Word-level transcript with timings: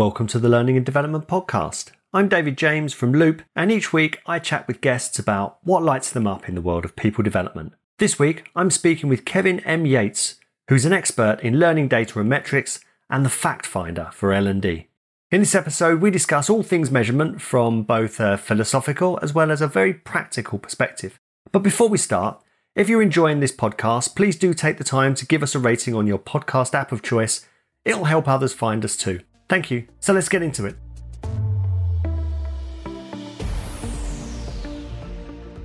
Welcome 0.00 0.28
to 0.28 0.38
the 0.38 0.48
Learning 0.48 0.78
and 0.78 0.86
Development 0.86 1.28
Podcast. 1.28 1.90
I'm 2.14 2.30
David 2.30 2.56
James 2.56 2.94
from 2.94 3.12
Loop, 3.12 3.42
and 3.54 3.70
each 3.70 3.92
week 3.92 4.18
I 4.24 4.38
chat 4.38 4.66
with 4.66 4.80
guests 4.80 5.18
about 5.18 5.58
what 5.62 5.82
lights 5.82 6.10
them 6.10 6.26
up 6.26 6.48
in 6.48 6.54
the 6.54 6.62
world 6.62 6.86
of 6.86 6.96
people 6.96 7.22
development. 7.22 7.74
This 7.98 8.18
week 8.18 8.50
I'm 8.56 8.70
speaking 8.70 9.10
with 9.10 9.26
Kevin 9.26 9.60
M. 9.60 9.84
Yates, 9.84 10.36
who's 10.68 10.86
an 10.86 10.94
expert 10.94 11.40
in 11.42 11.58
learning 11.58 11.88
data 11.88 12.18
and 12.18 12.30
metrics 12.30 12.80
and 13.10 13.26
the 13.26 13.28
fact 13.28 13.66
finder 13.66 14.08
for 14.14 14.32
L&D. 14.32 14.86
In 15.30 15.40
this 15.40 15.54
episode, 15.54 16.00
we 16.00 16.10
discuss 16.10 16.48
all 16.48 16.62
things 16.62 16.90
measurement 16.90 17.42
from 17.42 17.82
both 17.82 18.18
a 18.20 18.38
philosophical 18.38 19.18
as 19.20 19.34
well 19.34 19.50
as 19.50 19.60
a 19.60 19.68
very 19.68 19.92
practical 19.92 20.58
perspective. 20.58 21.20
But 21.52 21.62
before 21.62 21.90
we 21.90 21.98
start, 21.98 22.42
if 22.74 22.88
you're 22.88 23.02
enjoying 23.02 23.40
this 23.40 23.52
podcast, 23.52 24.16
please 24.16 24.36
do 24.36 24.54
take 24.54 24.78
the 24.78 24.82
time 24.82 25.14
to 25.16 25.26
give 25.26 25.42
us 25.42 25.54
a 25.54 25.58
rating 25.58 25.94
on 25.94 26.06
your 26.06 26.18
podcast 26.18 26.72
app 26.72 26.90
of 26.90 27.02
choice. 27.02 27.46
It'll 27.84 28.04
help 28.04 28.26
others 28.28 28.54
find 28.54 28.82
us 28.82 28.96
too. 28.96 29.20
Thank 29.50 29.68
you. 29.68 29.88
So 29.98 30.12
let's 30.12 30.28
get 30.28 30.42
into 30.44 30.64
it. 30.64 30.76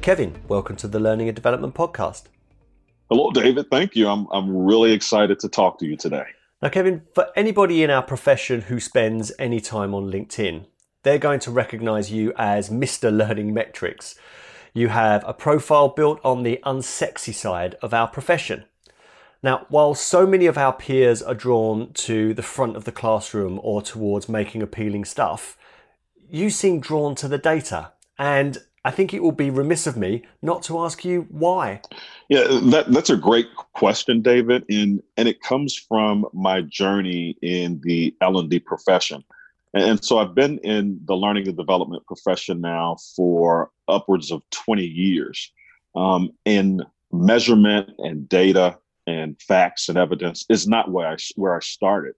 Kevin, 0.02 0.36
welcome 0.48 0.76
to 0.78 0.88
the 0.88 1.00
Learning 1.00 1.28
and 1.28 1.36
Development 1.36 1.76
Podcast. 1.76 2.24
Hello, 3.12 3.30
David. 3.30 3.70
Thank 3.70 3.96
you. 3.96 4.08
I'm, 4.08 4.26
I'm 4.32 4.66
really 4.66 4.92
excited 4.92 5.40
to 5.40 5.50
talk 5.50 5.78
to 5.80 5.86
you 5.86 5.96
today. 5.96 6.26
Now, 6.64 6.70
Kevin, 6.70 7.04
for 7.14 7.28
anybody 7.36 7.84
in 7.84 7.92
our 7.92 8.02
profession 8.02 8.62
who 8.62 8.80
spends 8.80 9.32
any 9.38 9.62
time 9.62 9.94
on 9.94 10.12
LinkedIn, 10.12 10.66
they're 11.04 11.20
going 11.20 11.40
to 11.42 11.52
recognize 11.52 12.12
you 12.12 12.34
as 12.38 12.72
Mr. 12.72 13.16
Learning 13.16 13.54
Metrics. 13.54 14.16
You 14.74 14.88
have 14.88 15.24
a 15.28 15.34
profile 15.34 15.90
built 15.90 16.20
on 16.24 16.42
the 16.42 16.60
unsexy 16.66 17.36
side 17.36 17.76
of 17.84 17.94
our 17.94 18.08
profession. 18.08 18.66
Now, 19.46 19.68
while 19.70 19.94
so 19.94 20.26
many 20.26 20.48
of 20.48 20.58
our 20.58 20.74
peers 20.74 21.22
are 21.22 21.36
drawn 21.36 21.94
to 21.94 22.34
the 22.34 22.42
front 22.42 22.76
of 22.76 22.86
the 22.86 22.92
classroom 22.92 23.60
or 23.62 23.80
towards 23.80 24.28
making 24.28 24.64
appealing 24.64 25.06
stuff, 25.06 25.56
you 26.32 26.50
seem 26.50 26.80
drawn 26.80 27.14
to 27.14 27.28
the 27.28 27.38
data. 27.38 27.92
And 28.18 28.58
I 28.84 28.90
think 28.90 29.14
it 29.14 29.22
will 29.22 29.32
be 29.32 29.52
remiss 29.52 29.86
of 29.86 29.98
me 29.98 30.24
not 30.42 30.64
to 30.64 30.80
ask 30.80 31.06
you 31.06 31.28
why. 31.30 31.82
Yeah, 32.28 32.60
that, 32.72 32.92
that's 32.92 33.12
a 33.12 33.16
great 33.16 33.46
question, 33.74 34.24
David, 34.24 34.66
and 34.68 35.04
and 35.16 35.28
it 35.28 35.44
comes 35.44 35.78
from 35.78 36.26
my 36.34 36.62
journey 36.62 37.38
in 37.44 37.80
the 37.84 38.16
L 38.22 38.40
and 38.40 38.50
D 38.50 38.58
profession, 38.58 39.24
and 39.76 40.04
so 40.04 40.18
I've 40.18 40.34
been 40.34 40.58
in 40.64 41.00
the 41.06 41.16
learning 41.16 41.48
and 41.48 41.56
development 41.56 42.04
profession 42.08 42.62
now 42.62 42.98
for 43.16 43.70
upwards 43.88 44.32
of 44.32 44.42
twenty 44.50 44.88
years, 44.88 45.52
um, 45.96 46.32
and 46.48 46.84
measurement 47.12 47.92
and 48.00 48.28
data 48.28 48.80
and 49.08 49.40
facts 49.42 49.90
and 49.90 49.98
evidence 49.98 50.46
is 50.50 50.68
not 50.68 50.92
where 50.92 51.08
I 51.08 51.18
where 51.36 51.56
I 51.56 51.60
started. 51.60 52.14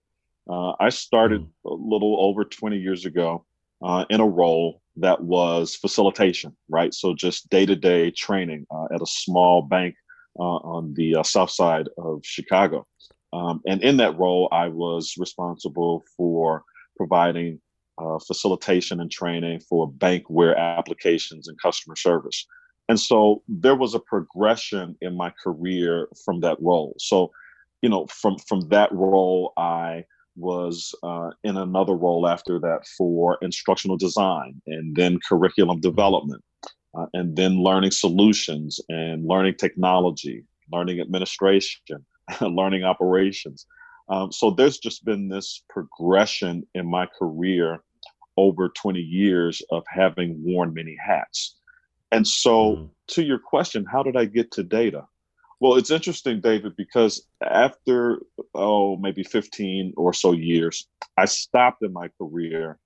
Uh, 0.48 0.72
I 0.80 0.88
started 0.88 1.42
mm. 1.42 1.50
a 1.66 1.74
little 1.74 2.16
over 2.20 2.44
20 2.44 2.78
years 2.78 3.04
ago 3.04 3.44
uh, 3.82 4.04
in 4.08 4.20
a 4.20 4.26
role 4.26 4.82
that 4.96 5.20
was 5.20 5.76
facilitation, 5.76 6.56
right? 6.68 6.92
So 6.92 7.14
just 7.14 7.48
day 7.50 7.66
to 7.66 7.76
day 7.76 8.10
training 8.10 8.66
uh, 8.70 8.86
at 8.92 9.02
a 9.02 9.06
small 9.06 9.62
bank 9.62 9.94
uh, 10.38 10.42
on 10.42 10.94
the 10.94 11.16
uh, 11.16 11.22
south 11.22 11.50
side 11.50 11.88
of 11.98 12.20
Chicago. 12.24 12.86
Um, 13.32 13.60
and 13.66 13.82
in 13.82 13.98
that 13.98 14.18
role, 14.18 14.48
I 14.50 14.68
was 14.68 15.14
responsible 15.18 16.02
for 16.16 16.64
providing 16.96 17.60
uh, 17.98 18.18
facilitation 18.18 19.00
and 19.00 19.10
training 19.10 19.60
for 19.60 19.90
bankware 19.90 20.56
applications 20.56 21.48
and 21.48 21.60
customer 21.60 21.96
service. 21.96 22.46
And 22.88 22.98
so 22.98 23.42
there 23.48 23.76
was 23.76 23.94
a 23.94 24.00
progression 24.00 24.96
in 25.00 25.16
my 25.16 25.32
career 25.42 26.08
from 26.24 26.40
that 26.40 26.56
role. 26.60 26.94
So, 26.98 27.30
you 27.82 27.88
know, 27.88 28.06
from 28.06 28.38
from 28.38 28.60
that 28.68 28.90
role, 28.92 29.52
I 29.56 30.04
was 30.36 30.94
uh, 31.02 31.30
in 31.44 31.56
another 31.56 31.94
role 31.94 32.26
after 32.26 32.58
that 32.60 32.86
for 32.96 33.38
instructional 33.42 33.96
design 33.96 34.60
and 34.66 34.94
then 34.94 35.18
curriculum 35.28 35.80
development 35.80 36.42
uh, 36.96 37.06
and 37.12 37.36
then 37.36 37.62
learning 37.62 37.90
solutions 37.90 38.80
and 38.88 39.26
learning 39.26 39.54
technology, 39.58 40.44
learning 40.72 41.00
administration, 41.00 42.06
learning 42.40 42.84
operations. 42.84 43.66
Um, 44.08 44.32
so 44.32 44.50
there's 44.50 44.78
just 44.78 45.04
been 45.04 45.28
this 45.28 45.62
progression 45.68 46.66
in 46.74 46.86
my 46.86 47.06
career 47.18 47.82
over 48.36 48.70
20 48.70 49.00
years 49.00 49.60
of 49.70 49.82
having 49.88 50.40
worn 50.42 50.72
many 50.72 50.96
hats. 51.04 51.56
And 52.10 52.26
so, 52.26 52.76
mm. 52.76 52.90
to 53.08 53.22
your 53.22 53.38
question, 53.38 53.84
how 53.84 54.02
did 54.02 54.16
I 54.16 54.24
get 54.24 54.50
to 54.52 54.62
data? 54.62 55.06
Well, 55.60 55.74
it's 55.74 55.90
interesting, 55.90 56.40
David, 56.40 56.76
because 56.76 57.26
after, 57.42 58.20
oh, 58.54 58.96
maybe 58.96 59.24
15 59.24 59.94
or 59.96 60.12
so 60.12 60.32
years, 60.32 60.86
I 61.16 61.24
stopped 61.24 61.82
in 61.82 61.92
my 61.92 62.08
career 62.16 62.78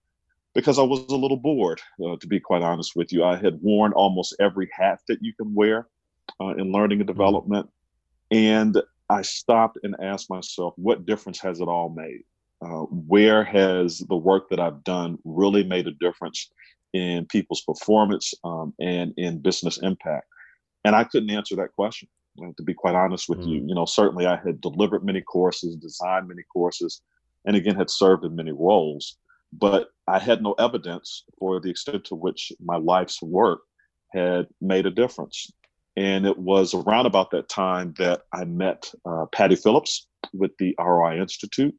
because 0.55 0.79
I 0.79 0.83
was 0.83 1.01
a 1.11 1.17
little 1.17 1.37
bored, 1.37 1.81
uh, 2.05 2.17
to 2.17 2.27
be 2.27 2.41
quite 2.41 2.63
honest 2.63 2.97
with 2.97 3.13
you. 3.13 3.25
I 3.25 3.37
had 3.37 3.61
worn 3.61 3.93
almost 3.93 4.37
every 4.41 4.69
hat 4.73 5.01
that 5.09 5.19
you 5.21 5.35
can 5.35 5.55
wear 5.55 5.89
uh, 6.41 6.55
in 6.57 6.73
learning 6.73 7.01
and 7.01 7.09
mm. 7.09 7.13
development. 7.13 7.69
And 8.31 8.81
I 9.11 9.23
stopped 9.23 9.79
and 9.83 9.95
asked 10.01 10.31
myself, 10.31 10.73
what 10.77 11.05
difference 11.05 11.39
has 11.41 11.61
it 11.61 11.69
all 11.69 11.91
made? 11.91 12.23
Uh, 12.65 12.87
where 12.89 13.45
has 13.45 13.99
the 13.99 14.17
work 14.17 14.49
that 14.49 14.61
I've 14.61 14.85
done 14.85 15.19
really 15.25 15.65
made 15.65 15.89
a 15.89 15.93
difference 15.93 16.49
in 16.93 17.27
people's 17.27 17.63
performance 17.63 18.35
um, 18.45 18.75
and 18.81 19.15
in 19.17 19.39
business 19.39 19.79
impact? 19.79 20.27
And 20.85 20.95
I 20.95 21.05
couldn't 21.05 21.31
answer 21.31 21.57
that 21.57 21.73
question. 21.75 22.09
to 22.39 22.63
be 22.63 22.75
quite 22.75 22.95
honest 22.95 23.29
with 23.29 23.41
mm. 23.41 23.49
you, 23.49 23.65
you 23.67 23.75
know, 23.75 23.85
certainly 23.85 24.27
I 24.27 24.37
had 24.37 24.61
delivered 24.61 25.05
many 25.05 25.21
courses, 25.21 25.77
designed 25.77 26.29
many 26.29 26.43
courses, 26.53 27.03
and 27.45 27.57
again 27.57 27.77
had 27.77 27.91
served 27.91 28.25
in 28.25 28.37
many 28.37 28.53
roles, 28.53 29.17
but 29.53 29.91
I 30.09 30.19
had 30.19 30.43
no 30.43 30.53
evidence 30.55 31.25
for 31.39 31.61
the 31.61 31.71
extent 31.71 32.05
to 32.07 32.15
which 32.15 32.53
my 32.63 32.77
life's 32.77 33.23
work 33.23 33.61
had 34.13 34.47
made 34.61 34.87
a 34.87 34.91
difference. 34.91 35.51
And 35.97 36.27
it 36.27 36.39
was 36.39 36.73
around 36.75 37.07
about 37.07 37.31
that 37.33 37.49
time 37.49 37.95
that 37.99 38.23
I 38.33 38.45
met 38.45 38.91
uh, 39.05 39.27
Patty 39.33 39.57
Phillips 39.57 40.07
with 40.33 40.53
the 40.59 40.75
ROI 40.79 41.19
Institute. 41.19 41.75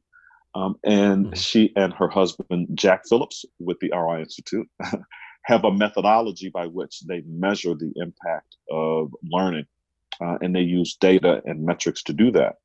Um, 0.54 0.76
and 0.84 1.26
mm-hmm. 1.26 1.34
she 1.34 1.72
and 1.76 1.92
her 1.94 2.08
husband, 2.08 2.68
Jack 2.74 3.02
Phillips, 3.08 3.44
with 3.58 3.78
the 3.80 3.90
ROI 3.92 4.20
Institute, 4.20 4.68
have 5.44 5.64
a 5.64 5.72
methodology 5.72 6.48
by 6.48 6.66
which 6.66 7.00
they 7.06 7.22
measure 7.26 7.74
the 7.74 7.92
impact 7.96 8.56
of 8.70 9.12
learning. 9.22 9.66
Uh, 10.20 10.38
and 10.40 10.54
they 10.54 10.60
use 10.60 10.96
data 10.96 11.42
and 11.44 11.66
metrics 11.66 12.02
to 12.04 12.12
do 12.12 12.30
that. 12.30 12.56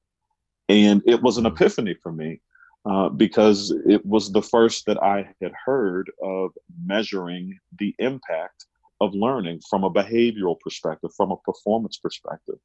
And 0.67 1.01
it 1.07 1.21
was 1.21 1.37
an 1.37 1.45
mm-hmm. 1.45 1.55
epiphany 1.55 1.95
for 2.01 2.11
me 2.11 2.41
uh, 2.85 3.09
because 3.09 3.73
it 3.87 4.05
was 4.05 4.31
the 4.31 4.41
first 4.41 4.85
that 4.85 5.01
I 5.01 5.29
had 5.41 5.51
heard 5.65 6.11
of 6.23 6.51
measuring 6.85 7.57
the 7.77 7.95
impact 7.97 8.65
of 9.01 9.13
learning 9.13 9.61
from 9.69 9.83
a 9.83 9.91
behavioral 9.91 10.59
perspective, 10.59 11.11
from 11.15 11.31
a 11.31 11.37
performance 11.37 11.97
perspective. 11.97 12.55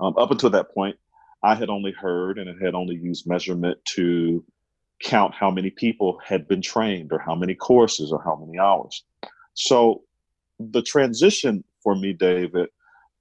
Um, 0.00 0.14
up 0.18 0.30
until 0.30 0.50
that 0.50 0.72
point, 0.74 0.96
I 1.42 1.54
had 1.54 1.70
only 1.70 1.92
heard 1.92 2.38
and 2.38 2.48
it 2.48 2.62
had 2.62 2.74
only 2.74 2.96
used 2.96 3.26
measurement 3.26 3.78
to 3.96 4.44
count 5.00 5.34
how 5.34 5.50
many 5.50 5.70
people 5.70 6.20
had 6.24 6.48
been 6.48 6.62
trained 6.62 7.12
or 7.12 7.18
how 7.18 7.34
many 7.34 7.54
courses 7.54 8.12
or 8.12 8.22
how 8.22 8.36
many 8.36 8.58
hours. 8.58 9.04
So 9.54 10.02
the 10.58 10.82
transition 10.82 11.64
for 11.82 11.94
me, 11.94 12.12
David, 12.12 12.68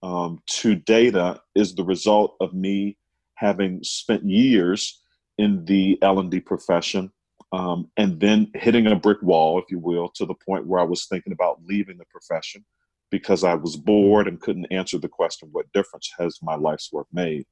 um, 0.04 0.42
to 0.48 0.76
data 0.76 1.42
is 1.56 1.76
the 1.76 1.84
result 1.84 2.36
of 2.40 2.54
me 2.54 2.98
having 3.36 3.84
spent 3.84 4.24
years 4.24 5.02
in 5.38 5.66
the 5.66 6.00
L&D 6.02 6.40
profession 6.40 7.12
um, 7.54 7.90
and 7.98 8.20
then 8.20 8.52
hitting 8.56 8.88
a 8.88 8.96
brick 8.96 9.22
wall, 9.22 9.60
if 9.60 9.66
you 9.70 9.80
will, 9.80 10.10
to 10.16 10.26
the 10.26 10.34
point 10.34 10.66
where 10.66 10.82
I 10.82 10.84
was 10.84 11.06
thinking 11.06 11.34
about 11.34 11.64
leaving 11.64 11.98
the 11.98 12.06
profession 12.06 12.66
because 13.10 13.44
I 13.44 13.54
was 13.54 13.78
bored 13.78 14.28
and 14.28 14.42
couldn't 14.42 14.72
answer 14.72 14.98
the 14.98 15.08
question, 15.08 15.50
what 15.52 15.72
difference 15.72 16.12
has 16.20 16.40
my 16.42 16.56
life's 16.56 16.92
work 16.92 17.08
made? 17.14 17.46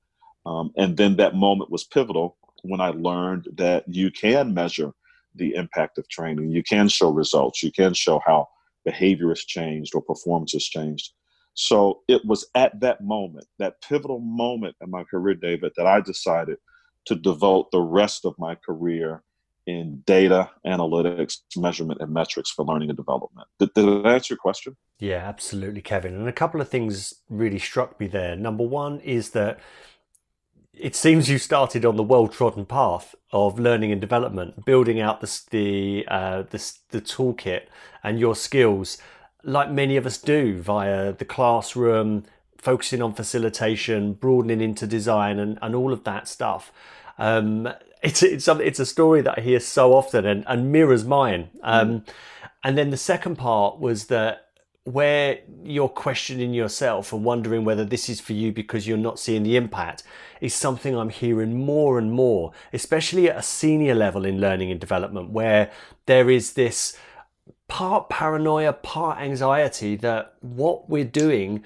Um, 0.46 0.72
and 0.76 0.98
then 0.98 1.16
that 1.16 1.36
moment 1.36 1.72
was 1.72 1.86
pivotal 1.86 2.38
when 2.64 2.82
I 2.82 2.90
learned 2.90 3.48
that 3.56 3.84
you 3.88 4.12
can 4.12 4.54
measure 4.54 4.92
the 5.36 5.56
impact 5.56 5.98
of 5.98 6.08
training. 6.10 6.52
You 6.52 6.64
can 6.64 6.88
show 6.88 7.10
results. 7.10 7.62
You 7.62 7.72
can 7.72 7.94
show 7.94 8.22
how 8.26 8.48
behavior 8.84 9.30
has 9.30 9.44
changed 9.44 9.94
or 9.96 10.02
performance 10.02 10.54
has 10.54 10.64
changed. 10.64 11.14
So 11.54 12.02
it 12.08 12.24
was 12.26 12.48
at 12.56 12.80
that 12.82 13.02
moment, 13.02 13.46
that 13.60 13.82
pivotal 13.82 14.20
moment 14.20 14.76
in 14.82 14.92
my 14.92 15.04
career, 15.04 15.36
David, 15.36 15.72
that 15.78 15.88
I 15.88 16.02
decided 16.02 16.58
to 17.06 17.16
devote 17.16 17.72
the 17.72 17.82
rest 17.82 18.26
of 18.26 18.36
my 18.38 18.56
career 18.56 19.24
in 19.68 20.04
data 20.06 20.52
analytics, 20.66 21.40
measurement, 21.56 22.00
and 22.02 22.14
metrics 22.14 22.52
for 22.52 22.66
learning 22.66 22.90
and 22.90 22.98
development. 22.98 23.48
Did, 23.58 23.74
did 23.74 23.86
that 23.86 24.06
answer 24.06 24.34
your 24.34 24.38
question? 24.38 24.76
Yeah, 25.00 25.18
absolutely, 25.18 25.82
Kevin. 25.82 26.14
And 26.14 26.28
a 26.28 26.34
couple 26.34 26.62
of 26.62 26.70
things 26.70 27.16
really 27.30 27.58
struck 27.58 28.00
me 28.00 28.08
there. 28.08 28.36
Number 28.36 28.64
one 28.64 29.00
is 29.00 29.32
that 29.32 29.60
it 30.80 30.96
seems 30.96 31.30
you 31.30 31.38
started 31.38 31.86
on 31.86 31.96
the 31.96 32.04
well-trodden 32.04 32.66
path 32.66 33.16
of 33.32 33.60
learning 33.60 33.92
and 33.92 34.02
development, 34.02 34.66
building 34.66 35.00
out 35.00 35.22
the 35.22 35.42
the, 35.50 36.06
uh, 36.08 36.44
the 36.44 36.74
the 36.90 37.02
toolkit 37.02 37.64
and 38.04 38.20
your 38.20 38.36
skills, 38.36 38.98
like 39.44 39.70
many 39.72 39.98
of 39.98 40.06
us 40.06 40.18
do 40.18 40.60
via 40.62 41.12
the 41.14 41.26
classroom, 41.26 42.24
focusing 42.58 43.02
on 43.02 43.14
facilitation, 43.14 44.14
broadening 44.14 44.62
into 44.62 44.88
design, 44.88 45.40
and, 45.40 45.60
and 45.62 45.76
all 45.76 45.94
of 45.94 46.04
that 46.04 46.28
stuff. 46.28 46.72
Um, 47.18 47.70
it's 48.02 48.22
it's 48.24 48.46
something 48.46 48.68
it's 48.68 48.80
a 48.80 48.86
story 48.86 49.22
that 49.22 49.40
I 49.40 49.42
hear 49.42 49.60
so 49.60 49.94
often 49.94 50.26
and, 50.26 50.44
and 50.48 50.72
mirrors 50.72 51.06
mine. 51.06 51.50
Um, 51.64 51.90
mm. 51.90 52.08
And 52.64 52.78
then 52.78 52.90
the 52.90 52.98
second 52.98 53.38
part 53.38 53.80
was 53.80 54.08
that 54.08 54.45
where 54.86 55.40
you're 55.64 55.90
questioning 55.90 56.54
yourself 56.54 57.12
and 57.12 57.24
wondering 57.24 57.66
whether 57.66 57.84
this 57.84 58.08
is 58.08 58.22
for 58.22 58.34
you 58.34 58.52
because 58.52 58.88
you're 58.88 58.98
not 58.98 59.20
seeing 59.20 59.42
the 59.42 59.58
impact 59.58 60.04
is 60.42 60.54
something 60.54 60.96
I'm 60.96 61.10
hearing 61.10 61.66
more 61.66 61.98
and 61.98 62.12
more, 62.12 62.52
especially 62.72 63.30
at 63.30 63.38
a 63.38 63.42
senior 63.42 63.96
level 63.96 64.26
in 64.26 64.40
learning 64.40 64.70
and 64.70 64.80
development, 64.80 65.32
where 65.32 65.72
there 66.06 66.30
is 66.30 66.54
this 66.54 66.96
part 67.68 68.10
paranoia, 68.10 68.74
part 68.74 69.20
anxiety 69.20 69.96
that 69.98 70.36
what 70.42 70.88
we're 70.88 71.04
doing 71.04 71.64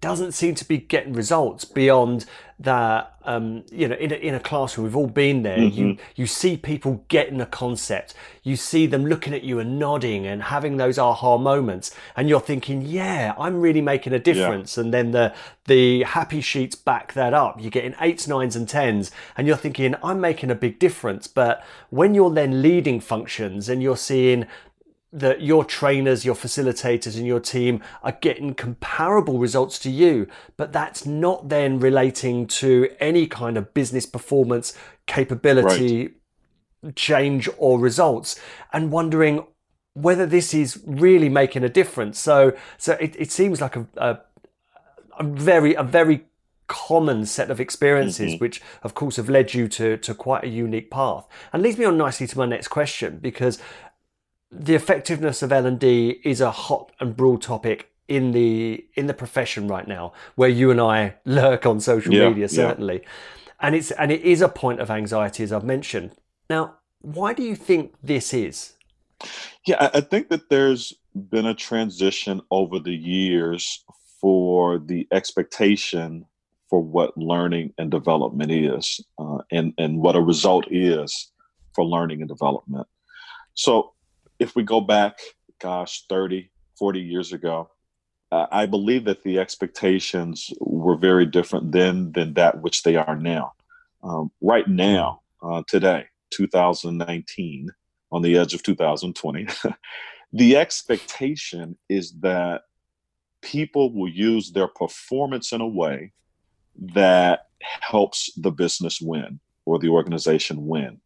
doesn't 0.00 0.32
seem 0.32 0.54
to 0.56 0.64
be 0.64 0.78
getting 0.78 1.12
results 1.12 1.64
beyond 1.64 2.26
that 2.58 3.14
um, 3.24 3.64
you 3.70 3.86
know 3.86 3.96
in 3.96 4.12
a, 4.12 4.14
in 4.14 4.34
a 4.34 4.40
classroom. 4.40 4.86
We've 4.86 4.96
all 4.96 5.08
been 5.08 5.42
there. 5.42 5.58
Mm-hmm. 5.58 5.78
you 5.78 5.98
you 6.14 6.26
see 6.26 6.56
people 6.56 7.04
getting 7.08 7.40
a 7.40 7.46
concept. 7.46 8.14
You 8.42 8.56
see 8.56 8.86
them 8.86 9.04
looking 9.04 9.34
at 9.34 9.42
you 9.42 9.58
and 9.58 9.78
nodding 9.78 10.26
and 10.26 10.44
having 10.44 10.76
those 10.76 10.98
aha 10.98 11.36
moments. 11.36 11.94
And 12.16 12.28
you're 12.28 12.40
thinking 12.40 12.82
yeah 12.82 13.34
i'm 13.38 13.60
really 13.60 13.82
making 13.82 14.12
a 14.14 14.18
difference. 14.18 14.76
Yeah. 14.76 14.84
and 14.84 14.94
then 14.94 15.10
the 15.10 15.34
the 15.66 16.04
happy 16.04 16.40
sheets 16.40 16.76
back 16.76 17.12
that 17.12 17.34
up. 17.34 17.60
You're 17.60 17.70
getting 17.70 17.94
eights 18.00 18.26
nines 18.26 18.56
and 18.56 18.68
tens. 18.68 19.10
And 19.36 19.46
you're 19.46 19.56
thinking 19.56 19.94
i'm 20.02 20.20
making 20.20 20.50
a 20.50 20.54
big 20.54 20.78
difference. 20.78 21.26
But 21.26 21.62
when 21.90 22.14
you're 22.14 22.30
then 22.30 22.62
leading 22.62 23.00
functions 23.00 23.68
and 23.68 23.82
you're 23.82 23.96
seeing 23.96 24.46
that 25.18 25.40
your 25.40 25.64
trainers, 25.64 26.24
your 26.26 26.34
facilitators, 26.34 27.16
and 27.16 27.26
your 27.26 27.40
team 27.40 27.82
are 28.02 28.16
getting 28.20 28.54
comparable 28.54 29.38
results 29.38 29.78
to 29.78 29.90
you, 29.90 30.26
but 30.58 30.72
that's 30.72 31.06
not 31.06 31.48
then 31.48 31.80
relating 31.80 32.46
to 32.46 32.88
any 33.00 33.26
kind 33.26 33.56
of 33.56 33.72
business 33.72 34.04
performance, 34.04 34.76
capability, 35.06 36.14
right. 36.82 36.96
change, 36.96 37.48
or 37.56 37.80
results, 37.80 38.38
and 38.72 38.92
wondering 38.92 39.44
whether 39.94 40.26
this 40.26 40.52
is 40.52 40.82
really 40.84 41.30
making 41.30 41.64
a 41.64 41.70
difference. 41.70 42.18
So, 42.18 42.54
so 42.76 42.92
it, 43.00 43.16
it 43.18 43.32
seems 43.32 43.62
like 43.62 43.76
a, 43.76 43.86
a, 43.96 44.18
a 45.18 45.24
very, 45.24 45.72
a 45.74 45.82
very 45.82 46.26
common 46.68 47.24
set 47.24 47.50
of 47.50 47.60
experiences, 47.60 48.32
mm-hmm. 48.32 48.44
which 48.44 48.60
of 48.82 48.92
course 48.92 49.16
have 49.16 49.30
led 49.30 49.54
you 49.54 49.68
to, 49.68 49.96
to 49.96 50.12
quite 50.14 50.44
a 50.44 50.48
unique 50.48 50.90
path. 50.90 51.26
And 51.52 51.62
leads 51.62 51.78
me 51.78 51.84
on 51.86 51.96
nicely 51.96 52.26
to 52.26 52.38
my 52.38 52.44
next 52.44 52.68
question, 52.68 53.18
because 53.22 53.58
the 54.50 54.74
effectiveness 54.74 55.42
of 55.42 55.52
L&D 55.52 56.20
is 56.24 56.40
a 56.40 56.50
hot 56.50 56.92
and 57.00 57.16
broad 57.16 57.42
topic 57.42 57.90
in 58.08 58.30
the 58.30 58.84
in 58.94 59.06
the 59.06 59.14
profession 59.14 59.66
right 59.66 59.88
now 59.88 60.12
where 60.36 60.48
you 60.48 60.70
and 60.70 60.80
I 60.80 61.16
lurk 61.24 61.66
on 61.66 61.80
social 61.80 62.14
yeah, 62.14 62.28
media 62.28 62.48
certainly. 62.48 63.00
Yeah. 63.02 63.08
and 63.60 63.74
it's 63.74 63.90
and 63.92 64.12
it 64.12 64.22
is 64.22 64.40
a 64.40 64.48
point 64.48 64.80
of 64.80 64.90
anxiety 64.90 65.42
as 65.42 65.52
I've 65.52 65.64
mentioned. 65.64 66.12
Now 66.48 66.76
why 67.00 67.32
do 67.32 67.42
you 67.42 67.56
think 67.56 67.94
this 68.02 68.32
is? 68.32 68.74
Yeah 69.66 69.90
I 69.92 70.00
think 70.00 70.28
that 70.28 70.48
there's 70.50 70.92
been 71.14 71.46
a 71.46 71.54
transition 71.54 72.40
over 72.50 72.78
the 72.78 72.94
years 72.94 73.84
for 74.20 74.78
the 74.78 75.08
expectation 75.10 76.26
for 76.70 76.80
what 76.80 77.16
learning 77.16 77.72
and 77.78 77.90
development 77.90 78.52
is 78.52 79.00
uh, 79.18 79.38
and 79.50 79.72
and 79.78 79.98
what 79.98 80.14
a 80.14 80.20
result 80.20 80.66
is 80.70 81.32
for 81.74 81.84
learning 81.84 82.20
and 82.20 82.28
development. 82.28 82.86
So 83.54 83.94
if 84.38 84.54
we 84.54 84.62
go 84.62 84.80
back, 84.80 85.18
gosh, 85.60 86.04
30, 86.08 86.50
40 86.78 87.00
years 87.00 87.32
ago, 87.32 87.70
uh, 88.32 88.46
I 88.50 88.66
believe 88.66 89.04
that 89.04 89.22
the 89.22 89.38
expectations 89.38 90.50
were 90.60 90.96
very 90.96 91.26
different 91.26 91.72
then 91.72 92.12
than 92.12 92.34
that 92.34 92.60
which 92.60 92.82
they 92.82 92.96
are 92.96 93.16
now. 93.16 93.52
Um, 94.02 94.30
right 94.40 94.66
now, 94.66 95.22
uh, 95.42 95.62
today, 95.68 96.06
2019, 96.30 97.70
on 98.12 98.22
the 98.22 98.36
edge 98.36 98.54
of 98.54 98.62
2020, 98.62 99.46
the 100.32 100.56
expectation 100.56 101.76
is 101.88 102.12
that 102.20 102.62
people 103.42 103.92
will 103.92 104.08
use 104.10 104.50
their 104.50 104.68
performance 104.68 105.52
in 105.52 105.60
a 105.60 105.66
way 105.66 106.12
that 106.78 107.46
helps 107.60 108.30
the 108.36 108.50
business 108.50 109.00
win 109.00 109.40
or 109.64 109.78
the 109.78 109.88
organization 109.88 110.66
win 110.66 111.00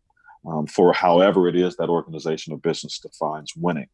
um, 0.46 0.66
for 0.66 0.92
however 0.92 1.48
it 1.48 1.56
is 1.56 1.76
that 1.76 1.88
organization 1.88 2.52
or 2.52 2.58
business 2.58 2.98
defines 2.98 3.52
winning. 3.56 3.88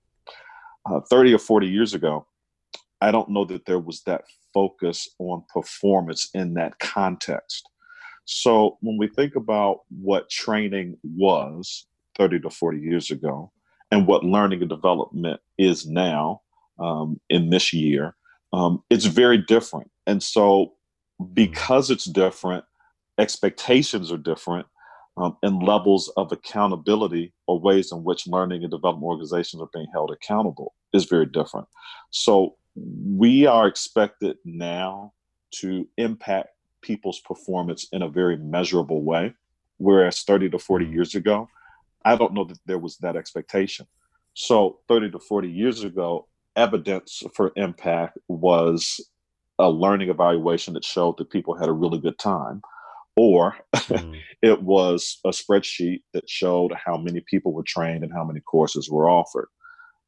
Uh, 0.88 1.00
30 1.10 1.34
or 1.34 1.38
40 1.38 1.66
years 1.66 1.94
ago, 1.94 2.26
I 3.00 3.10
don't 3.10 3.31
know 3.31 3.44
that 3.46 3.66
there 3.66 3.78
was 3.78 4.02
that 4.02 4.25
focus 4.54 5.08
on 5.19 5.44
performance 5.52 6.31
in 6.34 6.54
that 6.54 6.78
context. 6.78 7.69
So 8.25 8.78
when 8.81 8.96
we 8.96 9.08
think 9.08 9.37
about 9.37 9.81
what 9.90 10.31
training 10.31 10.96
was 11.02 11.87
30 12.16 12.40
to 12.40 12.50
40 12.50 12.81
years 12.81 13.10
ago 13.10 13.52
and 13.90 14.06
what 14.06 14.25
learning 14.25 14.60
and 14.60 14.69
development 14.69 15.40
is 15.58 15.87
now 15.87 16.43
um, 16.78 17.20
in 17.28 17.50
this 17.50 17.72
year, 17.72 18.16
um, 18.52 18.82
it's 18.90 19.04
very 19.04 19.38
different. 19.38 19.90
And 20.06 20.22
so 20.22 20.75
because 21.32 21.90
it's 21.90 22.04
different, 22.04 22.64
expectations 23.19 24.10
are 24.10 24.19
different, 24.19 24.66
um, 25.17 25.37
and 25.43 25.63
levels 25.63 26.13
of 26.17 26.31
accountability 26.33 27.33
or 27.47 27.59
ways 27.59 27.93
in 27.93 28.05
which 28.05 28.27
learning 28.27 28.63
and 28.63 28.71
development 28.71 29.05
organizations 29.05 29.63
are 29.63 29.69
being 29.73 29.87
held 29.93 30.11
accountable 30.11 30.75
is 30.93 31.05
very 31.05 31.27
different. 31.27 31.67
So 32.11 32.57
we 32.75 33.47
are 33.47 33.67
expected 33.67 34.37
now 34.45 35.13
to 35.53 35.89
impact 35.97 36.51
people's 36.83 37.21
performance 37.21 37.89
in 37.93 38.03
a 38.03 38.09
very 38.09 38.37
measurable 38.37 39.03
way, 39.03 39.35
whereas 39.79 40.23
30 40.23 40.51
to 40.51 40.59
40 40.59 40.87
years 40.87 41.15
ago, 41.15 41.49
I 42.05 42.17
don't 42.17 42.35
know 42.35 42.45
that 42.45 42.59
there 42.67 42.79
was 42.79 42.99
that 42.99 43.17
expectation. 43.17 43.87
So 44.35 44.81
30 44.89 45.13
to 45.13 45.19
40 45.19 45.51
years 45.51 45.83
ago, 45.83 46.29
evidence 46.55 47.23
for 47.35 47.53
impact 47.57 48.19
was 48.29 49.01
a 49.59 49.69
learning 49.69 50.11
evaluation 50.11 50.75
that 50.75 50.85
showed 50.85 51.17
that 51.17 51.31
people 51.31 51.57
had 51.57 51.69
a 51.69 51.73
really 51.73 51.99
good 51.99 52.19
time 52.19 52.61
or 53.17 53.57
mm. 53.75 54.21
it 54.43 54.63
was 54.63 55.19
a 55.25 55.31
spreadsheet 55.31 56.03
that 56.13 56.29
showed 56.29 56.73
how 56.73 56.97
many 56.97 57.21
people 57.21 57.53
were 57.53 57.65
trained 57.65 58.05
and 58.05 58.13
how 58.13 58.25
many 58.25 58.41
courses 58.41 58.91
were 58.91 59.09
offered. 59.09 59.49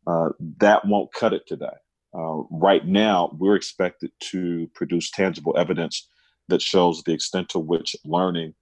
Uh, 0.06 0.30
that 0.58 0.86
won't 0.86 1.12
cut 1.12 1.32
it 1.32 1.42
today. 1.46 1.66
Uh, 2.14 2.42
right 2.50 2.86
now, 2.86 3.36
we're 3.38 3.56
expected 3.56 4.10
to 4.20 4.70
produce 4.74 5.10
tangible 5.10 5.56
evidence 5.58 6.08
that 6.48 6.62
shows 6.62 7.02
the 7.02 7.12
extent 7.12 7.48
to 7.50 7.58
which 7.58 7.94
learning 8.04 8.54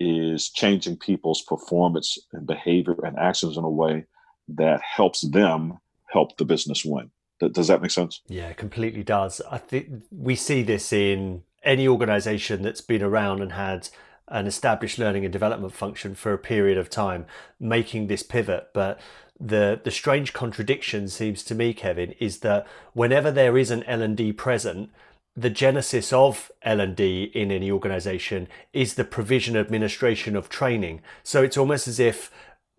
is 0.00 0.50
changing 0.50 0.96
people's 0.96 1.42
performance 1.42 2.18
and 2.32 2.46
behavior 2.46 2.96
and 3.04 3.18
actions 3.18 3.56
in 3.56 3.64
a 3.64 3.70
way 3.70 4.04
that 4.48 4.80
helps 4.82 5.20
them 5.20 5.78
help 6.10 6.36
the 6.36 6.44
business 6.44 6.84
win. 6.84 7.10
Does 7.52 7.68
that 7.68 7.82
make 7.82 7.90
sense? 7.90 8.22
Yeah, 8.26 8.52
completely 8.54 9.02
does. 9.02 9.42
I 9.50 9.58
think 9.58 10.04
we 10.10 10.36
see 10.36 10.62
this 10.62 10.92
in 10.92 11.42
any 11.64 11.88
organization 11.88 12.62
that's 12.62 12.80
been 12.80 13.02
around 13.02 13.42
and 13.42 13.52
had 13.52 13.88
an 14.28 14.46
established 14.46 14.98
learning 14.98 15.24
and 15.24 15.32
development 15.32 15.74
function 15.74 16.14
for 16.14 16.32
a 16.32 16.38
period 16.38 16.78
of 16.78 16.88
time 16.88 17.26
making 17.60 18.06
this 18.06 18.22
pivot. 18.22 18.70
But 18.72 19.00
the 19.38 19.80
the 19.82 19.90
strange 19.90 20.32
contradiction 20.32 21.08
seems 21.08 21.42
to 21.44 21.54
me 21.54 21.74
Kevin 21.74 22.12
is 22.20 22.38
that 22.38 22.66
whenever 22.92 23.30
there 23.30 23.58
is 23.58 23.70
an 23.70 23.82
L&D 23.84 24.32
present 24.32 24.90
the 25.36 25.50
genesis 25.50 26.12
of 26.12 26.52
L&D 26.62 27.24
in 27.34 27.50
any 27.50 27.70
organization 27.70 28.48
is 28.72 28.94
the 28.94 29.04
provision 29.04 29.56
administration 29.56 30.36
of 30.36 30.48
training. 30.48 31.00
So 31.24 31.42
it's 31.42 31.56
almost 31.56 31.88
as 31.88 31.98
if 31.98 32.30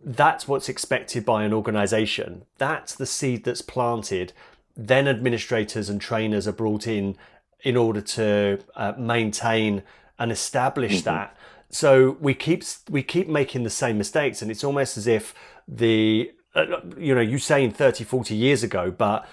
that's 0.01 0.48
what's 0.48 0.70
expected 0.70 1.25
by 1.25 1.44
an 1.44 1.54
organization. 1.54 2.46
That's 2.58 2.96
the 2.96 3.06
seed 3.06 3.44
that's 3.44 3.62
planted. 3.62 4.32
Then 4.77 5.08
administrators 5.08 5.89
and 5.89 6.00
trainers 6.00 6.48
are 6.48 6.54
brought 6.54 6.88
in 6.88 7.18
in 7.65 7.75
order 7.75 8.00
to 8.00 8.60
uh, 8.75 8.93
maintain 8.98 9.84
and 10.17 10.31
establish 10.31 11.00
mm-hmm. 11.00 11.10
that. 11.10 11.36
So 11.69 12.15
we 12.22 12.34
keep 12.34 12.63
we 12.89 13.03
keep 13.03 13.27
making 13.27 13.63
the 13.63 13.69
same 13.69 13.98
mistakes, 13.98 14.41
and 14.41 14.50
it's 14.50 14.63
almost 14.63 14.98
as 14.98 15.07
if 15.07 15.34
the 15.67 16.31
uh, 16.55 16.65
you 16.98 17.13
know 17.13 17.22
you 17.22 17.39
saying 17.39 17.72
30, 17.72 18.05
40 18.05 18.36
years 18.36 18.63
ago, 18.63 18.91
but 18.91 19.27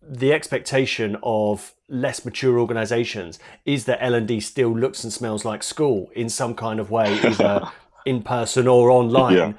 the 0.00 0.32
expectation 0.32 1.18
of 1.22 1.74
less 1.88 2.24
mature 2.24 2.58
organizations 2.58 3.38
is 3.66 3.84
that 3.84 4.02
L&D 4.02 4.40
still 4.40 4.74
looks 4.74 5.04
and 5.04 5.12
smells 5.12 5.44
like 5.44 5.62
school 5.62 6.10
in 6.14 6.30
some 6.30 6.54
kind 6.54 6.80
of 6.80 6.90
way, 6.90 7.12
either 7.22 7.68
in 8.06 8.22
person 8.22 8.66
or 8.66 8.88
online. 8.88 9.36
Yeah. 9.36 9.52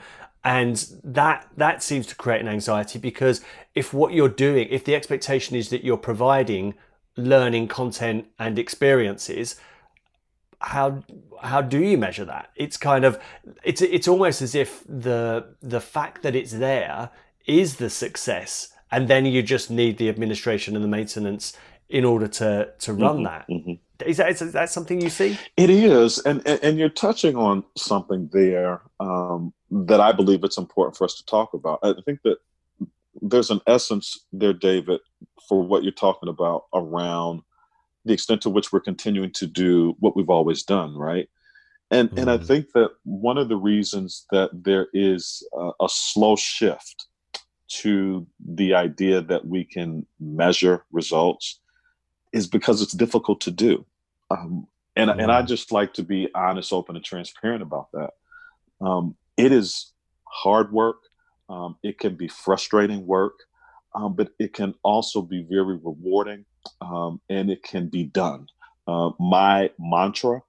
And 0.44 0.84
that 1.04 1.48
that 1.58 1.84
seems 1.84 2.08
to 2.08 2.16
create 2.16 2.40
an 2.40 2.48
anxiety 2.48 2.98
because 2.98 3.42
if 3.76 3.94
what 3.94 4.14
you're 4.14 4.30
doing, 4.30 4.70
if 4.72 4.86
the 4.86 4.96
expectation 4.96 5.58
is 5.58 5.70
that 5.70 5.84
you're 5.84 5.98
providing 5.98 6.76
learning 7.20 7.68
content 7.68 8.26
and 8.38 8.58
experiences 8.58 9.56
how 10.62 11.04
how 11.42 11.62
do 11.62 11.80
you 11.80 11.98
measure 11.98 12.26
that 12.26 12.50
it's 12.56 12.78
kind 12.78 13.06
of 13.06 13.18
it's 13.64 13.82
it's 13.82 14.08
almost 14.08 14.42
as 14.42 14.56
if 14.56 14.84
the 14.88 15.46
the 15.62 15.80
fact 15.80 16.22
that 16.22 16.36
it's 16.36 16.52
there 16.52 17.10
is 17.46 17.78
the 17.78 17.90
success 17.90 18.74
and 18.92 19.08
then 19.08 19.26
you 19.26 19.42
just 19.42 19.72
need 19.72 19.98
the 19.98 20.10
administration 20.10 20.76
and 20.76 20.84
the 20.84 20.90
maintenance 20.90 21.54
in 21.88 22.04
order 22.04 22.28
to 22.28 22.70
to 22.78 22.94
run 22.94 23.18
mm-hmm, 23.18 23.24
that 23.24 23.48
mm-hmm. 23.48 23.74
Is 24.06 24.18
that, 24.18 24.30
is 24.30 24.54
that 24.54 24.70
something 24.70 25.02
you 25.02 25.10
see? 25.10 25.38
It 25.58 25.70
is, 25.70 26.20
and 26.20 26.42
and, 26.48 26.60
and 26.64 26.80
you're 26.80 26.88
touching 26.88 27.36
on 27.36 27.66
something 27.76 28.30
there 28.32 28.82
um, 29.00 29.54
that 29.72 30.00
I 30.00 30.14
believe 30.14 30.44
it's 30.44 30.58
important 30.58 30.96
for 30.96 31.04
us 31.04 31.16
to 31.16 31.26
talk 31.26 31.54
about. 31.54 31.80
I 31.84 31.94
think 32.06 32.22
that 32.24 32.38
there's 33.22 33.52
an 33.52 33.62
essence 33.68 34.26
there, 34.32 34.54
David, 34.54 35.00
for 35.48 35.62
what 35.62 35.84
you're 35.84 35.92
talking 35.92 36.30
about 36.30 36.66
around 36.74 37.42
the 38.06 38.14
extent 38.14 38.42
to 38.42 38.50
which 38.50 38.72
we're 38.72 38.80
continuing 38.80 39.32
to 39.34 39.48
do 39.48 39.96
what 40.00 40.16
we've 40.16 40.30
always 40.30 40.64
done, 40.64 40.96
right? 40.96 41.30
And 41.92 42.10
mm-hmm. 42.10 42.20
and 42.20 42.32
I 42.32 42.38
mm-hmm. 42.38 42.46
think 42.46 42.72
that 42.74 42.92
one 43.04 43.38
of 43.38 43.50
the 43.50 43.58
reasons 43.58 44.26
that 44.32 44.50
there 44.54 44.88
is 44.94 45.48
a, 45.54 45.72
a 45.82 45.90
slow 45.90 46.36
shift 46.36 47.08
to 47.70 48.26
the 48.44 48.74
idea 48.74 49.22
that 49.22 49.46
we 49.46 49.64
can 49.64 50.06
measure 50.20 50.86
results 50.92 51.60
is 52.32 52.48
because 52.48 52.82
it's 52.82 52.94
difficult 52.94 53.42
to 53.42 53.52
do. 53.52 53.86
Um, 54.32 54.68
and, 54.96 55.10
and 55.10 55.32
I 55.32 55.44
just 55.44 55.72
like 55.72 55.94
to 55.94 56.04
be 56.04 56.30
honest, 56.36 56.74
open, 56.74 56.96
and 56.96 57.06
transparent 57.06 57.62
about 57.62 57.92
that. 57.94 58.12
Um, 58.82 59.16
it 59.38 59.52
is 59.52 59.94
hard 60.26 60.72
work. 60.72 60.98
Um, 61.50 61.78
it 61.84 62.00
can 62.00 62.16
be 62.16 62.28
frustrating 62.28 63.06
work, 63.06 63.34
um, 63.96 64.16
but 64.16 64.30
it 64.40 64.54
can 64.54 64.76
also 64.84 65.22
be 65.22 65.46
very 65.50 65.78
rewarding 65.78 66.46
um, 66.82 67.20
and 67.30 67.50
it 67.50 67.64
can 67.64 67.88
be 67.88 68.04
done. 68.04 68.48
Uh, 68.88 69.12
my 69.20 69.72
mantra 69.80 70.42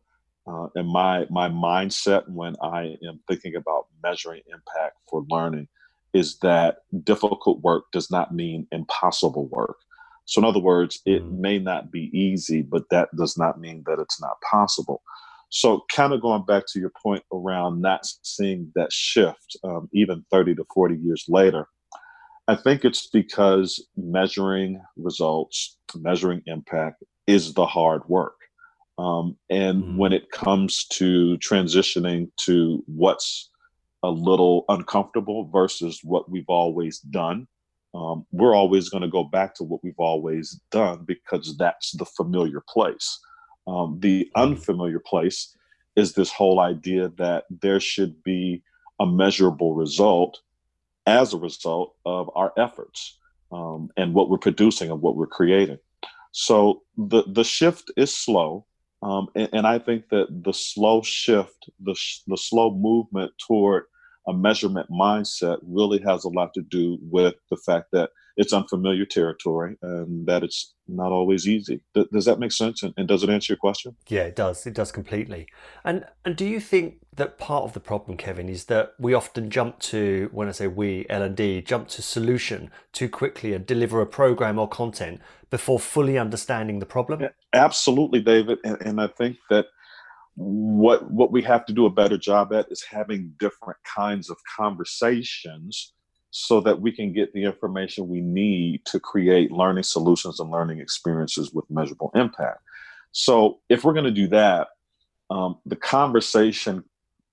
uh, 0.46 0.68
and 0.74 0.88
my, 0.88 1.26
my 1.30 1.48
mindset 1.48 2.28
when 2.28 2.56
I 2.62 2.96
am 3.06 3.20
thinking 3.28 3.56
about 3.56 3.86
measuring 4.02 4.42
impact 4.52 4.96
for 5.08 5.24
learning 5.28 5.68
is 6.12 6.38
that 6.38 6.78
difficult 7.04 7.60
work 7.60 7.84
does 7.92 8.10
not 8.10 8.34
mean 8.34 8.66
impossible 8.72 9.46
work. 9.46 9.76
So, 10.24 10.40
in 10.40 10.44
other 10.44 10.60
words, 10.60 11.00
it 11.06 11.24
mm. 11.24 11.38
may 11.38 11.58
not 11.58 11.90
be 11.90 12.10
easy, 12.16 12.62
but 12.62 12.88
that 12.90 13.08
does 13.16 13.36
not 13.36 13.60
mean 13.60 13.82
that 13.86 13.98
it's 13.98 14.20
not 14.20 14.40
possible. 14.48 15.02
So, 15.50 15.84
kind 15.94 16.12
of 16.12 16.22
going 16.22 16.44
back 16.44 16.64
to 16.68 16.80
your 16.80 16.92
point 17.02 17.22
around 17.32 17.80
not 17.80 18.06
seeing 18.22 18.70
that 18.74 18.92
shift, 18.92 19.56
um, 19.64 19.88
even 19.92 20.24
30 20.30 20.54
to 20.56 20.64
40 20.72 20.96
years 20.96 21.24
later, 21.28 21.66
I 22.48 22.56
think 22.56 22.84
it's 22.84 23.08
because 23.08 23.84
measuring 23.96 24.80
results, 24.96 25.76
measuring 25.96 26.42
impact 26.46 27.02
is 27.26 27.54
the 27.54 27.66
hard 27.66 28.02
work. 28.08 28.34
Um, 28.98 29.36
and 29.48 29.82
mm. 29.82 29.96
when 29.96 30.12
it 30.12 30.30
comes 30.30 30.84
to 30.92 31.38
transitioning 31.38 32.30
to 32.42 32.82
what's 32.86 33.50
a 34.02 34.10
little 34.10 34.64
uncomfortable 34.68 35.48
versus 35.52 36.00
what 36.02 36.30
we've 36.30 36.48
always 36.48 37.00
done. 37.00 37.46
Um, 37.94 38.24
we're 38.30 38.54
always 38.54 38.88
going 38.88 39.02
to 39.02 39.08
go 39.08 39.24
back 39.24 39.54
to 39.56 39.64
what 39.64 39.82
we've 39.82 39.92
always 39.98 40.60
done 40.70 41.04
because 41.06 41.56
that's 41.58 41.92
the 41.92 42.04
familiar 42.04 42.62
place. 42.68 43.18
Um, 43.66 43.98
the 44.00 44.30
unfamiliar 44.34 45.00
place 45.00 45.56
is 45.96 46.14
this 46.14 46.32
whole 46.32 46.60
idea 46.60 47.08
that 47.18 47.44
there 47.50 47.80
should 47.80 48.22
be 48.22 48.62
a 49.00 49.06
measurable 49.06 49.74
result 49.74 50.40
as 51.06 51.32
a 51.32 51.38
result 51.38 51.94
of 52.04 52.30
our 52.34 52.52
efforts 52.56 53.18
um, 53.52 53.90
and 53.96 54.14
what 54.14 54.30
we're 54.30 54.38
producing 54.38 54.90
and 54.90 55.00
what 55.00 55.16
we're 55.16 55.26
creating. 55.26 55.78
So 56.32 56.82
the 56.96 57.24
the 57.26 57.42
shift 57.42 57.90
is 57.96 58.14
slow, 58.14 58.66
um, 59.02 59.28
and, 59.34 59.48
and, 59.52 59.66
I 59.66 59.78
think 59.78 60.10
that 60.10 60.26
the 60.44 60.52
slow 60.52 61.02
shift, 61.02 61.70
the, 61.80 61.94
sh- 61.94 62.20
the 62.26 62.36
slow 62.36 62.70
movement 62.72 63.32
toward 63.44 63.84
a 64.28 64.32
measurement 64.32 64.88
mindset 64.90 65.58
really 65.62 65.98
has 66.02 66.24
a 66.24 66.28
lot 66.28 66.54
to 66.54 66.62
do 66.62 66.98
with 67.02 67.34
the 67.50 67.56
fact 67.56 67.86
that 67.92 68.10
it's 68.40 68.54
unfamiliar 68.54 69.04
territory 69.04 69.76
and 69.82 70.26
that 70.26 70.42
it's 70.42 70.72
not 70.88 71.12
always 71.12 71.46
easy. 71.46 71.82
Th- 71.92 72.08
does 72.10 72.24
that 72.24 72.38
make 72.38 72.52
sense? 72.52 72.82
And, 72.82 72.94
and, 72.96 73.06
does 73.06 73.22
it 73.22 73.28
answer 73.28 73.52
your 73.52 73.58
question? 73.58 73.94
Yeah, 74.08 74.22
it 74.22 74.34
does. 74.34 74.66
It 74.66 74.72
does 74.72 74.90
completely. 74.90 75.46
And 75.84 76.06
and 76.24 76.36
do 76.36 76.46
you 76.46 76.58
think 76.58 77.00
that 77.14 77.36
part 77.36 77.64
of 77.64 77.74
the 77.74 77.80
problem, 77.80 78.16
Kevin, 78.16 78.48
is 78.48 78.64
that 78.64 78.94
we 78.98 79.12
often 79.12 79.50
jump 79.50 79.78
to 79.80 80.30
when 80.32 80.48
I 80.48 80.52
say 80.52 80.68
we 80.68 81.04
L 81.10 81.22
and 81.22 81.36
D 81.36 81.60
jump 81.60 81.88
to 81.88 82.02
solution 82.02 82.70
too 82.92 83.10
quickly 83.10 83.52
and 83.52 83.66
deliver 83.66 84.00
a 84.00 84.06
program 84.06 84.58
or 84.58 84.66
content 84.66 85.20
before 85.50 85.78
fully 85.78 86.16
understanding 86.16 86.78
the 86.78 86.86
problem? 86.86 87.28
Absolutely, 87.52 88.22
David. 88.22 88.58
And, 88.64 88.80
and 88.80 89.00
I 89.02 89.08
think 89.08 89.36
that 89.50 89.66
what 90.36 91.10
what 91.10 91.30
we 91.30 91.42
have 91.42 91.66
to 91.66 91.74
do 91.74 91.84
a 91.84 91.90
better 91.90 92.16
job 92.16 92.54
at 92.54 92.72
is 92.72 92.82
having 92.90 93.34
different 93.38 93.78
kinds 93.84 94.30
of 94.30 94.38
conversations 94.56 95.92
so 96.30 96.60
that 96.60 96.80
we 96.80 96.92
can 96.92 97.12
get 97.12 97.32
the 97.32 97.44
information 97.44 98.08
we 98.08 98.20
need 98.20 98.84
to 98.84 99.00
create 99.00 99.50
learning 99.50 99.82
solutions 99.82 100.38
and 100.40 100.50
learning 100.50 100.78
experiences 100.78 101.52
with 101.52 101.68
measurable 101.70 102.10
impact. 102.14 102.60
So, 103.12 103.58
if 103.68 103.84
we're 103.84 103.92
going 103.92 104.04
to 104.04 104.10
do 104.10 104.28
that, 104.28 104.68
um, 105.30 105.58
the 105.66 105.76
conversation 105.76 106.84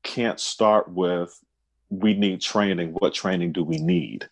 can't 0.04 0.40
start 0.40 0.92
with 0.92 1.40
we 1.90 2.14
need 2.14 2.42
training. 2.42 2.94
What 3.00 3.14
training 3.14 3.54
do 3.54 3.64
we 3.64 3.78
need? 3.78 4.28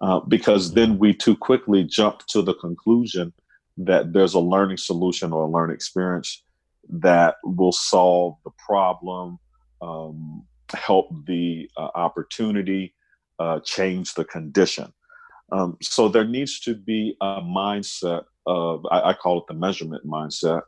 Uh, 0.00 0.20
because 0.20 0.74
then 0.74 0.98
we 0.98 1.14
too 1.14 1.36
quickly 1.36 1.84
jump 1.84 2.20
to 2.28 2.42
the 2.42 2.54
conclusion 2.54 3.32
that 3.76 4.12
there's 4.12 4.34
a 4.34 4.40
learning 4.40 4.76
solution 4.76 5.32
or 5.32 5.44
a 5.44 5.50
learning 5.50 5.74
experience 5.74 6.42
that 6.88 7.36
will 7.44 7.72
solve 7.72 8.36
the 8.44 8.50
problem, 8.64 9.38
um, 9.82 10.44
help 10.72 11.08
the 11.26 11.68
uh, 11.76 11.88
opportunity, 11.94 12.93
uh, 13.38 13.60
change 13.60 14.14
the 14.14 14.24
condition. 14.24 14.92
Um, 15.52 15.76
so 15.82 16.08
there 16.08 16.26
needs 16.26 16.60
to 16.60 16.74
be 16.74 17.16
a 17.20 17.40
mindset 17.40 18.24
of, 18.46 18.86
I, 18.90 19.10
I 19.10 19.12
call 19.14 19.38
it 19.38 19.44
the 19.48 19.54
measurement 19.54 20.06
mindset. 20.06 20.62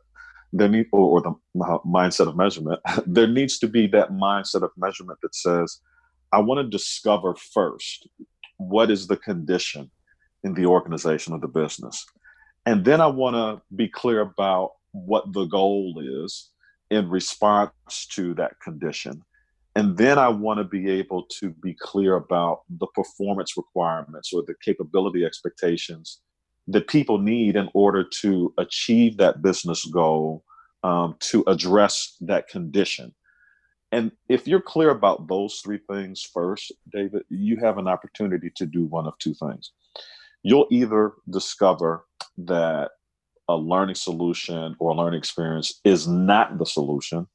There 0.53 0.69
need, 0.69 0.87
or, 0.91 1.19
or 1.19 1.21
the 1.21 1.79
mindset 1.85 2.27
of 2.27 2.37
measurement. 2.37 2.79
there 3.05 3.27
needs 3.27 3.59
to 3.59 3.67
be 3.67 3.87
that 3.87 4.11
mindset 4.11 4.63
of 4.63 4.71
measurement 4.77 5.19
that 5.21 5.35
says, 5.35 5.79
I 6.31 6.39
want 6.39 6.59
to 6.59 6.77
discover 6.77 7.35
first 7.35 8.07
what 8.57 8.91
is 8.91 9.07
the 9.07 9.17
condition 9.17 9.91
in 10.43 10.53
the 10.53 10.65
organization 10.65 11.33
of 11.33 11.41
the 11.41 11.47
business. 11.47 12.05
And 12.65 12.83
then 12.83 13.01
I 13.01 13.07
want 13.07 13.35
to 13.35 13.61
be 13.75 13.87
clear 13.87 14.21
about 14.21 14.71
what 14.91 15.31
the 15.33 15.45
goal 15.45 16.01
is 16.25 16.51
in 16.89 17.09
response 17.09 17.71
to 18.11 18.33
that 18.35 18.59
condition. 18.61 19.23
And 19.77 19.95
then 19.95 20.17
I 20.17 20.27
want 20.27 20.57
to 20.57 20.63
be 20.63 20.89
able 20.89 21.27
to 21.39 21.51
be 21.51 21.75
clear 21.79 22.15
about 22.15 22.61
the 22.67 22.87
performance 22.95 23.55
requirements 23.55 24.33
or 24.33 24.41
the 24.47 24.55
capability 24.59 25.23
expectations 25.23 26.19
that 26.67 26.87
people 26.87 27.19
need 27.19 27.55
in 27.55 27.69
order 27.75 28.03
to 28.21 28.51
achieve 28.57 29.17
that 29.17 29.43
business 29.43 29.85
goal 29.85 30.43
um, 30.81 31.15
to 31.19 31.43
address 31.45 32.17
that 32.21 32.47
condition. 32.47 33.13
And 33.91 34.11
if 34.27 34.47
you're 34.47 34.61
clear 34.61 34.89
about 34.89 35.27
those 35.27 35.61
three 35.63 35.79
things 35.87 36.27
first, 36.33 36.71
David, 36.91 37.21
you 37.29 37.57
have 37.57 37.77
an 37.77 37.87
opportunity 37.87 38.51
to 38.55 38.65
do 38.65 38.85
one 38.85 39.05
of 39.05 39.13
two 39.19 39.35
things. 39.35 39.73
You'll 40.41 40.67
either 40.71 41.13
discover 41.29 42.03
that 42.39 42.89
a 43.47 43.55
learning 43.55 43.93
solution 43.93 44.75
or 44.79 44.89
a 44.89 44.95
learning 44.95 45.19
experience 45.19 45.79
is 45.83 46.07
not 46.07 46.57
the 46.57 46.65
solution, 46.65 47.27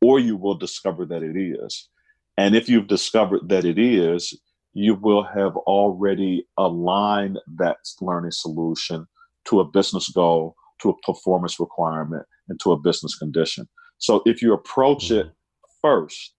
or 0.00 0.18
you 0.18 0.36
will 0.36 0.54
discover 0.54 1.04
that 1.06 1.22
it 1.22 1.36
is. 1.36 1.88
And 2.36 2.54
if 2.54 2.68
you've 2.68 2.86
discovered 2.86 3.48
that 3.48 3.64
it 3.64 3.78
is, 3.78 4.38
you 4.72 4.94
will 4.94 5.24
have 5.24 5.56
already 5.56 6.46
aligned 6.56 7.38
that 7.56 7.78
learning 8.00 8.30
solution 8.30 9.06
to 9.46 9.60
a 9.60 9.64
business 9.64 10.08
goal, 10.10 10.54
to 10.80 10.90
a 10.90 11.00
performance 11.00 11.58
requirement, 11.58 12.24
and 12.48 12.60
to 12.60 12.72
a 12.72 12.78
business 12.78 13.16
condition. 13.16 13.68
So 13.98 14.22
if 14.24 14.40
you 14.40 14.52
approach 14.52 15.10
it 15.10 15.26
mm-hmm. 15.26 15.78
first 15.82 16.34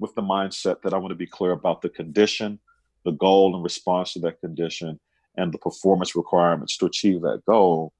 with 0.00 0.14
the 0.14 0.22
mindset 0.22 0.82
that 0.82 0.92
I 0.92 0.98
want 0.98 1.10
to 1.10 1.16
be 1.16 1.26
clear 1.26 1.52
about 1.52 1.82
the 1.82 1.88
condition, 1.88 2.58
the 3.04 3.12
goal 3.12 3.54
in 3.56 3.62
response 3.62 4.14
to 4.14 4.20
that 4.20 4.40
condition, 4.40 4.98
and 5.36 5.52
the 5.52 5.58
performance 5.58 6.16
requirements 6.16 6.76
to 6.78 6.86
achieve 6.86 7.20
that 7.22 7.42
goal, 7.46 7.92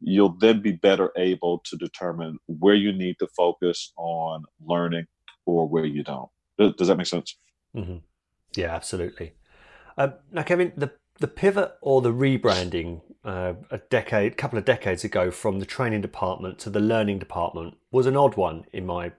you'll 0.00 0.36
then 0.38 0.62
be 0.62 0.72
better 0.72 1.12
able 1.16 1.60
to 1.64 1.76
determine 1.76 2.38
where 2.46 2.74
you 2.74 2.92
need 2.92 3.16
to 3.18 3.26
focus 3.36 3.92
on 3.96 4.44
learning 4.64 5.06
or 5.46 5.68
where 5.68 5.86
you 5.86 6.02
don't. 6.02 6.28
Does 6.58 6.88
that 6.88 6.96
make 6.96 7.06
sense? 7.06 7.36
Mm-hmm. 7.76 7.98
Yeah, 8.56 8.74
absolutely. 8.74 9.32
Um, 9.96 10.14
now, 10.32 10.42
Kevin, 10.42 10.72
the 10.76 10.92
the 11.18 11.28
pivot 11.28 11.72
or 11.80 12.00
the 12.00 12.12
rebranding 12.12 13.00
uh, 13.24 13.54
a 13.70 13.78
decade, 13.78 14.36
couple 14.36 14.58
of 14.58 14.64
decades 14.64 15.02
ago, 15.04 15.30
from 15.30 15.58
the 15.58 15.66
training 15.66 16.00
department 16.00 16.58
to 16.60 16.70
the 16.70 16.80
learning 16.80 17.18
department 17.18 17.76
was 17.90 18.06
an 18.06 18.16
odd 18.16 18.36
one 18.36 18.64
in 18.72 18.86
my 18.86 19.12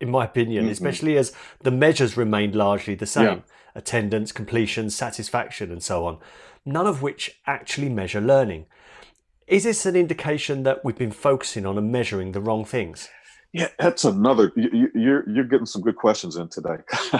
in 0.00 0.10
my 0.10 0.24
opinion, 0.24 0.64
mm-hmm. 0.64 0.72
especially 0.72 1.16
as 1.16 1.32
the 1.60 1.70
measures 1.70 2.16
remained 2.16 2.54
largely 2.56 2.94
the 2.94 3.06
same: 3.06 3.24
yeah. 3.24 3.40
attendance, 3.74 4.32
completion, 4.32 4.90
satisfaction, 4.90 5.70
and 5.70 5.82
so 5.82 6.06
on. 6.06 6.18
None 6.64 6.86
of 6.86 7.02
which 7.02 7.40
actually 7.46 7.88
measure 7.88 8.20
learning. 8.20 8.66
Is 9.52 9.64
this 9.64 9.84
an 9.84 9.96
indication 9.96 10.62
that 10.62 10.82
we've 10.82 10.96
been 10.96 11.10
focusing 11.10 11.66
on 11.66 11.76
and 11.76 11.92
measuring 11.92 12.32
the 12.32 12.40
wrong 12.40 12.64
things? 12.64 13.10
Yeah, 13.52 13.68
that's 13.78 14.02
another. 14.02 14.50
You, 14.56 14.86
are 14.86 14.98
you're, 14.98 15.28
you're 15.28 15.44
getting 15.44 15.66
some 15.66 15.82
good 15.82 15.96
questions 15.96 16.36
in 16.36 16.48
today. 16.48 16.76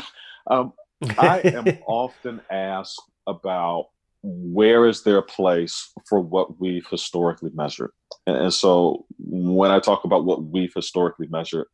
um, 0.47 0.73
I 1.19 1.41
am 1.41 1.67
often 1.87 2.41
asked 2.51 3.03
about 3.27 3.89
where 4.23 4.89
is 4.89 5.03
there 5.03 5.19
a 5.19 5.23
place 5.23 5.93
for 6.09 6.21
what 6.21 6.59
we've 6.59 6.87
historically 6.87 7.51
measured, 7.53 7.91
and, 8.27 8.37
and 8.39 8.55
so 8.55 9.05
when 9.19 9.71
I 9.71 9.79
talk 9.79 10.05
about 10.05 10.25
what 10.25 10.43
we've 10.43 10.73
historically 10.75 11.27
measured, 11.27 11.67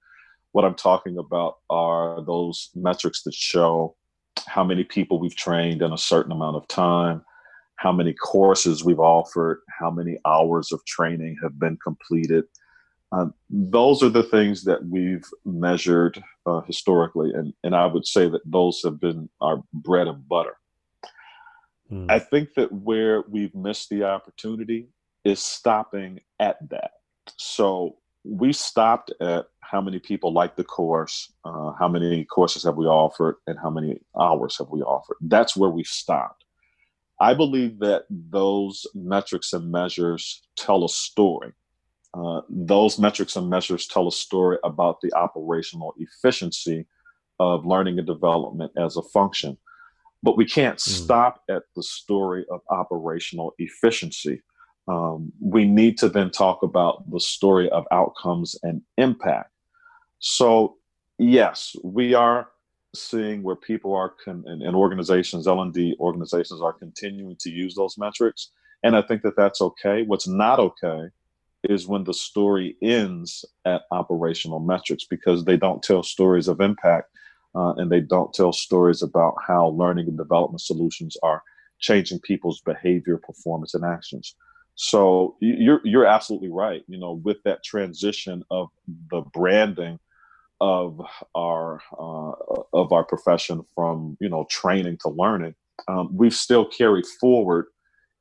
what 0.50 0.64
I'm 0.64 0.74
talking 0.74 1.18
about 1.18 1.58
are 1.70 2.20
those 2.26 2.70
metrics 2.74 3.22
that 3.22 3.34
show 3.34 3.94
how 4.48 4.64
many 4.64 4.82
people 4.82 5.20
we've 5.20 5.36
trained 5.36 5.82
in 5.82 5.92
a 5.92 5.98
certain 5.98 6.32
amount 6.32 6.56
of 6.56 6.66
time, 6.66 7.24
how 7.78 7.92
many 7.92 8.12
courses 8.12 8.84
we've 8.84 8.98
offered, 8.98 9.60
how 9.78 9.90
many 9.90 10.18
hours 10.26 10.72
of 10.72 10.84
training 10.84 11.36
have 11.42 11.58
been 11.58 11.78
completed. 11.82 12.44
Um, 13.12 13.32
those 13.48 14.02
are 14.02 14.08
the 14.08 14.24
things 14.24 14.64
that 14.64 14.84
we've 14.84 15.24
measured 15.44 16.22
uh, 16.44 16.60
historically, 16.62 17.32
and, 17.32 17.54
and 17.62 17.74
I 17.74 17.86
would 17.86 18.04
say 18.04 18.28
that 18.28 18.42
those 18.44 18.82
have 18.84 19.00
been 19.00 19.30
our 19.40 19.62
bread 19.72 20.08
and 20.08 20.28
butter. 20.28 20.56
Mm. 21.90 22.10
I 22.10 22.18
think 22.18 22.54
that 22.56 22.70
where 22.72 23.22
we've 23.28 23.54
missed 23.54 23.88
the 23.88 24.04
opportunity 24.04 24.88
is 25.24 25.40
stopping 25.40 26.20
at 26.40 26.56
that. 26.68 26.90
So 27.36 27.96
we 28.24 28.52
stopped 28.52 29.12
at 29.20 29.46
how 29.60 29.80
many 29.80 30.00
people 30.00 30.32
like 30.32 30.56
the 30.56 30.64
course, 30.64 31.32
uh, 31.44 31.72
how 31.78 31.88
many 31.88 32.24
courses 32.24 32.64
have 32.64 32.76
we 32.76 32.86
offered, 32.86 33.36
and 33.46 33.56
how 33.58 33.70
many 33.70 34.00
hours 34.18 34.58
have 34.58 34.68
we 34.68 34.82
offered. 34.82 35.16
That's 35.20 35.56
where 35.56 35.70
we 35.70 35.84
stopped. 35.84 36.44
I 37.20 37.34
believe 37.34 37.80
that 37.80 38.04
those 38.10 38.86
metrics 38.94 39.52
and 39.52 39.70
measures 39.70 40.42
tell 40.56 40.84
a 40.84 40.88
story. 40.88 41.52
Uh, 42.14 42.40
those 42.48 42.98
metrics 42.98 43.36
and 43.36 43.50
measures 43.50 43.86
tell 43.86 44.08
a 44.08 44.12
story 44.12 44.58
about 44.64 45.00
the 45.00 45.12
operational 45.14 45.94
efficiency 45.98 46.86
of 47.38 47.66
learning 47.66 47.98
and 47.98 48.06
development 48.06 48.72
as 48.78 48.96
a 48.96 49.02
function. 49.02 49.58
But 50.22 50.36
we 50.36 50.46
can't 50.46 50.78
mm. 50.78 50.80
stop 50.80 51.42
at 51.48 51.64
the 51.76 51.82
story 51.82 52.44
of 52.50 52.60
operational 52.70 53.54
efficiency 53.58 54.42
um, 54.88 55.32
we 55.40 55.66
need 55.66 55.98
to 55.98 56.08
then 56.08 56.30
talk 56.30 56.62
about 56.62 57.08
the 57.10 57.20
story 57.20 57.68
of 57.70 57.86
outcomes 57.92 58.56
and 58.62 58.80
impact. 58.96 59.50
So, 60.18 60.76
yes, 61.18 61.76
we 61.84 62.14
are 62.14 62.48
seeing 63.00 63.42
where 63.42 63.56
people 63.56 63.94
are 63.94 64.14
con- 64.24 64.44
and, 64.46 64.62
and 64.62 64.76
organizations, 64.76 65.46
L&D 65.46 65.96
organizations, 66.00 66.60
are 66.60 66.72
continuing 66.72 67.36
to 67.36 67.50
use 67.50 67.74
those 67.74 67.98
metrics, 67.98 68.50
and 68.82 68.96
I 68.96 69.02
think 69.02 69.22
that 69.22 69.36
that's 69.36 69.60
okay. 69.60 70.02
What's 70.02 70.28
not 70.28 70.58
okay 70.60 71.08
is 71.64 71.88
when 71.88 72.04
the 72.04 72.14
story 72.14 72.76
ends 72.82 73.44
at 73.64 73.82
operational 73.90 74.60
metrics 74.60 75.04
because 75.04 75.44
they 75.44 75.56
don't 75.56 75.82
tell 75.82 76.02
stories 76.02 76.48
of 76.48 76.60
impact 76.60 77.10
uh, 77.54 77.72
and 77.76 77.90
they 77.90 78.00
don't 78.00 78.32
tell 78.32 78.52
stories 78.52 79.02
about 79.02 79.34
how 79.44 79.68
learning 79.68 80.06
and 80.06 80.16
development 80.16 80.60
solutions 80.60 81.16
are 81.22 81.42
changing 81.80 82.20
people's 82.20 82.60
behavior, 82.60 83.16
performance, 83.16 83.74
and 83.74 83.84
actions. 83.84 84.34
So 84.74 85.36
you're 85.40 85.80
you're 85.84 86.06
absolutely 86.06 86.50
right. 86.50 86.84
You 86.86 86.98
know, 86.98 87.20
with 87.24 87.42
that 87.42 87.64
transition 87.64 88.44
of 88.50 88.68
the 89.10 89.22
branding 89.22 89.98
of 90.60 91.00
our 91.34 91.80
uh, 91.98 92.32
of 92.72 92.92
our 92.92 93.04
profession 93.04 93.62
from 93.74 94.16
you 94.20 94.28
know 94.28 94.46
training 94.50 94.98
to 95.02 95.08
learning, 95.10 95.54
um, 95.88 96.10
we've 96.12 96.34
still 96.34 96.64
carried 96.64 97.06
forward 97.20 97.66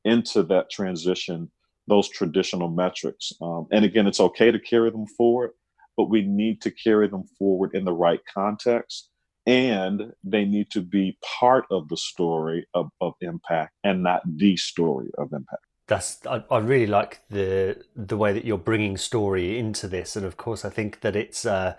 into 0.05 0.43
that 0.43 0.69
transition 0.69 1.51
those 1.87 2.09
traditional 2.09 2.69
metrics. 2.69 3.31
Um, 3.41 3.67
and 3.71 3.85
again, 3.85 4.07
it's 4.07 4.19
okay 4.19 4.51
to 4.51 4.59
carry 4.59 4.91
them 4.91 5.07
forward, 5.07 5.51
but 5.95 6.09
we 6.09 6.21
need 6.21 6.61
to 6.61 6.71
carry 6.71 7.07
them 7.07 7.23
forward 7.39 7.71
in 7.73 7.85
the 7.85 7.93
right 7.93 8.19
context. 8.31 9.09
And 9.45 10.11
they 10.25 10.43
need 10.43 10.69
to 10.71 10.81
be 10.81 11.17
part 11.39 11.65
of 11.71 11.87
the 11.87 11.95
story 11.95 12.67
of, 12.73 12.89
of 12.99 13.13
impact 13.21 13.73
and 13.85 14.03
not 14.03 14.21
the 14.25 14.57
story 14.57 15.09
of 15.17 15.31
impact 15.31 15.63
that's 15.87 16.19
I, 16.25 16.43
I, 16.51 16.57
really 16.57 16.85
like 16.85 17.21
the 17.29 17.81
the 17.95 18.17
way 18.17 18.33
that 18.33 18.43
you're 18.43 18.57
bringing 18.57 18.97
story 18.97 19.57
into 19.57 19.87
this, 19.87 20.17
and 20.17 20.25
of 20.25 20.35
course, 20.35 20.65
I 20.65 20.69
think 20.69 20.99
that 20.99 21.15
it's 21.15 21.45
uh, 21.45 21.77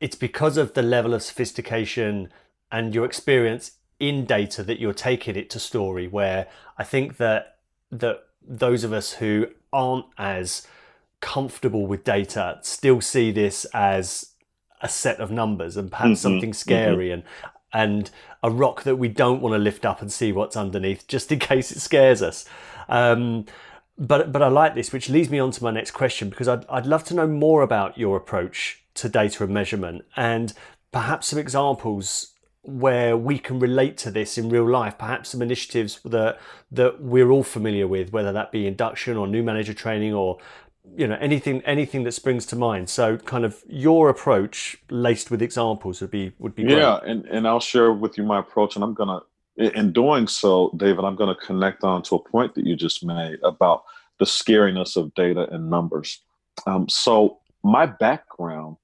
it's 0.00 0.16
because 0.16 0.56
of 0.56 0.74
the 0.74 0.82
level 0.82 1.14
of 1.14 1.22
sophistication 1.22 2.30
and 2.70 2.94
your 2.94 3.04
experience 3.04 3.72
in 3.98 4.24
data 4.24 4.62
that 4.62 4.80
you're 4.80 4.92
taking 4.92 5.36
it 5.36 5.48
to 5.50 5.58
story. 5.58 6.06
Where 6.06 6.46
I 6.78 6.84
think 6.84 7.16
that 7.18 7.58
that 7.90 8.24
those 8.46 8.84
of 8.84 8.92
us 8.92 9.14
who 9.14 9.46
aren't 9.72 10.06
as 10.18 10.66
comfortable 11.20 11.86
with 11.86 12.04
data 12.04 12.58
still 12.62 13.00
see 13.00 13.30
this 13.30 13.64
as 13.72 14.32
a 14.82 14.88
set 14.88 15.20
of 15.20 15.30
numbers 15.30 15.76
and 15.76 15.90
perhaps 15.90 16.08
mm-hmm. 16.08 16.14
something 16.16 16.52
scary 16.52 17.06
mm-hmm. 17.06 17.14
and 17.14 17.22
and 17.72 18.10
a 18.42 18.50
rock 18.50 18.82
that 18.82 18.96
we 18.96 19.08
don't 19.08 19.40
want 19.40 19.54
to 19.54 19.58
lift 19.58 19.84
up 19.86 20.00
and 20.00 20.12
see 20.12 20.30
what's 20.30 20.56
underneath 20.56 21.06
just 21.08 21.32
in 21.32 21.38
case 21.38 21.72
it 21.72 21.80
scares 21.80 22.22
us. 22.22 22.44
Um, 22.88 23.46
but 23.96 24.32
but 24.32 24.42
I 24.42 24.48
like 24.48 24.74
this, 24.74 24.92
which 24.92 25.08
leads 25.08 25.30
me 25.30 25.38
on 25.38 25.50
to 25.52 25.64
my 25.64 25.70
next 25.70 25.92
question 25.92 26.28
because 26.28 26.48
I'd 26.48 26.66
I'd 26.68 26.86
love 26.86 27.04
to 27.04 27.14
know 27.14 27.26
more 27.26 27.62
about 27.62 27.96
your 27.96 28.16
approach 28.16 28.83
to 28.94 29.08
data 29.08 29.44
and 29.44 29.52
measurement 29.52 30.04
and 30.16 30.52
perhaps 30.92 31.28
some 31.28 31.38
examples 31.38 32.32
where 32.62 33.16
we 33.16 33.38
can 33.38 33.58
relate 33.58 33.98
to 33.98 34.10
this 34.10 34.38
in 34.38 34.48
real 34.48 34.68
life 34.68 34.96
perhaps 34.96 35.30
some 35.30 35.42
initiatives 35.42 36.00
that 36.04 36.38
that 36.70 37.00
we're 37.00 37.30
all 37.30 37.42
familiar 37.42 37.86
with 37.86 38.12
whether 38.12 38.32
that 38.32 38.50
be 38.50 38.66
induction 38.66 39.16
or 39.16 39.26
new 39.26 39.42
manager 39.42 39.74
training 39.74 40.14
or 40.14 40.38
you 40.96 41.06
know 41.06 41.16
anything 41.20 41.60
anything 41.62 42.04
that 42.04 42.12
springs 42.12 42.46
to 42.46 42.56
mind 42.56 42.88
so 42.88 43.18
kind 43.18 43.44
of 43.44 43.62
your 43.68 44.08
approach 44.08 44.76
laced 44.90 45.30
with 45.30 45.42
examples 45.42 46.00
would 46.00 46.10
be 46.10 46.32
would 46.38 46.54
be 46.54 46.62
great. 46.62 46.78
yeah 46.78 46.98
and 47.04 47.26
and 47.26 47.46
i'll 47.46 47.60
share 47.60 47.92
with 47.92 48.16
you 48.16 48.24
my 48.24 48.38
approach 48.38 48.76
and 48.76 48.84
i'm 48.84 48.94
gonna 48.94 49.20
in 49.56 49.92
doing 49.92 50.26
so, 50.26 50.72
David, 50.76 51.04
I'm 51.04 51.16
to 51.16 51.46
connect 51.46 51.84
on 51.84 52.02
to 52.04 52.16
a 52.16 52.18
point 52.18 52.54
that 52.54 52.66
you 52.66 52.74
just 52.76 53.04
made 53.04 53.38
about 53.44 53.84
the 54.18 54.24
scariness 54.24 54.96
of 54.96 55.14
data 55.14 55.48
and 55.50 55.70
numbers. 55.70 56.20
Um, 56.66 56.88
so, 56.88 57.38
my 57.62 57.86
background 57.86 58.76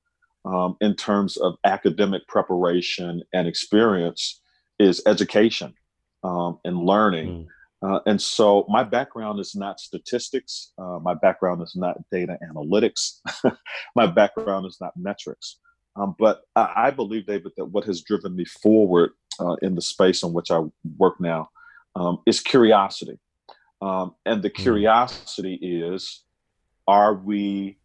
um, 0.44 0.76
in 0.80 0.94
terms 0.94 1.36
of 1.36 1.54
academic 1.64 2.26
preparation 2.28 3.22
and 3.32 3.46
experience 3.46 4.40
is 4.78 5.02
education 5.06 5.74
um, 6.24 6.58
and 6.64 6.78
learning. 6.78 7.28
Mm. 7.28 7.46
Uh, 7.82 8.00
and 8.06 8.20
so, 8.20 8.66
my 8.68 8.84
background 8.84 9.40
is 9.40 9.54
not 9.54 9.80
statistics, 9.80 10.72
uh, 10.78 10.98
my 11.00 11.14
background 11.14 11.62
is 11.62 11.74
not 11.74 11.96
data 12.10 12.36
analytics, 12.46 13.20
my 13.96 14.06
background 14.06 14.66
is 14.66 14.76
not 14.80 14.92
metrics. 14.96 15.56
Um, 15.96 16.14
but 16.18 16.42
I, 16.54 16.72
I 16.76 16.90
believe, 16.90 17.26
David, 17.26 17.52
that 17.56 17.64
what 17.64 17.84
has 17.84 18.02
driven 18.02 18.36
me 18.36 18.44
forward 18.44 19.12
uh, 19.40 19.56
in 19.62 19.74
the 19.74 19.80
space 19.80 20.22
in 20.22 20.34
which 20.34 20.50
I 20.50 20.62
work 20.98 21.20
now 21.20 21.48
um, 21.96 22.18
is 22.26 22.40
curiosity. 22.40 23.18
Um, 23.80 24.14
and 24.26 24.42
the 24.42 24.52
hmm. 24.54 24.62
curiosity 24.62 25.54
is 25.54 26.22
are 26.86 27.14
we 27.14 27.78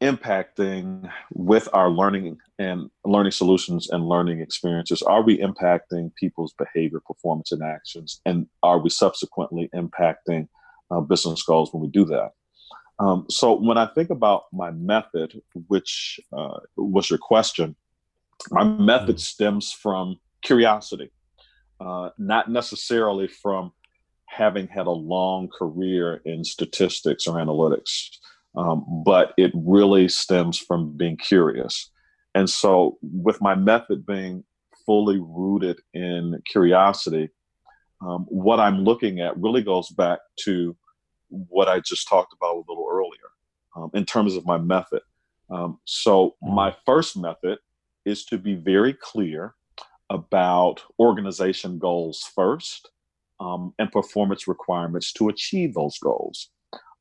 impacting 0.00 1.10
with 1.32 1.68
our 1.72 1.90
learning 1.90 2.38
and 2.58 2.90
learning 3.04 3.32
solutions 3.32 3.90
and 3.90 4.08
learning 4.08 4.40
experiences? 4.40 5.02
Are 5.02 5.22
we 5.22 5.38
impacting 5.38 6.14
people's 6.14 6.54
behavior 6.54 7.00
performance 7.04 7.52
and 7.52 7.62
actions? 7.62 8.20
And 8.24 8.46
are 8.62 8.78
we 8.78 8.90
subsequently 8.90 9.68
impacting 9.74 10.48
uh, 10.90 11.00
business 11.00 11.42
goals 11.42 11.72
when 11.72 11.82
we 11.82 11.88
do 11.88 12.04
that? 12.06 12.32
Um, 13.00 13.26
so 13.30 13.54
when 13.54 13.78
i 13.78 13.86
think 13.86 14.10
about 14.10 14.46
my 14.52 14.72
method 14.72 15.40
which 15.68 16.18
uh, 16.36 16.58
was 16.76 17.08
your 17.08 17.20
question 17.20 17.76
my 18.50 18.64
method 18.64 19.16
mm. 19.16 19.20
stems 19.20 19.72
from 19.72 20.18
curiosity, 20.42 21.10
uh, 21.80 22.10
not 22.18 22.50
necessarily 22.50 23.28
from 23.28 23.72
having 24.26 24.68
had 24.68 24.86
a 24.86 24.90
long 24.90 25.48
career 25.48 26.20
in 26.24 26.44
statistics 26.44 27.26
or 27.26 27.36
analytics, 27.36 28.18
um, 28.56 28.84
but 29.04 29.32
it 29.36 29.52
really 29.54 30.08
stems 30.08 30.58
from 30.58 30.96
being 30.96 31.16
curious. 31.16 31.90
And 32.34 32.48
so, 32.48 32.98
with 33.02 33.40
my 33.40 33.54
method 33.54 34.06
being 34.06 34.44
fully 34.86 35.18
rooted 35.18 35.80
in 35.94 36.40
curiosity, 36.50 37.30
um, 38.00 38.26
what 38.28 38.60
I'm 38.60 38.84
looking 38.84 39.20
at 39.20 39.38
really 39.38 39.62
goes 39.62 39.88
back 39.90 40.20
to 40.44 40.76
what 41.28 41.68
I 41.68 41.80
just 41.80 42.08
talked 42.08 42.32
about 42.32 42.54
a 42.54 42.64
little 42.68 42.86
earlier 42.90 43.30
um, 43.76 43.90
in 43.94 44.04
terms 44.04 44.34
of 44.34 44.46
my 44.46 44.58
method. 44.58 45.02
Um, 45.50 45.78
so, 45.84 46.36
mm-hmm. 46.42 46.54
my 46.54 46.76
first 46.86 47.16
method 47.16 47.58
is 48.04 48.24
to 48.26 48.38
be 48.38 48.54
very 48.54 48.94
clear 48.94 49.54
about 50.10 50.82
organization 50.98 51.78
goals 51.78 52.30
first 52.34 52.90
um, 53.40 53.74
and 53.78 53.92
performance 53.92 54.48
requirements 54.48 55.12
to 55.12 55.28
achieve 55.28 55.74
those 55.74 55.98
goals. 55.98 56.50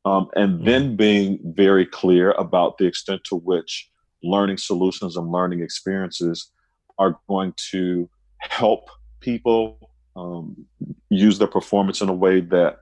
Um, 0.07 0.27
and 0.35 0.55
mm-hmm. 0.55 0.65
then 0.65 0.95
being 0.95 1.39
very 1.43 1.85
clear 1.85 2.31
about 2.31 2.77
the 2.77 2.85
extent 2.85 3.21
to 3.25 3.35
which 3.35 3.89
learning 4.23 4.57
solutions 4.57 5.17
and 5.17 5.31
learning 5.31 5.61
experiences 5.61 6.51
are 6.97 7.19
going 7.27 7.53
to 7.71 8.09
help 8.39 8.89
people 9.19 9.91
um, 10.15 10.65
use 11.09 11.37
their 11.37 11.47
performance 11.47 12.01
in 12.01 12.09
a 12.09 12.13
way 12.13 12.41
that 12.41 12.77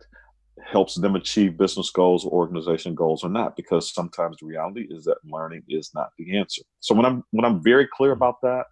helps 0.64 0.96
them 0.96 1.16
achieve 1.16 1.58
business 1.58 1.90
goals 1.90 2.26
or 2.26 2.32
organization 2.32 2.96
goals 2.96 3.24
or 3.24 3.30
not 3.30 3.56
because 3.56 3.94
sometimes 3.94 4.38
the 4.40 4.46
reality 4.46 4.88
is 4.90 5.04
that 5.04 5.18
learning 5.26 5.62
is 5.70 5.92
not 5.94 6.10
the 6.18 6.36
answer 6.36 6.64
so 6.80 6.96
when 6.96 7.06
i'm 7.06 7.24
when 7.32 7.46
i'm 7.46 7.62
very 7.62 7.88
clear 7.96 8.14
mm-hmm. 8.14 8.24
about 8.24 8.42
that 8.42 8.66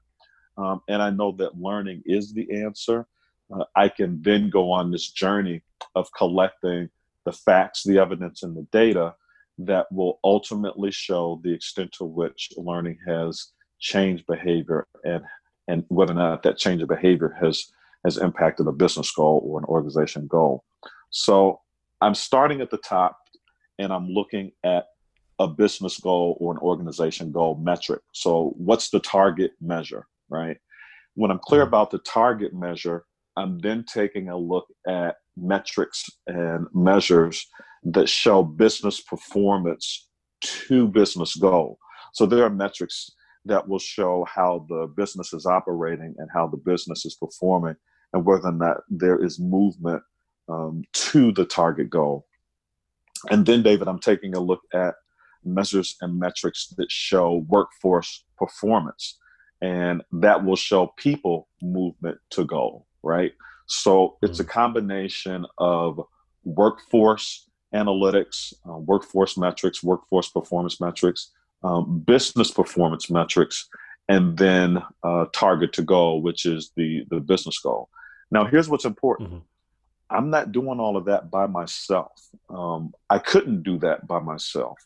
um, 0.58 0.82
and 0.88 1.02
I 1.02 1.10
know 1.10 1.32
that 1.38 1.58
learning 1.58 2.04
is 2.06 2.34
the 2.34 2.64
answer, 2.64 3.08
uh, 3.54 3.66
I 3.76 3.90
can 3.90 4.22
then 4.22 4.50
go 4.50 4.72
on 4.72 4.92
this 4.92 5.12
journey 5.12 5.62
of 5.96 6.08
collecting 6.16 6.90
the 7.26 7.32
facts, 7.32 7.84
the 7.84 8.00
evidence, 8.00 8.44
and 8.44 8.56
the 8.56 8.68
data 8.72 9.14
that 9.60 9.92
will 9.92 10.20
ultimately 10.24 10.92
show 10.92 11.40
the 11.44 11.54
extent 11.54 11.92
to 11.94 12.06
which 12.06 12.50
learning 12.58 12.98
has 13.08 13.52
changed 13.80 14.26
behavior 14.28 14.88
and 15.04 15.24
and 15.68 15.86
whether 15.88 16.12
or 16.12 16.16
not 16.16 16.44
that 16.44 16.58
change 16.58 16.82
of 16.82 16.90
behavior 16.90 17.36
has 17.40 17.72
has 18.04 18.18
impacted 18.18 18.68
a 18.68 18.72
business 18.72 19.12
goal 19.12 19.42
or 19.46 19.60
an 19.60 19.66
organization 19.66 20.28
goal. 20.28 20.64
So 21.10 21.62
I'm 22.02 22.16
starting 22.16 22.60
at 22.62 22.70
the 22.70 22.78
top 22.78 23.18
and 23.80 23.94
I'm 23.94 24.08
looking 24.08 24.52
at 24.64 24.88
a 25.40 25.48
business 25.48 26.00
goal 26.00 26.38
or 26.40 26.54
an 26.54 26.60
organization 26.60 27.32
goal 27.32 27.56
metric. 27.56 28.02
So 28.12 28.54
what's 28.58 28.90
the 28.90 29.00
target 29.00 29.52
measure, 29.62 30.06
right? 30.30 30.58
When 31.16 31.32
I'm 31.32 31.40
clear 31.40 31.62
mm-hmm. 31.62 31.70
about 31.70 31.92
the 31.92 32.00
target 32.00 32.54
measure, 32.54 33.06
I'm 33.38 33.60
then 33.60 33.86
taking 33.92 34.30
a 34.30 34.38
look 34.38 34.68
at 34.88 35.16
metrics 35.38 36.10
and 36.28 36.68
measures 36.74 37.48
that 37.84 38.10
show 38.10 38.44
business 38.44 39.02
performance 39.02 40.10
to 40.42 40.88
business 40.88 41.36
goal. 41.36 41.78
So 42.14 42.26
there 42.26 42.44
are 42.44 42.50
metrics 42.50 43.10
that 43.46 43.68
will 43.68 43.80
show 43.80 44.26
how 44.34 44.66
the 44.70 44.88
business 44.96 45.34
is 45.34 45.46
operating 45.46 46.16
and 46.18 46.30
how 46.34 46.48
the 46.48 46.58
business 46.58 47.06
is 47.06 47.16
performing 47.16 47.76
and 48.14 48.26
whether 48.26 48.48
or 48.48 48.54
not 48.54 48.78
there 48.90 49.24
is 49.24 49.40
movement 49.40 50.02
um, 50.48 50.84
to 50.94 51.32
the 51.32 51.46
target 51.46 51.90
goal. 51.90 52.26
And 53.32 53.46
then, 53.46 53.64
David, 53.64 53.88
I'm 53.88 54.00
taking 54.00 54.36
a 54.36 54.40
look 54.40 54.62
at 54.74 54.96
measures 55.44 55.96
and 56.02 56.20
metrics 56.20 56.74
that 56.78 56.92
show 56.92 57.46
workforce 57.48 58.26
performance, 58.38 59.18
and 59.62 60.04
that 60.12 60.44
will 60.44 60.56
show 60.56 60.94
people 60.98 61.48
movement 61.62 62.18
to 62.32 62.46
goal, 62.46 62.88
right? 63.02 63.32
So 63.68 64.18
it's 64.22 64.40
a 64.40 64.44
mm. 64.44 64.50
combination 64.50 65.46
of 65.58 66.02
workforce 66.44 67.50
analytics, 67.74 68.54
uh, 68.70 68.78
workforce 68.78 69.38
metrics, 69.38 69.84
workforce 69.84 70.30
performance 70.30 70.80
metrics, 70.80 71.32
um, 71.64 72.00
business 72.00 72.52
performance 72.52 73.10
metrics, 73.10 73.68
and 74.10 74.38
then 74.38 74.84
uh, 75.04 75.26
target 75.34 75.74
to 75.74 75.82
goal, 75.82 76.22
which 76.22 76.46
is 76.46 76.72
the 76.76 77.06
the 77.10 77.20
business 77.20 77.60
goal. 77.60 77.90
Now, 78.32 78.46
here's 78.46 78.70
what's 78.70 78.86
important. 78.86 79.30
Mm-hmm. 79.30 79.40
I'm 80.10 80.30
not 80.30 80.52
doing 80.52 80.80
all 80.80 80.98
of 80.98 81.06
that 81.06 81.32
by 81.32 81.48
myself. 81.48 82.12
Um, 82.50 82.94
I 83.10 83.20
couldn't 83.20 83.64
do 83.64 83.80
that 83.80 84.06
by 84.06 84.20
myself. 84.20 84.78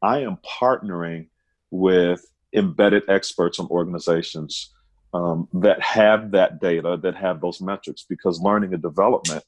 I 0.00 0.20
am 0.20 0.38
partnering 0.38 1.28
with 1.70 2.24
embedded 2.54 3.02
experts 3.08 3.58
and 3.58 3.68
organizations 3.70 4.72
um, 5.14 5.48
that 5.52 5.80
have 5.80 6.30
that 6.30 6.60
data, 6.60 6.98
that 7.02 7.14
have 7.14 7.40
those 7.40 7.60
metrics, 7.60 8.04
because 8.08 8.40
learning 8.40 8.72
and 8.72 8.82
development 8.82 9.44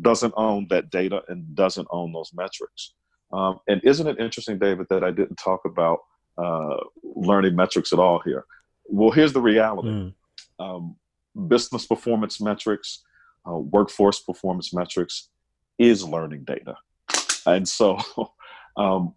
doesn't 0.00 0.34
own 0.36 0.66
that 0.70 0.90
data 0.90 1.22
and 1.28 1.54
doesn't 1.54 1.88
own 1.90 2.12
those 2.12 2.32
metrics. 2.34 2.94
Um, 3.32 3.58
and 3.68 3.80
isn't 3.84 4.06
it 4.06 4.18
interesting, 4.18 4.58
David, 4.58 4.86
that 4.90 5.04
I 5.04 5.10
didn't 5.10 5.36
talk 5.36 5.64
about 5.64 6.00
uh, 6.38 6.76
learning 7.02 7.56
metrics 7.56 7.92
at 7.92 7.98
all 7.98 8.20
here? 8.24 8.44
Well, 8.84 9.10
here's 9.10 9.32
the 9.32 9.40
reality 9.40 9.88
mm. 9.88 10.14
um, 10.58 10.96
business 11.48 11.86
performance 11.86 12.40
metrics, 12.40 13.02
uh, 13.48 13.58
workforce 13.58 14.20
performance 14.20 14.72
metrics 14.72 15.28
is 15.78 16.04
learning 16.04 16.44
data. 16.44 16.76
And 17.46 17.68
so 17.68 17.98
um, 18.76 19.14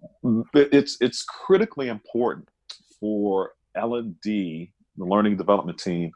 it's, 0.54 0.98
it's 1.00 1.24
critically 1.24 1.88
important 1.88 2.50
for 3.00 3.54
L&D, 3.76 4.74
the 4.97 5.06
learning 5.06 5.38
development 5.38 5.77
team, 5.77 6.12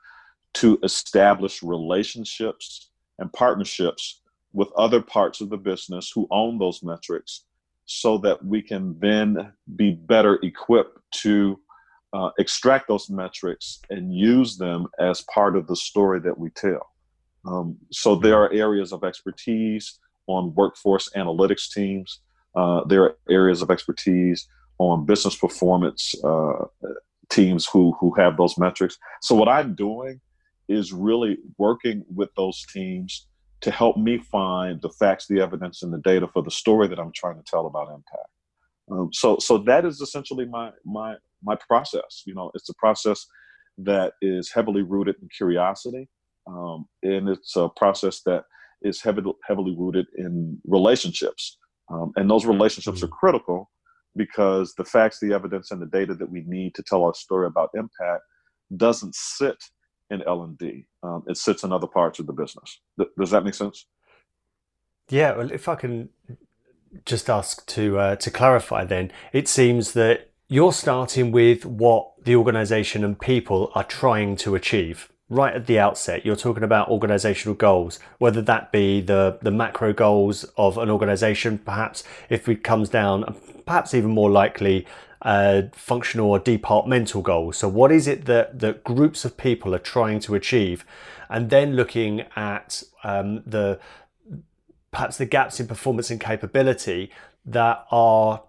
to 0.53 0.79
establish 0.83 1.61
relationships 1.61 2.89
and 3.19 3.31
partnerships 3.33 4.21
with 4.53 4.69
other 4.77 5.01
parts 5.01 5.41
of 5.41 5.49
the 5.49 5.57
business 5.57 6.11
who 6.13 6.27
own 6.31 6.57
those 6.57 6.81
metrics 6.81 7.43
so 7.85 8.17
that 8.17 8.43
we 8.43 8.61
can 8.61 8.97
then 8.99 9.51
be 9.75 9.91
better 9.91 10.39
equipped 10.43 10.97
to 11.11 11.59
uh, 12.13 12.29
extract 12.39 12.87
those 12.87 13.09
metrics 13.09 13.81
and 13.89 14.15
use 14.15 14.57
them 14.57 14.87
as 14.99 15.21
part 15.33 15.55
of 15.55 15.67
the 15.67 15.75
story 15.75 16.19
that 16.21 16.37
we 16.37 16.49
tell. 16.51 16.89
Um, 17.45 17.77
so 17.91 18.15
there 18.15 18.41
are 18.41 18.51
areas 18.53 18.91
of 18.91 19.03
expertise 19.03 19.99
on 20.27 20.55
workforce 20.55 21.09
analytics 21.15 21.71
teams. 21.71 22.21
Uh, 22.55 22.83
there 22.85 23.03
are 23.03 23.17
areas 23.29 23.61
of 23.61 23.69
expertise 23.69 24.47
on 24.77 25.05
business 25.05 25.35
performance 25.35 26.15
uh, 26.23 26.65
teams 27.29 27.65
who 27.65 27.95
who 27.99 28.13
have 28.15 28.37
those 28.37 28.57
metrics. 28.57 28.97
So 29.21 29.35
what 29.35 29.49
I'm 29.49 29.75
doing 29.75 30.21
is 30.67 30.91
really 30.93 31.37
working 31.57 32.03
with 32.13 32.29
those 32.35 32.65
teams 32.73 33.27
to 33.61 33.71
help 33.71 33.97
me 33.97 34.17
find 34.17 34.81
the 34.81 34.89
facts, 34.89 35.27
the 35.27 35.41
evidence, 35.41 35.83
and 35.83 35.93
the 35.93 35.99
data 35.99 36.27
for 36.31 36.43
the 36.43 36.51
story 36.51 36.87
that 36.87 36.99
I'm 36.99 37.11
trying 37.15 37.35
to 37.35 37.43
tell 37.43 37.65
about 37.65 37.87
impact. 37.87 38.29
Um, 38.91 39.09
so, 39.13 39.37
so 39.39 39.57
that 39.59 39.85
is 39.85 40.01
essentially 40.01 40.45
my 40.45 40.71
my 40.85 41.15
my 41.43 41.55
process. 41.67 42.23
You 42.25 42.35
know, 42.35 42.51
it's 42.53 42.69
a 42.69 42.75
process 42.75 43.25
that 43.79 44.13
is 44.21 44.51
heavily 44.51 44.83
rooted 44.83 45.15
in 45.21 45.29
curiosity, 45.35 46.07
um, 46.47 46.85
and 47.03 47.29
it's 47.29 47.55
a 47.55 47.69
process 47.69 48.21
that 48.25 48.43
is 48.81 49.01
heavily 49.01 49.33
heavily 49.47 49.75
rooted 49.77 50.07
in 50.17 50.59
relationships. 50.65 51.57
Um, 51.89 52.13
and 52.15 52.29
those 52.29 52.45
relationships 52.45 53.03
are 53.03 53.07
mm-hmm. 53.07 53.15
critical 53.15 53.69
because 54.15 54.73
the 54.75 54.85
facts, 54.85 55.19
the 55.19 55.33
evidence, 55.33 55.71
and 55.71 55.81
the 55.81 55.85
data 55.85 56.13
that 56.15 56.29
we 56.29 56.43
need 56.45 56.75
to 56.75 56.83
tell 56.83 57.03
our 57.03 57.13
story 57.13 57.47
about 57.47 57.69
impact 57.73 58.23
doesn't 58.75 59.15
sit 59.15 59.57
in 60.09 60.21
L&D. 60.23 60.85
Um, 61.03 61.23
it 61.27 61.37
sits 61.37 61.63
in 61.63 61.71
other 61.71 61.87
parts 61.87 62.19
of 62.19 62.27
the 62.27 62.33
business. 62.33 62.79
Th- 62.97 63.09
does 63.19 63.31
that 63.31 63.43
make 63.43 63.53
sense? 63.53 63.87
Yeah, 65.09 65.35
well, 65.35 65.51
if 65.51 65.67
I 65.67 65.75
can 65.75 66.09
just 67.05 67.29
ask 67.29 67.65
to 67.67 67.99
uh, 67.99 68.15
to 68.15 68.31
clarify, 68.31 68.85
then 68.85 69.11
it 69.33 69.47
seems 69.47 69.93
that 69.93 70.31
you're 70.47 70.73
starting 70.73 71.31
with 71.31 71.65
what 71.65 72.11
the 72.23 72.35
organisation 72.35 73.03
and 73.03 73.19
people 73.19 73.71
are 73.75 73.83
trying 73.83 74.35
to 74.37 74.55
achieve 74.55 75.09
right 75.29 75.55
at 75.55 75.65
the 75.65 75.79
outset. 75.79 76.25
You're 76.25 76.35
talking 76.35 76.63
about 76.63 76.89
organisational 76.89 77.57
goals, 77.57 77.99
whether 78.19 78.41
that 78.43 78.71
be 78.71 79.01
the 79.01 79.37
the 79.41 79.51
macro 79.51 79.93
goals 79.93 80.43
of 80.57 80.77
an 80.77 80.89
organisation, 80.89 81.57
perhaps 81.57 82.03
if 82.29 82.47
it 82.47 82.63
comes 82.63 82.89
down, 82.89 83.35
perhaps 83.65 83.93
even 83.93 84.11
more 84.11 84.29
likely 84.29 84.85
uh, 85.25 85.63
functional 85.73 86.29
or 86.29 86.39
departmental 86.39 87.21
goals. 87.23 87.57
So, 87.57 87.67
what 87.67 87.91
is 87.91 88.07
it 88.07 88.25
that, 88.25 88.59
that 88.59 88.83
groups 88.83 89.25
of 89.25 89.37
people 89.37 89.73
are 89.73 89.79
trying 89.79 90.19
to 90.21 90.35
achieve? 90.35 90.85
And 91.29 91.49
then 91.49 91.75
looking 91.75 92.21
at 92.35 92.83
um, 93.03 93.41
the 93.45 93.79
perhaps 94.91 95.17
the 95.17 95.25
gaps 95.25 95.59
in 95.59 95.67
performance 95.67 96.11
and 96.11 96.21
capability 96.21 97.11
that 97.43 97.85
are 97.89 98.43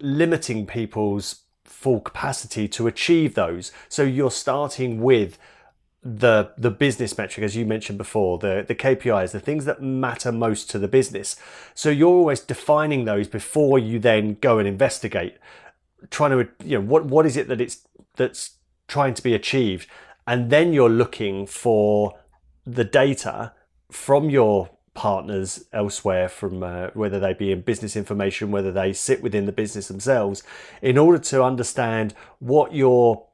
limiting 0.00 0.64
people's 0.64 1.42
full 1.64 2.00
capacity 2.00 2.68
to 2.68 2.86
achieve 2.86 3.34
those. 3.34 3.72
So, 3.88 4.04
you're 4.04 4.30
starting 4.30 5.00
with 5.00 5.38
the 6.06 6.52
the 6.56 6.70
business 6.70 7.18
metric 7.18 7.44
as 7.44 7.56
you 7.56 7.66
mentioned 7.66 7.98
before 7.98 8.38
the 8.38 8.64
the 8.66 8.74
KPIs 8.74 9.32
the 9.32 9.40
things 9.40 9.64
that 9.64 9.82
matter 9.82 10.30
most 10.30 10.70
to 10.70 10.78
the 10.78 10.88
business. 10.88 11.36
So 11.74 11.90
you're 11.90 12.08
always 12.08 12.40
defining 12.40 13.04
those 13.04 13.26
before 13.26 13.78
you 13.78 13.98
then 13.98 14.36
go 14.40 14.58
and 14.58 14.68
investigate 14.68 15.36
trying 16.10 16.30
to 16.30 16.48
you 16.64 16.78
know 16.78 16.84
what 16.84 17.06
what 17.06 17.26
is 17.26 17.36
it 17.36 17.48
that 17.48 17.60
it's 17.60 17.88
that's 18.14 18.52
trying 18.86 19.14
to 19.14 19.22
be 19.22 19.34
achieved? 19.34 19.88
And 20.26 20.50
then 20.50 20.72
you're 20.72 20.90
looking 20.90 21.46
for 21.46 22.18
the 22.64 22.84
data 22.84 23.52
from 23.90 24.30
your 24.30 24.70
partners 24.94 25.66
elsewhere 25.72 26.28
from 26.28 26.62
uh, 26.62 26.88
whether 26.94 27.20
they 27.20 27.34
be 27.34 27.52
in 27.52 27.60
business 27.60 27.96
information 27.96 28.50
whether 28.50 28.72
they 28.72 28.94
sit 28.94 29.22
within 29.22 29.44
the 29.44 29.52
business 29.52 29.88
themselves 29.88 30.42
in 30.80 30.96
order 30.96 31.18
to 31.18 31.44
understand 31.44 32.14
what 32.38 32.74
your 32.74 33.26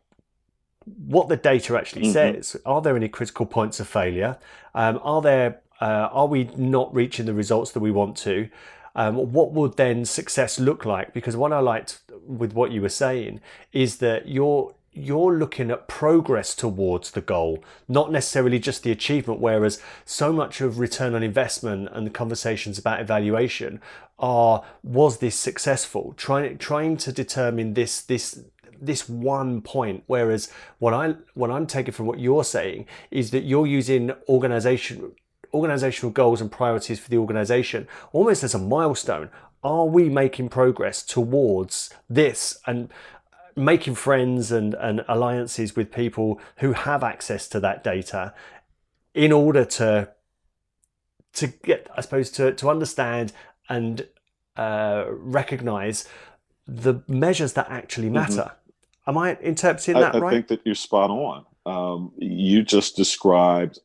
what 0.84 1.28
the 1.28 1.36
data 1.36 1.76
actually 1.76 2.02
mm-hmm. 2.02 2.12
says 2.12 2.56
are 2.64 2.80
there 2.80 2.96
any 2.96 3.08
critical 3.08 3.46
points 3.46 3.80
of 3.80 3.88
failure 3.88 4.38
um, 4.74 4.98
are 5.02 5.22
there 5.22 5.60
uh, 5.80 6.08
are 6.12 6.26
we 6.26 6.44
not 6.56 6.94
reaching 6.94 7.26
the 7.26 7.34
results 7.34 7.72
that 7.72 7.80
we 7.80 7.90
want 7.90 8.16
to 8.16 8.48
um, 8.94 9.32
what 9.32 9.52
would 9.52 9.76
then 9.76 10.04
success 10.04 10.58
look 10.58 10.84
like? 10.84 11.12
Because 11.12 11.36
what 11.36 11.52
I 11.52 11.60
liked 11.60 12.00
with 12.26 12.52
what 12.52 12.72
you 12.72 12.82
were 12.82 12.88
saying 12.88 13.40
is 13.72 13.98
that 13.98 14.28
you're 14.28 14.74
you're 14.94 15.32
looking 15.38 15.70
at 15.70 15.88
progress 15.88 16.54
towards 16.54 17.12
the 17.12 17.22
goal, 17.22 17.64
not 17.88 18.12
necessarily 18.12 18.58
just 18.58 18.82
the 18.82 18.90
achievement. 18.90 19.40
Whereas 19.40 19.80
so 20.04 20.34
much 20.34 20.60
of 20.60 20.78
return 20.78 21.14
on 21.14 21.22
investment 21.22 21.88
and 21.92 22.06
the 22.06 22.10
conversations 22.10 22.78
about 22.78 23.00
evaluation 23.00 23.80
are 24.18 24.62
was 24.82 25.18
this 25.18 25.34
successful? 25.34 26.12
Trying 26.18 26.58
trying 26.58 26.98
to 26.98 27.12
determine 27.12 27.72
this 27.72 28.02
this 28.02 28.42
this 28.82 29.08
one 29.08 29.62
point. 29.62 30.04
Whereas 30.06 30.50
what 30.78 30.92
I 30.92 31.14
what 31.34 31.50
I'm 31.50 31.66
taking 31.66 31.92
from 31.92 32.06
what 32.06 32.18
you're 32.18 32.44
saying 32.44 32.86
is 33.10 33.30
that 33.30 33.44
you're 33.44 33.66
using 33.66 34.12
organization 34.28 35.12
organizational 35.54 36.10
goals 36.10 36.40
and 36.40 36.50
priorities 36.50 36.98
for 36.98 37.10
the 37.10 37.18
organization 37.18 37.86
almost 38.12 38.42
as 38.42 38.54
a 38.54 38.58
milestone. 38.58 39.30
Are 39.62 39.86
we 39.86 40.08
making 40.08 40.48
progress 40.48 41.02
towards 41.02 41.90
this 42.10 42.58
and 42.66 42.88
making 43.54 43.94
friends 43.94 44.50
and, 44.50 44.74
and 44.74 45.04
alliances 45.08 45.76
with 45.76 45.92
people 45.92 46.40
who 46.56 46.72
have 46.72 47.04
access 47.04 47.46
to 47.48 47.60
that 47.60 47.84
data 47.84 48.34
in 49.14 49.30
order 49.30 49.64
to 49.64 50.08
to 51.34 51.46
get, 51.46 51.88
I 51.96 52.02
suppose, 52.02 52.30
to, 52.32 52.52
to 52.52 52.68
understand 52.68 53.32
and 53.68 54.06
uh, 54.56 55.04
recognize 55.08 56.06
the 56.66 57.02
measures 57.08 57.54
that 57.54 57.70
actually 57.70 58.10
matter. 58.10 58.50
Mm-hmm. 58.52 58.61
Am 59.06 59.18
I 59.18 59.36
interpreting 59.40 60.00
that 60.00 60.14
I, 60.14 60.18
right? 60.18 60.28
I 60.28 60.34
think 60.34 60.48
that 60.48 60.60
you're 60.64 60.74
spot 60.74 61.10
on. 61.10 61.44
Um, 61.66 62.12
you 62.18 62.62
just 62.62 62.96
described 62.96 63.78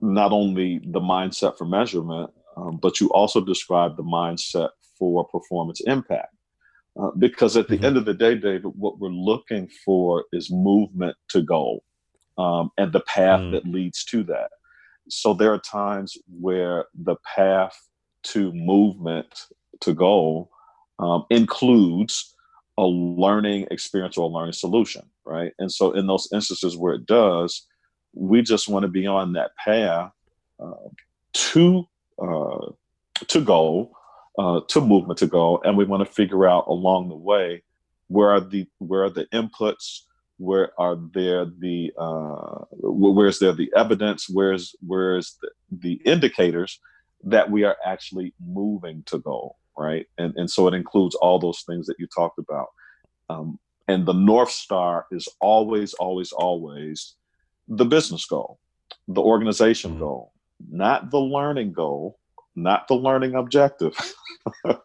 not 0.00 0.32
only 0.32 0.80
the 0.84 1.00
mindset 1.00 1.56
for 1.58 1.64
measurement, 1.64 2.30
um, 2.56 2.78
but 2.80 3.00
you 3.00 3.08
also 3.10 3.40
described 3.40 3.96
the 3.96 4.04
mindset 4.04 4.70
for 4.98 5.26
performance 5.26 5.80
impact. 5.80 6.34
Uh, 7.00 7.10
because 7.18 7.56
at 7.56 7.66
the 7.66 7.74
mm-hmm. 7.76 7.86
end 7.86 7.96
of 7.96 8.04
the 8.04 8.14
day, 8.14 8.36
David, 8.36 8.66
what 8.76 9.00
we're 9.00 9.08
looking 9.08 9.68
for 9.84 10.24
is 10.32 10.50
movement 10.50 11.16
to 11.28 11.42
goal 11.42 11.82
um, 12.38 12.70
and 12.78 12.92
the 12.92 13.00
path 13.00 13.40
mm. 13.40 13.52
that 13.52 13.66
leads 13.66 14.04
to 14.04 14.22
that. 14.24 14.50
So 15.08 15.34
there 15.34 15.52
are 15.52 15.58
times 15.58 16.16
where 16.40 16.86
the 16.94 17.16
path 17.34 17.76
to 18.24 18.52
movement 18.52 19.26
to 19.80 19.92
goal 19.92 20.50
um, 20.98 21.24
includes 21.30 22.33
a 22.76 22.84
learning 22.84 23.66
experience 23.70 24.16
or 24.16 24.28
a 24.28 24.32
learning 24.32 24.52
solution, 24.52 25.02
right? 25.24 25.52
And 25.58 25.70
so 25.70 25.92
in 25.92 26.06
those 26.06 26.28
instances 26.32 26.76
where 26.76 26.94
it 26.94 27.06
does, 27.06 27.66
we 28.14 28.42
just 28.42 28.68
want 28.68 28.84
to 28.84 28.88
be 28.88 29.06
on 29.06 29.32
that 29.34 29.52
path 29.56 30.10
uh, 30.60 30.88
to 31.32 31.84
uh, 32.20 32.66
to 33.28 33.40
goal, 33.40 33.92
uh, 34.38 34.60
to 34.68 34.80
movement 34.80 35.18
to 35.18 35.26
goal, 35.26 35.60
and 35.64 35.76
we 35.76 35.84
want 35.84 36.06
to 36.06 36.12
figure 36.12 36.46
out 36.46 36.66
along 36.68 37.08
the 37.08 37.16
way 37.16 37.62
where 38.08 38.30
are 38.30 38.40
the 38.40 38.66
where 38.78 39.04
are 39.04 39.10
the 39.10 39.26
inputs, 39.32 40.00
where 40.38 40.70
are 40.78 40.96
there 41.12 41.44
the 41.44 41.92
uh, 41.98 42.64
where's 42.70 43.38
there 43.38 43.52
the 43.52 43.72
evidence, 43.76 44.28
where's 44.28 44.74
where's 44.86 45.36
the, 45.40 45.50
the 45.70 45.94
indicators 46.04 46.80
that 47.24 47.50
we 47.50 47.64
are 47.64 47.76
actually 47.84 48.34
moving 48.44 49.02
to 49.06 49.18
goal, 49.18 49.56
right? 49.76 50.06
And 50.18 50.34
and 50.36 50.50
so 50.50 50.68
it 50.68 50.74
includes 50.74 51.14
all 51.16 51.38
those 51.38 51.62
things 51.66 51.86
that 51.86 51.96
you 51.98 52.06
talked 52.06 52.38
about. 52.38 52.68
Um, 53.28 53.58
and 53.88 54.06
the 54.06 54.14
North 54.14 54.50
Star 54.50 55.06
is 55.10 55.28
always, 55.40 55.94
always, 55.94 56.32
always 56.32 57.16
the 57.68 57.84
business 57.84 58.24
goal, 58.24 58.58
the 59.08 59.20
organization 59.20 59.92
mm-hmm. 59.92 60.00
goal, 60.00 60.32
not 60.70 61.10
the 61.10 61.20
learning 61.20 61.72
goal, 61.72 62.18
not 62.56 62.88
the 62.88 62.94
learning 62.94 63.34
objective. 63.34 63.96
the 64.64 64.76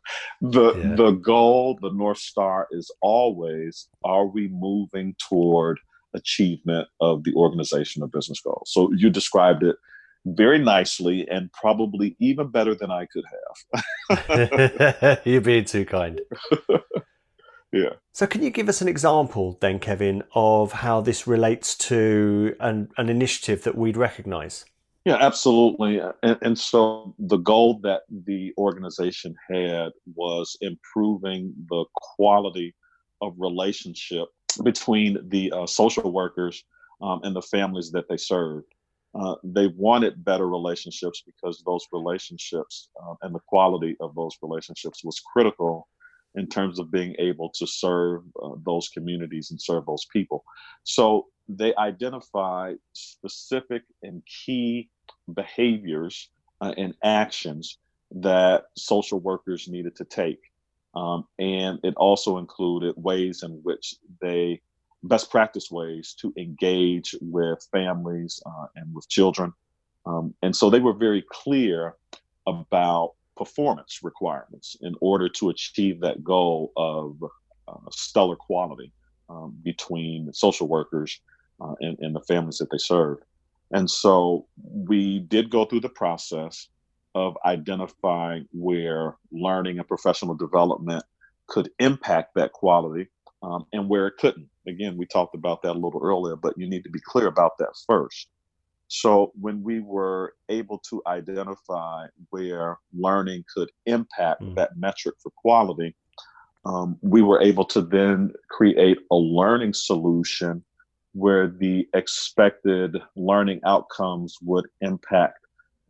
yeah. 0.42 0.96
the 0.96 1.12
goal, 1.12 1.78
the 1.82 1.92
North 1.92 2.18
Star 2.18 2.68
is 2.72 2.92
always 3.02 3.88
are 4.04 4.26
we 4.26 4.48
moving 4.50 5.16
toward 5.28 5.80
achievement 6.14 6.88
of 7.00 7.24
the 7.24 7.34
organization 7.36 8.04
or 8.04 8.08
business 8.08 8.42
goal? 8.42 8.64
So 8.66 8.92
you 8.94 9.10
described 9.10 9.64
it 9.64 9.76
very 10.26 10.60
nicely 10.60 11.28
and 11.30 11.52
probably 11.54 12.16
even 12.20 12.50
better 12.50 12.76
than 12.76 12.92
I 12.92 13.06
could 13.06 13.24
have. 14.10 15.20
You're 15.26 15.42
being 15.42 15.66
too 15.66 15.86
kind. 15.86 16.22
yeah. 17.72 17.94
So, 18.14 18.28
can 18.28 18.44
you 18.44 18.50
give 18.50 18.70
us 18.70 18.82
an 18.82 18.88
example 18.88 19.58
then, 19.62 19.80
Kevin, 19.80 20.24
of 20.34 20.72
how 20.72 21.02
this 21.02 21.28
relates 21.28 21.76
to 21.78 22.56
an, 22.60 22.90
an 22.98 23.10
initiative 23.10 23.64
that 23.64 23.76
we'd 23.76 23.98
recognize? 23.98 24.66
Yeah, 25.06 25.18
absolutely. 25.20 26.02
And, 26.22 26.38
and, 26.42 26.60
so 26.60 27.16
the 27.18 27.38
goal 27.38 27.80
that 27.84 28.02
the 28.10 28.54
organization 28.58 29.34
had 29.50 29.92
was 30.14 30.58
improving 30.60 31.54
the 31.70 31.86
quality 31.96 32.76
of 33.22 33.34
relationship 33.38 34.28
between 34.64 35.18
the 35.30 35.52
uh, 35.52 35.66
social 35.66 36.12
workers 36.12 36.64
um, 37.02 37.22
and 37.24 37.36
the 37.36 37.42
families 37.42 37.92
that 37.92 38.10
they 38.10 38.18
served. 38.18 38.68
Uh, 39.16 39.36
they 39.44 39.68
wanted 39.68 40.24
better 40.24 40.48
relationships 40.48 41.24
because 41.26 41.64
those 41.66 41.88
relationships 41.92 42.90
uh, 43.04 43.16
and 43.24 43.34
the 43.34 43.40
quality 43.48 43.96
of 44.00 44.14
those 44.16 44.38
relationships 44.42 45.04
was 45.04 45.20
critical 45.20 45.88
in 46.36 46.48
terms 46.48 46.78
of 46.78 46.92
being 46.92 47.16
able 47.18 47.50
to 47.50 47.66
serve 47.66 48.22
uh, 48.44 48.52
those 48.64 48.88
communities 48.90 49.50
and 49.50 49.60
serve 49.60 49.86
those 49.86 50.06
people. 50.14 50.44
So 50.84 51.28
they 51.48 51.74
identified 51.76 52.78
specific 52.94 53.82
and 54.04 54.22
key 54.26 54.90
behaviors 55.34 56.30
uh, 56.62 56.74
and 56.78 56.94
actions 57.04 57.80
that 58.12 58.66
social 58.78 59.20
workers 59.20 59.68
needed 59.68 59.96
to 59.96 60.06
take. 60.06 60.40
Um, 60.96 61.26
and 61.40 61.80
it 61.84 61.96
also 61.96 62.38
included 62.38 62.96
ways 62.98 63.44
in 63.44 63.60
which 63.64 63.96
they 64.22 64.62
best 65.04 65.32
practice 65.32 65.72
ways 65.72 66.16
to 66.20 66.34
engage 66.38 67.16
with 67.22 67.66
families 67.72 68.42
uh, 68.46 68.68
and 68.76 68.94
with 68.94 69.08
children. 69.10 69.54
Um, 70.06 70.34
and 70.42 70.56
so 70.56 70.70
they 70.70 70.80
were 70.80 70.94
very 70.94 71.24
clear 71.30 71.96
about 72.48 73.14
performance 73.38 74.00
requirements 74.04 74.76
in 74.82 74.96
order 75.02 75.30
to 75.30 75.50
achieve 75.50 76.02
that 76.02 76.24
goal 76.24 76.72
of 76.76 77.18
uh, 77.68 77.90
stellar 77.92 78.36
quality 78.36 78.92
um, 79.30 79.56
between 79.64 80.32
social 80.34 80.68
workers 80.68 81.22
uh, 81.62 81.74
and, 81.80 81.98
and 82.00 82.16
the 82.16 82.22
families 82.22 82.58
that 82.58 82.70
they 82.72 82.78
serve. 82.78 83.20
And 83.72 83.90
so 83.90 84.48
we 84.64 85.20
did 85.20 85.50
go 85.50 85.66
through 85.66 85.82
the 85.82 85.90
process 85.90 86.68
of 87.16 87.38
identifying 87.46 88.48
where 88.52 89.16
learning 89.32 89.80
and 89.80 89.88
professional 89.88 90.36
development 90.36 91.04
could 91.48 91.70
impact 91.80 92.36
that 92.36 92.52
quality 92.52 93.08
um, 93.42 93.66
and 93.74 93.88
where 93.88 94.08
it 94.08 94.18
couldn't. 94.18 94.50
Again, 94.68 94.98
we 94.98 95.06
talked 95.06 95.36
about 95.36 95.62
that 95.64 95.72
a 95.72 95.80
little 95.80 96.02
earlier, 96.04 96.36
but 96.36 96.58
you 96.58 96.68
need 96.68 96.84
to 96.84 96.90
be 96.90 97.00
clear 97.00 97.28
about 97.28 97.58
that 97.60 97.74
first. 97.88 98.28
So, 98.88 99.32
when 99.40 99.62
we 99.64 99.82
were 99.82 100.34
able 100.50 100.80
to 100.90 101.02
identify 101.06 102.08
where 102.32 102.78
learning 102.92 103.46
could 103.54 103.70
impact 103.86 104.42
mm. 104.42 104.56
that 104.56 104.78
metric 104.78 105.16
for 105.22 105.32
quality, 105.38 105.96
um, 106.66 106.98
we 107.02 107.22
were 107.22 107.42
able 107.42 107.66
to 107.66 107.82
then 107.82 108.34
create 108.50 108.98
a 109.12 109.16
learning 109.16 109.74
solution 109.74 110.64
where 111.14 111.48
the 111.48 111.88
expected 111.94 112.98
learning 113.16 113.60
outcomes 113.66 114.38
would 114.42 114.66
impact 114.82 115.40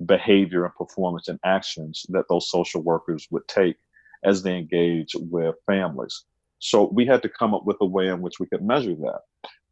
behavior 0.05 0.65
and 0.65 0.75
performance 0.75 1.27
and 1.27 1.39
actions 1.43 2.05
that 2.09 2.25
those 2.29 2.49
social 2.49 2.81
workers 2.81 3.27
would 3.31 3.47
take 3.47 3.75
as 4.23 4.43
they 4.43 4.57
engage 4.57 5.15
with 5.15 5.55
families. 5.65 6.23
So 6.59 6.89
we 6.93 7.05
had 7.05 7.21
to 7.23 7.29
come 7.29 7.53
up 7.53 7.65
with 7.65 7.77
a 7.81 7.85
way 7.85 8.07
in 8.07 8.21
which 8.21 8.39
we 8.39 8.47
could 8.47 8.61
measure 8.61 8.95
that. 8.95 9.21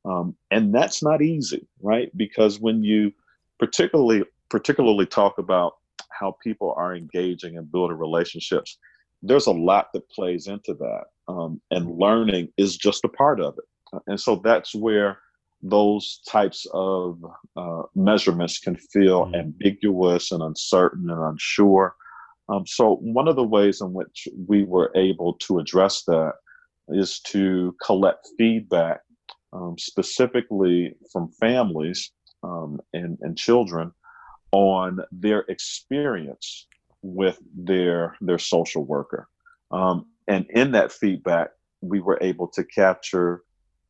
Um, 0.05 0.35
and 0.51 0.73
that's 0.73 1.03
not 1.03 1.21
easy, 1.21 1.67
right? 1.81 2.15
Because 2.15 2.59
when 2.59 2.83
you 2.83 3.11
particularly 3.59 4.23
particularly 4.49 5.05
talk 5.05 5.37
about 5.37 5.73
how 6.09 6.37
people 6.41 6.73
are 6.77 6.95
engaging 6.95 7.57
and 7.57 7.71
building 7.71 7.97
relationships, 7.97 8.77
there's 9.21 9.47
a 9.47 9.51
lot 9.51 9.91
that 9.93 10.09
plays 10.09 10.47
into 10.47 10.73
that. 10.75 11.05
Um, 11.27 11.59
and 11.71 11.97
learning 11.97 12.49
is 12.57 12.77
just 12.77 13.03
a 13.03 13.09
part 13.09 13.41
of 13.41 13.57
it. 13.57 14.01
And 14.07 14.19
so 14.19 14.37
that's 14.37 14.73
where 14.73 15.19
those 15.61 16.21
types 16.27 16.65
of 16.73 17.23
uh, 17.55 17.83
measurements 17.95 18.59
can 18.59 18.75
feel 18.75 19.25
mm-hmm. 19.25 19.35
ambiguous 19.35 20.31
and 20.31 20.43
uncertain 20.43 21.09
and 21.09 21.21
unsure. 21.21 21.95
Um, 22.49 22.65
so, 22.65 22.95
one 22.97 23.27
of 23.27 23.35
the 23.35 23.43
ways 23.43 23.81
in 23.81 23.91
which 23.91 24.27
we 24.47 24.63
were 24.63 24.91
able 24.95 25.33
to 25.33 25.59
address 25.59 26.03
that 26.03 26.33
is 26.89 27.19
to 27.19 27.75
collect 27.83 28.29
feedback 28.37 29.01
um, 29.53 29.75
specifically 29.77 30.93
from 31.11 31.29
families 31.39 32.11
um, 32.43 32.79
and, 32.93 33.17
and 33.21 33.37
children 33.37 33.91
on 34.51 34.99
their 35.11 35.41
experience 35.49 36.67
with 37.01 37.39
their 37.55 38.15
their 38.21 38.39
social 38.39 38.83
worker. 38.83 39.27
Um, 39.71 40.05
and 40.27 40.45
in 40.49 40.71
that 40.71 40.91
feedback, 40.91 41.49
we 41.81 41.99
were 41.99 42.17
able 42.21 42.47
to 42.49 42.63
capture 42.63 43.43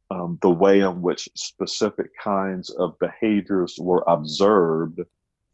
um, 0.10 0.38
the 0.42 0.50
way 0.50 0.80
in 0.80 1.02
which 1.02 1.30
specific 1.36 2.08
kinds 2.24 2.70
of 2.72 2.98
behaviors 3.00 3.76
were 3.80 4.04
observed 4.08 5.00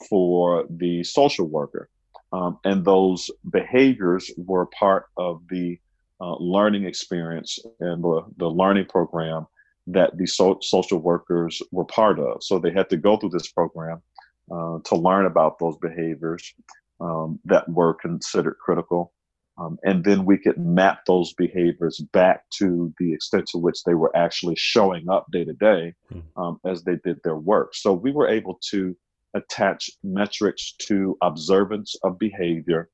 for 0.10 0.66
the 0.70 1.04
social 1.04 1.48
worker. 1.48 1.90
Um, 2.32 2.58
and 2.64 2.84
those 2.84 3.30
behaviors 3.50 4.32
were 4.38 4.66
part 4.68 5.06
of 5.18 5.42
the 5.50 5.78
uh, 6.24 6.36
learning 6.40 6.86
experience 6.86 7.60
and 7.82 8.04
the, 8.04 8.22
the 8.38 8.48
learning 8.48 8.86
program 8.86 9.46
that 9.88 10.18
the 10.18 10.26
so- 10.26 10.60
social 10.62 11.00
workers 11.00 11.62
were 11.72 11.84
part 11.86 12.18
of. 12.20 12.42
So 12.42 12.60
they 12.60 12.72
had 12.72 12.90
to 12.92 12.98
go 12.98 13.18
through 13.18 13.32
this 13.32 13.52
program 13.52 14.02
uh, 14.50 14.80
to 14.86 14.96
learn 14.96 15.26
about 15.26 15.60
those 15.60 15.78
behaviors 15.78 16.54
um, 17.02 17.40
that 17.46 17.68
were 17.68 17.94
considered 17.94 18.56
critical. 18.64 19.12
Um, 19.58 19.78
and 19.84 20.04
then 20.04 20.26
we 20.26 20.38
could 20.38 20.58
map 20.58 21.06
those 21.06 21.34
behaviors 21.34 22.00
back 22.14 22.50
to 22.60 22.94
the 23.00 23.14
extent 23.14 23.48
to 23.48 23.58
which 23.58 23.84
they 23.84 23.94
were 23.94 24.16
actually 24.16 24.56
showing 24.56 25.10
up 25.10 25.28
day 25.32 25.44
to 25.44 25.54
day 25.54 25.94
hmm. 26.12 26.42
um, 26.42 26.60
as 26.66 26.84
they 26.84 26.96
did 27.04 27.20
their 27.24 27.36
work. 27.36 27.76
So 27.76 27.94
we 27.94 28.12
were 28.12 28.30
able 28.30 28.60
to 28.72 28.96
attach 29.36 29.90
metrics 30.04 30.74
to 30.88 31.18
observance 31.22 31.96
of 32.04 32.18
behavior, 32.18 32.90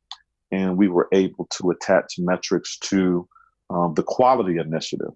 and 0.52 0.78
we 0.78 0.88
were 0.88 1.08
able 1.12 1.48
to 1.58 1.72
attach 1.72 2.16
metrics 2.18 2.78
to 2.80 3.28
um, 3.70 3.94
the 3.94 4.04
quality 4.04 4.58
initiative 4.58 5.12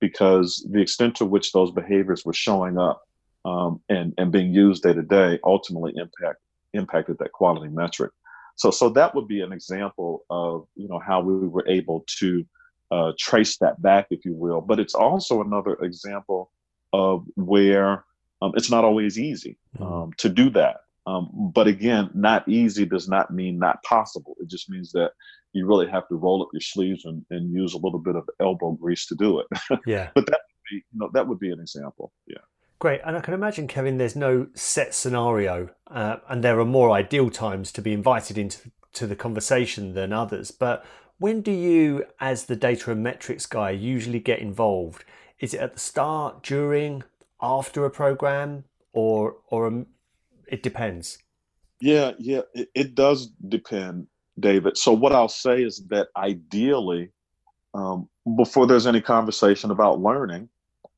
because 0.00 0.66
the 0.70 0.80
extent 0.80 1.16
to 1.16 1.24
which 1.24 1.52
those 1.52 1.70
behaviors 1.70 2.24
were 2.24 2.32
showing 2.32 2.78
up 2.78 3.02
um, 3.44 3.80
and, 3.88 4.12
and 4.18 4.32
being 4.32 4.52
used 4.52 4.82
day 4.82 4.92
to 4.92 5.02
day 5.02 5.38
ultimately 5.44 5.92
impact 5.96 6.38
impacted 6.72 7.16
that 7.18 7.32
quality 7.32 7.68
metric. 7.68 8.12
So, 8.56 8.70
so 8.70 8.88
that 8.90 9.14
would 9.14 9.28
be 9.28 9.40
an 9.40 9.52
example 9.52 10.24
of 10.30 10.66
you 10.74 10.88
know 10.88 10.98
how 10.98 11.20
we 11.20 11.46
were 11.46 11.66
able 11.68 12.04
to 12.18 12.44
uh, 12.90 13.12
trace 13.18 13.58
that 13.58 13.80
back, 13.82 14.06
if 14.10 14.24
you 14.24 14.34
will. 14.34 14.60
But 14.60 14.80
it's 14.80 14.94
also 14.94 15.42
another 15.42 15.74
example 15.74 16.50
of 16.92 17.24
where 17.34 18.04
um, 18.42 18.52
it's 18.54 18.70
not 18.70 18.84
always 18.84 19.18
easy 19.18 19.58
mm-hmm. 19.78 19.92
um, 19.92 20.12
to 20.18 20.28
do 20.28 20.50
that. 20.50 20.76
Um, 21.06 21.52
but 21.54 21.66
again, 21.68 22.10
not 22.14 22.48
easy 22.48 22.84
does 22.84 23.08
not 23.08 23.32
mean 23.32 23.58
not 23.58 23.82
possible. 23.84 24.34
It 24.40 24.48
just 24.48 24.68
means 24.68 24.90
that 24.92 25.12
you 25.52 25.66
really 25.66 25.88
have 25.88 26.08
to 26.08 26.16
roll 26.16 26.42
up 26.42 26.48
your 26.52 26.60
sleeves 26.60 27.04
and, 27.04 27.24
and 27.30 27.54
use 27.54 27.74
a 27.74 27.78
little 27.78 28.00
bit 28.00 28.16
of 28.16 28.28
elbow 28.40 28.72
grease 28.72 29.06
to 29.06 29.14
do 29.14 29.40
it. 29.40 29.46
Yeah. 29.86 30.10
but 30.14 30.26
that 30.26 30.40
would 30.40 30.70
be, 30.70 30.76
you 30.76 30.82
know, 30.94 31.10
that 31.14 31.28
would 31.28 31.38
be 31.38 31.50
an 31.50 31.60
example. 31.60 32.12
Yeah. 32.26 32.38
Great. 32.78 33.00
And 33.04 33.16
I 33.16 33.20
can 33.20 33.34
imagine, 33.34 33.68
Kevin, 33.68 33.96
there's 33.96 34.16
no 34.16 34.48
set 34.54 34.94
scenario, 34.94 35.70
uh, 35.86 36.16
and 36.28 36.44
there 36.44 36.60
are 36.60 36.64
more 36.66 36.90
ideal 36.90 37.30
times 37.30 37.72
to 37.72 37.82
be 37.82 37.92
invited 37.92 38.36
into 38.36 38.70
to 38.92 39.06
the 39.06 39.16
conversation 39.16 39.94
than 39.94 40.12
others. 40.12 40.50
But 40.50 40.84
when 41.18 41.40
do 41.40 41.52
you, 41.52 42.04
as 42.20 42.44
the 42.44 42.56
data 42.56 42.90
and 42.90 43.02
metrics 43.02 43.46
guy, 43.46 43.70
usually 43.70 44.20
get 44.20 44.40
involved? 44.40 45.04
Is 45.38 45.54
it 45.54 45.60
at 45.60 45.74
the 45.74 45.80
start, 45.80 46.42
during, 46.42 47.02
after 47.40 47.84
a 47.84 47.90
program, 47.90 48.64
or 48.92 49.36
or 49.48 49.66
um, 49.66 49.86
it 50.48 50.62
depends? 50.62 51.18
Yeah, 51.80 52.12
yeah, 52.18 52.42
it, 52.54 52.68
it, 52.74 52.94
does 52.94 53.28
depend, 53.48 54.06
David. 54.40 54.76
So 54.78 54.92
what 54.92 55.12
I'll 55.12 55.28
say 55.28 55.62
is 55.62 55.84
that 55.88 56.08
ideally, 56.16 57.10
um, 57.74 58.08
before 58.36 58.66
there's 58.66 58.86
any 58.86 59.00
conversation 59.00 59.70
about 59.70 60.00
learning, 60.00 60.48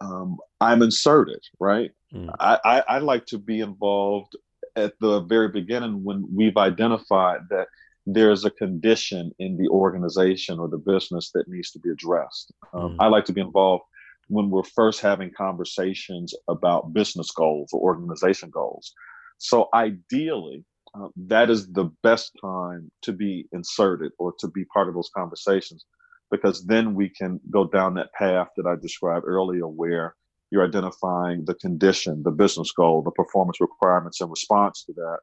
um, 0.01 0.39
I'm 0.61 0.83
inserted, 0.83 1.41
right? 1.59 1.91
Mm. 2.15 2.33
I, 2.39 2.59
I, 2.65 2.83
I 2.89 2.99
like 2.99 3.27
to 3.27 3.39
be 3.39 3.61
involved 3.61 4.37
at 4.77 4.95
the 5.01 5.21
very 5.23 5.49
beginning 5.49 6.05
when 6.05 6.25
we've 6.33 6.57
identified 6.57 7.41
that 7.51 7.67
there's 8.07 8.45
a 8.45 8.51
condition 8.51 9.33
in 9.39 9.57
the 9.57 9.69
organization 9.69 10.59
or 10.59 10.69
the 10.69 10.79
business 10.79 11.31
that 11.35 11.49
needs 11.49 11.73
to 11.73 11.79
be 11.81 11.91
addressed. 11.91 12.53
Um, 12.73 12.93
mm. 12.93 12.97
I 13.01 13.09
like 13.09 13.25
to 13.27 13.33
be 13.33 13.41
involved 13.41 13.85
when 14.29 14.49
we're 14.51 14.63
first 14.63 15.01
having 15.01 15.31
conversations 15.37 16.35
about 16.49 16.93
business 16.93 17.31
goals 17.33 17.71
or 17.73 17.81
organization 17.81 18.51
goals. 18.51 18.95
So 19.39 19.69
ideally, 19.75 20.65
uh, 20.95 21.09
that 21.17 21.51
is 21.51 21.73
the 21.73 21.91
best 22.03 22.33
time 22.41 22.91
to 23.03 23.13
be 23.13 23.47
inserted 23.53 24.13
or 24.19 24.35
to 24.41 24.49
be 24.49 24.65
part 24.67 24.89
of 24.89 24.95
those 24.95 25.11
conversations 25.15 25.85
because 26.31 26.65
then 26.67 26.95
we 26.95 27.09
can 27.09 27.41
go 27.51 27.67
down 27.67 27.95
that 27.95 28.13
path 28.13 28.49
that 28.57 28.67
I 28.67 28.75
described 28.81 29.25
earlier 29.27 29.67
where 29.67 30.15
you're 30.51 30.67
identifying 30.67 31.45
the 31.45 31.55
condition, 31.55 32.23
the 32.23 32.31
business 32.31 32.73
goal, 32.73 33.03
the 33.03 33.11
performance 33.11 33.61
requirements 33.61 34.21
in 34.21 34.29
response 34.29 34.85
to 34.85 34.93
that. 34.95 35.19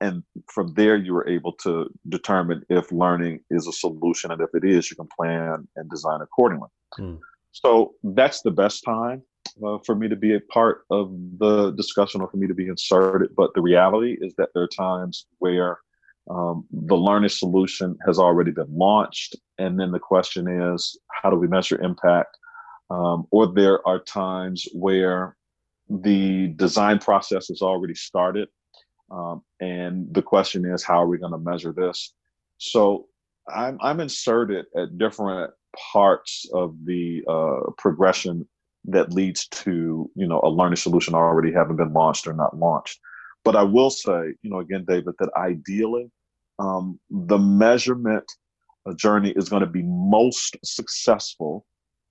And 0.00 0.22
from 0.52 0.74
there, 0.74 0.96
you 0.96 1.16
are 1.16 1.26
able 1.26 1.52
to 1.62 1.88
determine 2.08 2.62
if 2.68 2.92
learning 2.92 3.40
is 3.50 3.66
a 3.66 3.72
solution. 3.72 4.30
And 4.30 4.42
if 4.42 4.50
it 4.52 4.64
is, 4.64 4.90
you 4.90 4.96
can 4.96 5.08
plan 5.18 5.66
and 5.76 5.90
design 5.90 6.20
accordingly. 6.20 6.68
Mm. 6.98 7.18
So 7.52 7.94
that's 8.02 8.42
the 8.42 8.50
best 8.50 8.84
time 8.84 9.22
uh, 9.64 9.78
for 9.84 9.94
me 9.94 10.08
to 10.08 10.16
be 10.16 10.34
a 10.34 10.40
part 10.40 10.84
of 10.90 11.12
the 11.38 11.72
discussion 11.72 12.20
or 12.20 12.28
for 12.28 12.36
me 12.36 12.46
to 12.46 12.54
be 12.54 12.68
inserted. 12.68 13.34
But 13.36 13.54
the 13.54 13.62
reality 13.62 14.16
is 14.20 14.34
that 14.36 14.50
there 14.54 14.64
are 14.64 14.68
times 14.68 15.26
where 15.38 15.78
um, 16.30 16.64
the 16.70 16.96
learning 16.96 17.28
solution 17.30 17.96
has 18.04 18.18
already 18.18 18.50
been 18.50 18.70
launched. 18.70 19.36
And 19.58 19.78
then 19.78 19.92
the 19.92 20.00
question 20.00 20.48
is, 20.48 20.98
how 21.10 21.30
do 21.30 21.36
we 21.36 21.46
measure 21.46 21.80
impact? 21.80 22.36
Um, 22.90 23.26
or 23.30 23.52
there 23.52 23.86
are 23.86 24.00
times 24.00 24.66
where 24.72 25.36
the 25.88 26.48
design 26.48 26.98
process 26.98 27.48
has 27.48 27.62
already 27.62 27.94
started. 27.94 28.48
Um, 29.10 29.42
and 29.60 30.12
the 30.12 30.22
question 30.22 30.64
is, 30.64 30.82
how 30.82 31.02
are 31.02 31.06
we 31.06 31.18
going 31.18 31.32
to 31.32 31.38
measure 31.38 31.72
this? 31.72 32.12
So 32.58 33.06
I'm, 33.48 33.78
I'm 33.80 34.00
inserted 34.00 34.66
at 34.76 34.98
different 34.98 35.52
parts 35.92 36.48
of 36.52 36.76
the 36.84 37.22
uh, 37.28 37.70
progression 37.78 38.48
that 38.88 39.12
leads 39.12 39.48
to 39.48 40.10
you 40.14 40.26
know 40.26 40.40
a 40.42 40.48
learning 40.48 40.76
solution 40.76 41.14
already 41.14 41.52
having 41.52 41.76
been 41.76 41.92
launched 41.92 42.26
or 42.26 42.32
not 42.32 42.56
launched. 42.56 42.98
But 43.44 43.56
I 43.56 43.62
will 43.62 43.90
say, 43.90 44.34
you 44.42 44.50
know, 44.50 44.58
again, 44.58 44.84
David, 44.88 45.14
that 45.20 45.30
ideally, 45.36 46.10
um, 46.58 46.98
the 47.10 47.38
measurement 47.38 48.24
uh, 48.84 48.94
journey 48.94 49.30
is 49.30 49.48
going 49.48 49.60
to 49.60 49.68
be 49.68 49.82
most 49.84 50.56
successful 50.64 51.64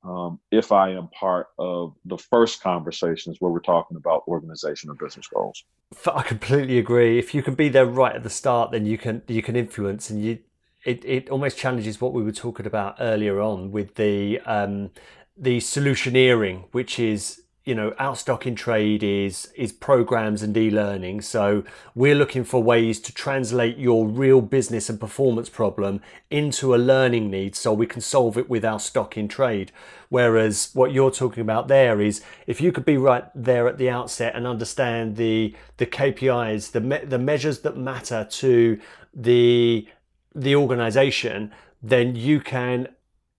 um, 0.06 0.40
if 0.52 0.72
I 0.72 0.92
am 0.92 1.08
part 1.10 1.48
of 1.58 1.96
the 2.06 2.18
first 2.18 2.62
conversations 2.62 3.38
where 3.40 3.52
we're 3.52 3.60
talking 3.60 3.98
about 3.98 4.24
organization 4.28 4.90
or 4.90 4.94
business 4.94 5.28
goals. 5.28 5.64
I 6.06 6.22
completely 6.22 6.78
agree. 6.78 7.18
If 7.18 7.34
you 7.34 7.42
can 7.42 7.56
be 7.56 7.70
there 7.70 7.86
right 7.86 8.16
at 8.16 8.24
the 8.24 8.30
start, 8.30 8.72
then 8.72 8.86
you 8.86 8.98
can 8.98 9.24
you 9.28 9.42
can 9.42 9.56
influence, 9.56 10.10
and 10.10 10.24
you 10.24 10.40
it, 10.84 11.04
it 11.04 11.30
almost 11.30 11.58
challenges 11.58 12.00
what 12.00 12.14
we 12.14 12.24
were 12.24 12.32
talking 12.32 12.68
about 12.68 12.98
earlier 13.00 13.42
on 13.42 13.72
with 13.72 13.96
the 13.96 14.40
um, 14.42 14.92
the 15.38 15.58
solutioneering, 15.60 16.64
which 16.72 17.00
is 17.00 17.42
you 17.66 17.74
know 17.74 17.96
our 17.98 18.16
stock 18.16 18.46
in 18.46 18.54
trade 18.56 19.02
is 19.02 19.52
is 19.56 19.74
programs 19.74 20.44
and 20.44 20.56
e-learning. 20.56 21.22
So 21.22 21.64
we're 21.96 22.16
looking 22.16 22.44
for 22.44 22.62
ways 22.62 23.00
to 23.02 23.14
translate 23.14 23.78
your 23.78 24.08
real 24.08 24.40
business 24.40 24.90
and 24.90 25.00
performance 25.00 25.50
problem 25.50 26.02
into 26.30 26.76
a 26.76 26.78
learning 26.78 27.32
need 27.32 27.56
so 27.56 27.74
we 27.74 27.88
can 27.88 28.02
solve 28.02 28.38
it 28.38 28.50
with 28.50 28.64
our 28.64 28.80
stock 28.80 29.18
in 29.18 29.28
trade. 29.28 29.72
Whereas 30.10 30.70
what 30.74 30.94
you're 30.94 31.12
talking 31.12 31.42
about 31.42 31.68
there 31.68 32.00
is 32.00 32.22
if 32.46 32.62
you 32.62 32.72
could 32.72 32.86
be 32.86 32.98
right 32.98 33.26
there 33.34 33.68
at 33.68 33.80
the 33.80 33.90
outset 33.90 34.36
and 34.36 34.46
understand 34.46 35.16
the 35.16 35.56
the 35.78 35.88
KPIs 35.88 36.72
the 36.72 36.82
me- 36.82 37.06
the 37.06 37.20
measures 37.20 37.60
that 37.62 37.76
matter 37.76 38.28
to 38.30 38.80
the 39.14 39.88
the 40.36 40.56
organization 40.56 41.52
then 41.82 42.16
you 42.16 42.40
can 42.40 42.88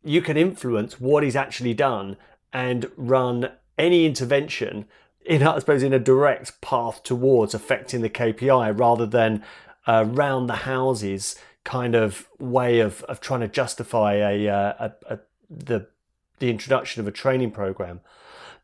you 0.06 0.22
can 0.22 0.36
influence 0.36 1.00
what 1.00 1.24
is 1.24 1.36
actually 1.36 1.74
done 1.74 2.16
and 2.52 2.90
run 2.96 3.50
any 3.76 4.06
intervention 4.06 4.86
in, 5.24 5.42
I 5.42 5.58
suppose, 5.58 5.82
in 5.82 5.92
a 5.92 5.98
direct 5.98 6.60
path 6.60 7.02
towards 7.02 7.52
affecting 7.54 8.00
the 8.00 8.08
KPI 8.08 8.78
rather 8.78 9.06
than 9.06 9.42
a 9.86 10.04
round 10.04 10.48
the 10.48 10.54
houses 10.54 11.36
kind 11.64 11.96
of 11.96 12.28
way 12.38 12.78
of, 12.78 13.02
of 13.04 13.20
trying 13.20 13.40
to 13.40 13.48
justify 13.48 14.14
a, 14.14 14.48
uh, 14.48 14.72
a, 14.78 15.14
a, 15.14 15.18
the 15.50 15.88
the 16.38 16.50
introduction 16.50 17.00
of 17.00 17.08
a 17.08 17.10
training 17.10 17.50
program. 17.50 18.00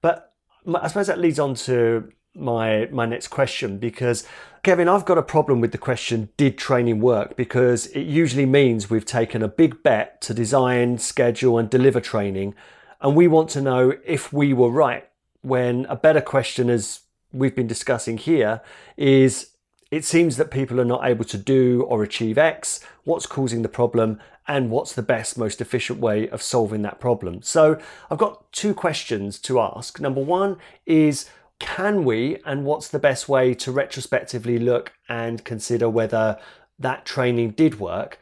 But 0.00 0.35
I 0.74 0.88
suppose 0.88 1.07
that 1.07 1.18
leads 1.18 1.38
on 1.38 1.55
to 1.55 2.12
my 2.35 2.88
my 2.92 3.07
next 3.07 3.28
question 3.28 3.78
because 3.78 4.26
Kevin, 4.62 4.88
I've 4.88 5.05
got 5.05 5.18
a 5.18 5.25
problem 5.25 5.61
with 5.61 5.72
the 5.72 5.79
question 5.79 6.29
did 6.37 6.57
training 6.57 7.01
work 7.01 7.35
because 7.35 7.87
it 7.87 8.03
usually 8.03 8.46
means 8.46 8.88
we've 8.88 9.05
taken 9.05 9.42
a 9.42 9.48
big 9.48 9.83
bet 9.83 10.20
to 10.20 10.33
design, 10.33 10.98
schedule 10.98 11.59
and 11.59 11.68
deliver 11.68 12.01
training 12.01 12.55
and 13.01 13.16
we 13.16 13.27
want 13.27 13.51
to 13.51 13.61
know 13.61 13.94
if 14.07 14.33
we 14.33 14.53
were 14.53 14.70
right 14.70 15.09
when 15.40 15.85
a 15.87 15.96
better 15.96 16.20
question 16.20 16.70
as 16.70 17.01
we've 17.33 17.57
been 17.57 17.66
discussing 17.66 18.18
here 18.18 18.61
is 18.96 19.51
it 19.90 20.05
seems 20.05 20.37
that 20.37 20.53
people 20.53 20.81
are 20.81 20.85
not 20.85 21.05
able 21.05 21.25
to 21.25 21.37
do 21.37 21.83
or 21.83 22.05
achieve 22.05 22.38
X, 22.38 22.79
what's 23.03 23.27
causing 23.27 23.62
the 23.62 23.68
problem, 23.68 24.20
and 24.46 24.70
what's 24.70 24.92
the 24.92 25.03
best, 25.03 25.37
most 25.37 25.61
efficient 25.61 25.98
way 25.98 26.29
of 26.29 26.40
solving 26.40 26.83
that 26.83 27.01
problem. 27.01 27.42
So 27.42 27.81
I've 28.11 28.18
got 28.18 28.51
two 28.53 28.75
questions 28.75 29.40
to 29.40 29.61
ask. 29.61 29.98
Number 30.01 30.22
one 30.22 30.57
is 30.87 31.29
can 31.62 32.05
we, 32.05 32.38
and 32.44 32.64
what's 32.64 32.88
the 32.88 32.98
best 32.98 33.29
way 33.29 33.55
to 33.55 33.70
retrospectively 33.70 34.59
look 34.59 34.92
and 35.09 35.44
consider 35.44 35.88
whether 35.88 36.37
that 36.77 37.07
training 37.07 37.53
did 37.53 37.79
work? 37.79 38.18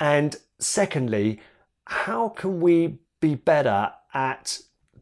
And 0.00 0.34
secondly, 0.58 1.38
how 1.84 2.30
can 2.30 2.62
we 2.62 2.98
be 3.20 3.34
better 3.34 3.92
at 4.14 4.60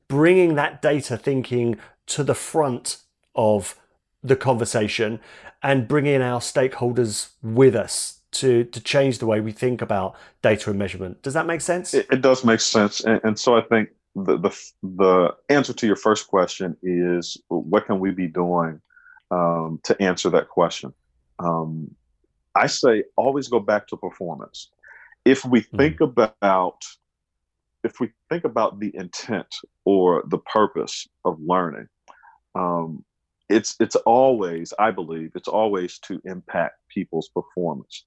bringing 0.09 0.57
that 0.57 0.83
data 0.83 1.17
thinking 1.17 1.79
to 2.07 2.25
the 2.25 2.35
front 2.35 2.99
of 3.37 3.79
the 4.21 4.37
conversation 4.37 5.21
and 5.63 5.87
bringing 5.87 6.23
our 6.23 6.41
stakeholders 6.41 7.31
with 7.41 7.77
us 7.77 8.21
to, 8.33 8.65
to 8.65 8.81
change 8.81 9.19
the 9.19 9.27
way 9.27 9.41
we 9.41 9.53
think 9.53 9.81
about 9.81 10.17
data 10.43 10.71
and 10.71 10.79
measurement. 10.79 11.23
Does 11.23 11.35
that 11.35 11.47
make 11.47 11.61
sense? 11.61 11.95
It, 11.95 12.07
it 12.11 12.21
does 12.21 12.45
make 12.45 12.61
sense. 12.61 13.01
And, 13.01 13.21
and 13.23 13.39
so 13.39 13.57
I 13.57 13.63
think 13.63 13.91
the, 14.17 14.39
the 14.39 14.71
the 14.83 15.37
answer 15.51 15.75
to 15.75 15.87
your 15.87 15.97
first 15.97 16.27
question 16.29 16.77
is 16.83 17.37
what 17.49 17.85
can 17.87 18.01
we 18.01 18.11
be 18.11 18.27
doing 18.27 18.81
um, 19.31 19.79
to 19.85 20.01
answer 20.03 20.31
that 20.31 20.49
question? 20.49 20.95
Um, 21.39 21.95
I 22.55 22.67
say 22.67 23.05
always 23.17 23.49
go 23.49 23.61
back 23.61 23.87
to 23.89 23.97
performance. 23.97 24.71
If 25.27 25.45
we 25.45 25.61
hmm. 25.61 25.77
think 25.77 25.97
mm-hmm. 25.97 26.19
about 26.19 26.83
if 27.85 28.01
we 28.01 28.11
think 28.31 28.45
about 28.45 28.81
the 28.81 28.91
intent 28.97 29.55
or 29.85 30.25
the 30.27 30.39
purpose 30.39 31.07
of 31.27 31.39
learning, 31.39 31.89
um, 32.55 33.05
it's 33.51 33.77
it's 33.81 33.97
always 33.97 34.73
I 34.79 34.93
believe 34.93 35.33
it's 35.35 35.49
always 35.49 35.99
to 36.01 36.21
impact 36.25 36.77
people's 36.89 37.29
performance. 37.29 38.05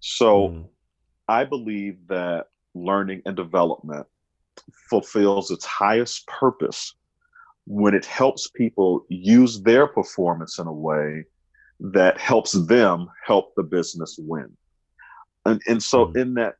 So 0.00 0.48
mm. 0.48 0.64
I 1.28 1.44
believe 1.44 1.98
that 2.08 2.48
learning 2.74 3.22
and 3.24 3.36
development 3.36 4.08
fulfills 4.88 5.50
its 5.50 5.64
highest 5.64 6.26
purpose 6.26 6.94
when 7.66 7.94
it 7.94 8.04
helps 8.04 8.48
people 8.50 9.04
use 9.08 9.62
their 9.62 9.86
performance 9.86 10.58
in 10.58 10.66
a 10.66 10.72
way 10.72 11.24
that 11.80 12.18
helps 12.18 12.52
them 12.52 13.08
help 13.24 13.52
the 13.56 13.62
business 13.62 14.16
win. 14.18 14.56
and 15.46 15.60
and 15.68 15.82
so 15.82 16.06
mm. 16.06 16.16
in 16.16 16.34
that 16.34 16.54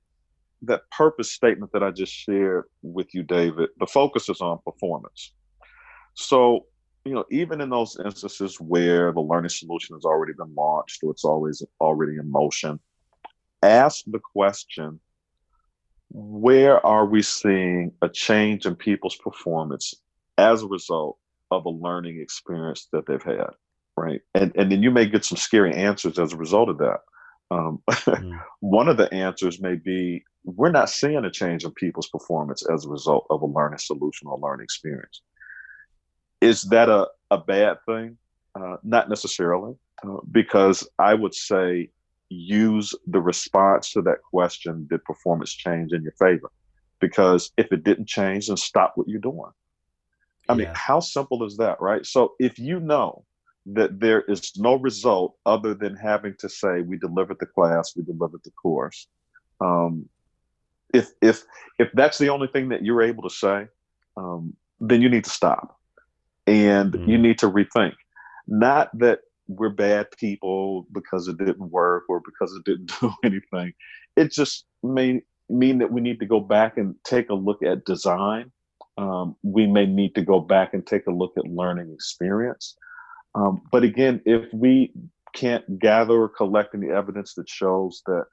that 0.63 0.89
purpose 0.91 1.33
statement 1.33 1.73
that 1.73 1.83
I 1.83 1.91
just 1.91 2.13
shared 2.13 2.65
with 2.83 3.15
you, 3.15 3.23
David, 3.23 3.71
the 3.79 3.87
focus 3.87 4.29
is 4.29 4.41
on 4.41 4.59
performance. 4.65 5.33
So, 6.15 6.67
you 7.05 7.15
know, 7.15 7.25
even 7.31 7.61
in 7.61 7.69
those 7.69 7.99
instances 8.05 8.61
where 8.61 9.13
the 9.13 9.21
learning 9.21 9.49
solution 9.49 9.97
has 9.97 10.05
already 10.05 10.35
been 10.35 10.55
launched 10.55 11.03
or 11.03 11.11
it's 11.11 11.25
always 11.25 11.63
already 11.81 12.17
in 12.17 12.31
motion, 12.31 12.79
ask 13.63 14.05
the 14.07 14.21
question 14.21 15.01
where 16.15 16.85
are 16.85 17.07
we 17.07 17.23
seeing 17.23 17.93
a 18.03 18.09
change 18.09 18.67
in 18.67 18.75
people's 18.75 19.17
performance 19.17 19.95
as 20.39 20.63
a 20.63 20.67
result 20.67 21.19
of 21.51 21.65
a 21.65 21.71
learning 21.71 22.21
experience 22.21 22.89
that 22.93 23.07
they've 23.07 23.23
had 23.23 23.51
right? 23.97 24.21
And 24.35 24.53
and 24.57 24.71
then 24.71 24.83
you 24.83 24.91
may 24.91 25.07
get 25.07 25.25
some 25.25 25.39
scary 25.39 25.75
answers 25.75 26.19
as 26.19 26.33
a 26.33 26.37
result 26.37 26.69
of 26.69 26.79
that. 26.79 27.01
Um, 27.51 27.83
mm. 27.91 28.41
one 28.61 28.89
of 28.89 28.97
the 28.97 29.13
answers 29.13 29.61
may 29.61 29.75
be 29.75 30.25
we're 30.45 30.71
not 30.71 30.91
seeing 30.91 31.25
a 31.25 31.31
change 31.31 31.65
in 31.65 31.71
people's 31.73 32.09
performance 32.09 32.65
as 32.69 32.85
a 32.85 32.89
result 32.89 33.27
of 33.31 33.43
a 33.43 33.47
learning 33.47 33.79
solution 33.79 34.29
or 34.29 34.39
learning 34.39 34.65
experience. 34.65 35.23
Is 36.41 36.63
that 36.65 36.89
a, 36.89 37.09
a 37.31 37.39
bad 37.39 37.77
thing? 37.87 38.19
Uh, 38.55 38.77
not 38.83 39.09
necessarily 39.09 39.75
uh, 40.07 40.19
because 40.31 40.87
i 40.99 41.15
would 41.15 41.35
say 41.35 41.89
use 42.33 42.95
the 43.07 43.21
response 43.21 43.93
to 43.93 44.03
that 44.03 44.23
question 44.23 44.87
did 44.91 45.05
performance 45.05 45.53
change 45.53 45.93
in 45.93 46.03
your 46.03 46.13
favor? 46.13 46.51
Because 47.01 47.51
if 47.57 47.73
it 47.73 47.85
didn't 47.85 48.09
change 48.09 48.49
then 48.49 48.57
stop 48.57 48.93
what 48.97 49.09
you're 49.09 49.21
doing. 49.21 49.51
I 50.49 50.53
yeah. 50.53 50.57
mean 50.57 50.69
how 50.75 51.01
simple 51.01 51.45
is 51.45 51.57
that 51.59 51.81
right? 51.81 52.05
So 52.07 52.35
if 52.39 52.59
you 52.59 52.81
know 52.81 53.25
that 53.67 54.01
there 54.01 54.23
is 54.23 54.53
no 54.57 54.75
result 54.75 55.37
other 55.47 55.73
than 55.75 55.95
having 55.95 56.35
to 56.41 56.49
say 56.49 56.81
we 56.81 56.99
delivered 56.99 57.39
the 57.39 57.47
class 57.47 57.95
we 57.97 58.03
delivered 58.03 58.41
the 58.43 58.51
course 58.51 59.07
um, 59.61 60.09
if 60.93 61.13
if 61.21 61.45
if 61.79 61.89
that's 61.95 62.19
the 62.19 62.29
only 62.29 62.49
thing 62.49 62.71
that 62.71 62.85
you're 62.85 63.03
able 63.03 63.23
to 63.23 63.31
say 63.31 63.69
um, 64.17 64.55
then 64.81 65.01
you 65.01 65.09
need 65.09 65.25
to 65.25 65.31
stop. 65.31 65.79
And 66.47 66.93
mm-hmm. 66.93 67.09
you 67.09 67.19
need 67.19 67.39
to 67.39 67.51
rethink. 67.51 67.95
Not 68.49 68.91
that 68.99 69.21
we're 69.49 69.71
bad 69.71 70.07
people 70.19 70.87
because 70.93 71.29
it 71.29 71.39
didn't 71.39 71.71
work 71.71 72.05
or 72.09 72.21
because 72.21 72.55
it 72.55 72.65
didn't 72.65 72.93
do 73.01 73.13
anything. 73.25 73.73
It 74.17 74.33
just 74.33 74.65
may 74.83 75.23
mean 75.49 75.79
that 75.79 75.93
we 75.93 76.01
need 76.01 76.21
to 76.21 76.27
go 76.27 76.41
back 76.41 76.77
and 76.77 76.95
take 77.05 77.29
a 77.29 77.35
look 77.35 77.63
at 77.63 77.85
design. 77.85 78.51
Um, 78.99 79.37
we 79.43 79.67
may 79.67 79.87
need 79.87 80.15
to 80.15 80.23
go 80.23 80.41
back 80.41 80.75
and 80.75 80.87
take 80.87 81.07
a 81.07 81.11
look 81.13 81.33
at 81.37 81.45
learning 81.47 81.93
experience. 81.93 82.77
Um, 83.35 83.63
but 83.71 83.83
again, 83.83 84.21
if 84.27 84.53
we 84.53 84.93
can't 85.35 85.79
gather 85.79 86.23
or 86.23 86.29
collect 86.29 86.75
any 86.75 86.91
evidence 86.91 87.35
that 87.35 87.49
shows 87.49 88.03
that 88.07 88.25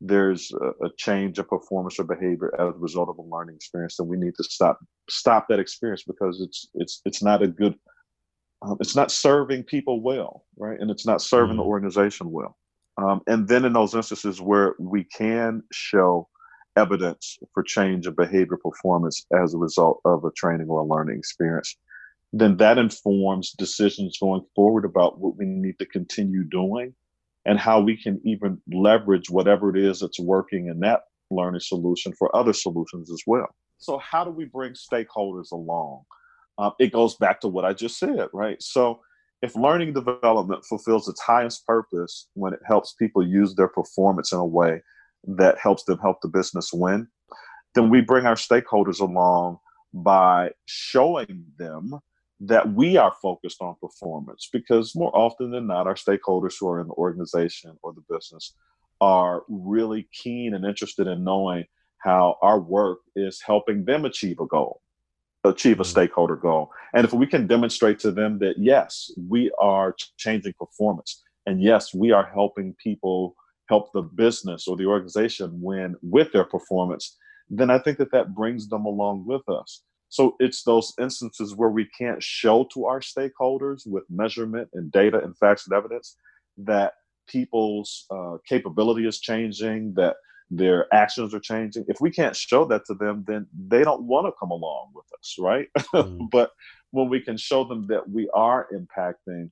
there's 0.00 0.52
a, 0.60 0.86
a, 0.86 0.90
change 0.98 1.38
of 1.38 1.48
performance 1.48 1.98
or 1.98 2.04
behavior 2.04 2.52
as 2.60 2.74
a 2.74 2.78
result 2.78 3.08
of 3.08 3.16
a 3.16 3.22
learning 3.22 3.56
experience, 3.56 3.96
then 3.96 4.06
we 4.06 4.18
need 4.18 4.34
to 4.36 4.44
stop 4.44 4.78
stop 5.08 5.46
that 5.48 5.58
experience 5.58 6.02
because 6.06 6.42
it's 6.42 6.68
it's 6.74 7.00
it's 7.06 7.22
not 7.22 7.42
a 7.42 7.48
good 7.48 7.74
um, 8.62 8.76
it's 8.80 8.96
not 8.96 9.10
serving 9.10 9.64
people 9.64 10.00
well, 10.00 10.44
right? 10.56 10.78
And 10.78 10.90
it's 10.90 11.06
not 11.06 11.22
serving 11.22 11.52
mm-hmm. 11.52 11.58
the 11.58 11.64
organization 11.64 12.30
well. 12.30 12.56
Um, 12.96 13.20
and 13.26 13.48
then 13.48 13.64
in 13.64 13.72
those 13.72 13.94
instances 13.94 14.40
where 14.40 14.74
we 14.78 15.04
can 15.04 15.62
show 15.72 16.28
evidence 16.76 17.38
for 17.52 17.62
change 17.62 18.06
of 18.06 18.16
behavior 18.16 18.56
performance 18.56 19.26
as 19.42 19.54
a 19.54 19.58
result 19.58 20.00
of 20.04 20.24
a 20.24 20.30
training 20.32 20.68
or 20.68 20.80
a 20.80 20.86
learning 20.86 21.18
experience, 21.18 21.76
then 22.32 22.56
that 22.56 22.78
informs 22.78 23.52
decisions 23.52 24.18
going 24.18 24.42
forward 24.54 24.84
about 24.84 25.20
what 25.20 25.36
we 25.36 25.44
need 25.44 25.78
to 25.78 25.86
continue 25.86 26.44
doing 26.44 26.94
and 27.46 27.58
how 27.58 27.80
we 27.80 27.96
can 27.96 28.20
even 28.24 28.60
leverage 28.72 29.30
whatever 29.30 29.74
it 29.74 29.82
is 29.82 30.00
that's 30.00 30.18
working 30.18 30.68
in 30.68 30.80
that 30.80 31.02
learning 31.30 31.60
solution 31.60 32.12
for 32.12 32.34
other 32.34 32.52
solutions 32.52 33.10
as 33.10 33.22
well. 33.26 33.54
So, 33.78 33.98
how 33.98 34.24
do 34.24 34.30
we 34.30 34.46
bring 34.46 34.72
stakeholders 34.72 35.52
along? 35.52 36.04
Um, 36.58 36.72
it 36.78 36.92
goes 36.92 37.16
back 37.16 37.40
to 37.40 37.48
what 37.48 37.64
I 37.64 37.72
just 37.72 37.98
said, 37.98 38.28
right? 38.32 38.62
So 38.62 39.00
if 39.42 39.56
learning 39.56 39.92
development 39.92 40.64
fulfills 40.64 41.08
its 41.08 41.20
highest 41.20 41.66
purpose 41.66 42.28
when 42.34 42.52
it 42.52 42.60
helps 42.66 42.94
people 42.94 43.26
use 43.26 43.54
their 43.54 43.68
performance 43.68 44.32
in 44.32 44.38
a 44.38 44.44
way 44.44 44.82
that 45.26 45.58
helps 45.58 45.84
them 45.84 45.98
help 45.98 46.20
the 46.22 46.28
business 46.28 46.72
win, 46.72 47.08
then 47.74 47.90
we 47.90 48.00
bring 48.00 48.26
our 48.26 48.36
stakeholders 48.36 49.00
along 49.00 49.58
by 49.92 50.50
showing 50.66 51.44
them 51.58 51.98
that 52.40 52.72
we 52.72 52.96
are 52.96 53.14
focused 53.22 53.60
on 53.60 53.74
performance 53.80 54.48
because 54.52 54.94
more 54.94 55.14
often 55.16 55.50
than 55.50 55.66
not, 55.66 55.86
our 55.86 55.94
stakeholders 55.94 56.54
who 56.58 56.68
are 56.68 56.80
in 56.80 56.88
the 56.88 56.94
organization 56.94 57.76
or 57.82 57.92
the 57.92 58.14
business 58.14 58.54
are 59.00 59.42
really 59.48 60.08
keen 60.12 60.54
and 60.54 60.64
interested 60.64 61.06
in 61.06 61.24
knowing 61.24 61.64
how 61.98 62.36
our 62.42 62.60
work 62.60 62.98
is 63.16 63.42
helping 63.44 63.84
them 63.84 64.04
achieve 64.04 64.40
a 64.40 64.46
goal 64.46 64.80
achieve 65.44 65.78
a 65.78 65.82
mm-hmm. 65.82 65.90
stakeholder 65.90 66.36
goal. 66.36 66.70
And 66.94 67.04
if 67.04 67.12
we 67.12 67.26
can 67.26 67.46
demonstrate 67.46 67.98
to 68.00 68.10
them 68.10 68.38
that, 68.38 68.54
yes, 68.58 69.10
we 69.28 69.50
are 69.60 69.94
changing 70.16 70.54
performance, 70.58 71.22
and 71.46 71.62
yes, 71.62 71.94
we 71.94 72.10
are 72.12 72.30
helping 72.32 72.74
people 72.82 73.36
help 73.68 73.92
the 73.92 74.02
business 74.02 74.66
or 74.68 74.76
the 74.76 74.86
organization 74.86 75.50
win 75.60 75.96
with 76.02 76.32
their 76.32 76.44
performance, 76.44 77.16
then 77.48 77.70
I 77.70 77.78
think 77.78 77.98
that 77.98 78.12
that 78.12 78.34
brings 78.34 78.68
them 78.68 78.84
along 78.84 79.26
with 79.26 79.46
us. 79.48 79.82
So 80.08 80.36
it's 80.38 80.62
those 80.62 80.92
instances 81.00 81.54
where 81.56 81.70
we 81.70 81.88
can't 81.98 82.22
show 82.22 82.68
to 82.72 82.86
our 82.86 83.00
stakeholders 83.00 83.82
with 83.86 84.04
measurement 84.08 84.68
and 84.72 84.92
data 84.92 85.20
and 85.22 85.36
facts 85.36 85.66
and 85.66 85.76
evidence 85.76 86.16
that 86.58 86.92
people's 87.26 88.06
uh, 88.10 88.36
capability 88.48 89.06
is 89.06 89.18
changing, 89.18 89.94
that 89.94 90.16
their 90.50 90.92
actions 90.92 91.34
are 91.34 91.40
changing. 91.40 91.84
If 91.88 92.00
we 92.00 92.10
can't 92.10 92.36
show 92.36 92.64
that 92.66 92.84
to 92.86 92.94
them, 92.94 93.24
then 93.26 93.46
they 93.56 93.82
don't 93.82 94.02
want 94.02 94.26
to 94.26 94.32
come 94.38 94.50
along 94.50 94.92
with 94.94 95.06
us, 95.18 95.36
right? 95.38 95.68
Mm. 95.94 96.28
but 96.32 96.50
when 96.90 97.08
we 97.08 97.20
can 97.20 97.36
show 97.36 97.64
them 97.64 97.86
that 97.88 98.08
we 98.08 98.28
are 98.34 98.68
impacting 98.72 99.50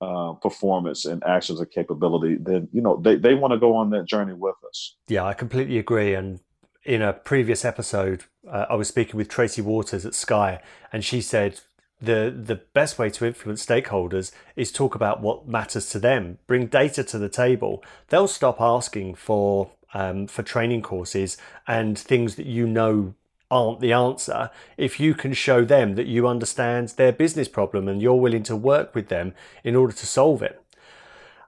uh, 0.00 0.32
performance 0.34 1.04
and 1.04 1.22
actions 1.24 1.60
and 1.60 1.70
capability, 1.70 2.36
then 2.40 2.68
you 2.72 2.80
know 2.80 3.00
they, 3.02 3.16
they 3.16 3.34
want 3.34 3.52
to 3.52 3.58
go 3.58 3.74
on 3.74 3.90
that 3.90 4.06
journey 4.06 4.32
with 4.32 4.54
us. 4.66 4.96
Yeah, 5.08 5.24
I 5.24 5.34
completely 5.34 5.78
agree. 5.78 6.14
And 6.14 6.40
in 6.84 7.02
a 7.02 7.12
previous 7.12 7.64
episode, 7.64 8.24
uh, 8.48 8.66
I 8.70 8.74
was 8.76 8.88
speaking 8.88 9.16
with 9.16 9.28
Tracy 9.28 9.60
Waters 9.60 10.06
at 10.06 10.14
Sky, 10.14 10.60
and 10.92 11.04
she 11.04 11.20
said 11.20 11.60
the 12.00 12.32
the 12.34 12.54
best 12.54 12.98
way 12.98 13.10
to 13.10 13.26
influence 13.26 13.66
stakeholders 13.66 14.30
is 14.54 14.70
talk 14.70 14.94
about 14.94 15.20
what 15.20 15.48
matters 15.48 15.88
to 15.90 15.98
them, 15.98 16.38
bring 16.46 16.66
data 16.66 17.02
to 17.02 17.18
the 17.18 17.28
table. 17.28 17.82
They'll 18.08 18.28
stop 18.28 18.60
asking 18.60 19.16
for 19.16 19.70
um, 19.94 20.26
for 20.26 20.42
training 20.42 20.82
courses 20.82 21.36
and 21.66 21.98
things 21.98 22.34
that 22.36 22.46
you 22.46 22.66
know 22.66 23.14
aren't 23.50 23.80
the 23.80 23.92
answer 23.92 24.50
if 24.76 25.00
you 25.00 25.14
can 25.14 25.32
show 25.32 25.64
them 25.64 25.94
that 25.94 26.06
you 26.06 26.28
understand 26.28 26.88
their 26.90 27.12
business 27.12 27.48
problem 27.48 27.88
and 27.88 28.02
you're 28.02 28.14
willing 28.14 28.42
to 28.42 28.54
work 28.54 28.94
with 28.94 29.08
them 29.08 29.34
in 29.64 29.74
order 29.74 29.92
to 29.92 30.06
solve 30.06 30.42
it. 30.42 30.62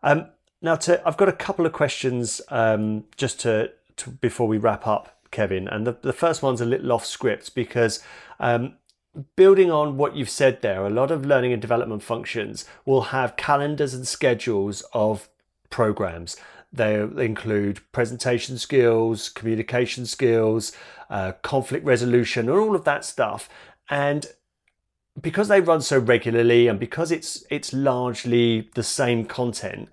Um, 0.02 0.26
now, 0.62 0.76
to, 0.76 1.06
I've 1.06 1.16
got 1.16 1.28
a 1.28 1.32
couple 1.32 1.66
of 1.66 1.72
questions 1.72 2.40
um, 2.48 3.04
just 3.16 3.40
to, 3.40 3.72
to, 3.96 4.10
before 4.10 4.48
we 4.48 4.58
wrap 4.58 4.86
up, 4.86 5.18
Kevin. 5.30 5.68
And 5.68 5.86
the, 5.86 5.96
the 6.00 6.12
first 6.12 6.42
one's 6.42 6.60
a 6.60 6.66
little 6.66 6.92
off 6.92 7.04
script 7.04 7.54
because 7.54 8.02
um, 8.38 8.74
building 9.36 9.70
on 9.70 9.96
what 9.96 10.16
you've 10.16 10.30
said 10.30 10.62
there, 10.62 10.84
a 10.84 10.90
lot 10.90 11.10
of 11.10 11.24
learning 11.24 11.52
and 11.52 11.62
development 11.62 12.02
functions 12.02 12.64
will 12.84 13.02
have 13.02 13.36
calendars 13.36 13.94
and 13.94 14.06
schedules 14.06 14.82
of 14.92 15.28
programs. 15.70 16.36
They 16.72 17.00
include 17.00 17.80
presentation 17.92 18.56
skills, 18.58 19.28
communication 19.28 20.06
skills, 20.06 20.72
uh, 21.08 21.32
conflict 21.42 21.84
resolution, 21.84 22.48
and 22.48 22.58
all 22.58 22.76
of 22.76 22.84
that 22.84 23.04
stuff. 23.04 23.48
And 23.88 24.26
because 25.20 25.48
they 25.48 25.60
run 25.60 25.82
so 25.82 25.98
regularly, 25.98 26.68
and 26.68 26.78
because 26.78 27.10
it's 27.10 27.44
it's 27.50 27.72
largely 27.72 28.70
the 28.74 28.84
same 28.84 29.24
content, 29.24 29.88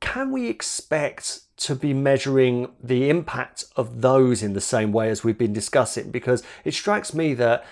can 0.00 0.30
we 0.30 0.48
expect 0.48 1.40
to 1.56 1.74
be 1.74 1.92
measuring 1.94 2.68
the 2.82 3.08
impact 3.08 3.64
of 3.76 4.00
those 4.00 4.42
in 4.42 4.52
the 4.52 4.60
same 4.60 4.92
way 4.92 5.10
as 5.10 5.24
we've 5.24 5.38
been 5.38 5.52
discussing? 5.52 6.10
Because 6.10 6.42
it 6.64 6.74
strikes 6.74 7.12
me 7.12 7.34
that 7.34 7.64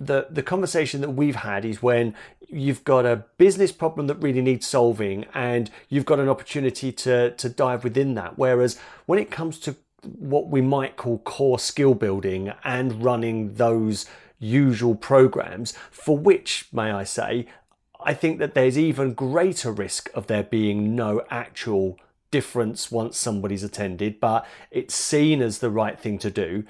the 0.00 0.26
the 0.30 0.42
conversation 0.42 1.00
that 1.00 1.10
we've 1.10 1.36
had 1.36 1.64
is 1.64 1.82
when 1.82 2.14
you've 2.48 2.84
got 2.84 3.04
a 3.04 3.24
business 3.36 3.72
problem 3.72 4.06
that 4.06 4.14
really 4.16 4.40
needs 4.40 4.66
solving 4.66 5.24
and 5.34 5.70
you've 5.88 6.04
got 6.04 6.20
an 6.20 6.28
opportunity 6.28 6.92
to 6.92 7.32
to 7.32 7.48
dive 7.48 7.84
within 7.84 8.14
that. 8.14 8.38
Whereas 8.38 8.78
when 9.06 9.18
it 9.18 9.30
comes 9.30 9.58
to 9.60 9.76
what 10.02 10.48
we 10.48 10.60
might 10.60 10.96
call 10.96 11.18
core 11.18 11.58
skill 11.58 11.94
building 11.94 12.52
and 12.62 13.02
running 13.02 13.54
those 13.54 14.06
usual 14.38 14.94
programs 14.94 15.72
for 15.90 16.16
which 16.16 16.68
may 16.72 16.92
I 16.92 17.02
say 17.02 17.46
I 18.00 18.14
think 18.14 18.38
that 18.38 18.54
there's 18.54 18.78
even 18.78 19.12
greater 19.12 19.72
risk 19.72 20.08
of 20.14 20.28
there 20.28 20.44
being 20.44 20.94
no 20.94 21.22
actual 21.30 21.98
difference 22.30 22.92
once 22.92 23.18
somebody's 23.18 23.64
attended 23.64 24.20
but 24.20 24.46
it's 24.70 24.94
seen 24.94 25.42
as 25.42 25.58
the 25.58 25.70
right 25.70 25.98
thing 25.98 26.18
to 26.20 26.30
do. 26.30 26.64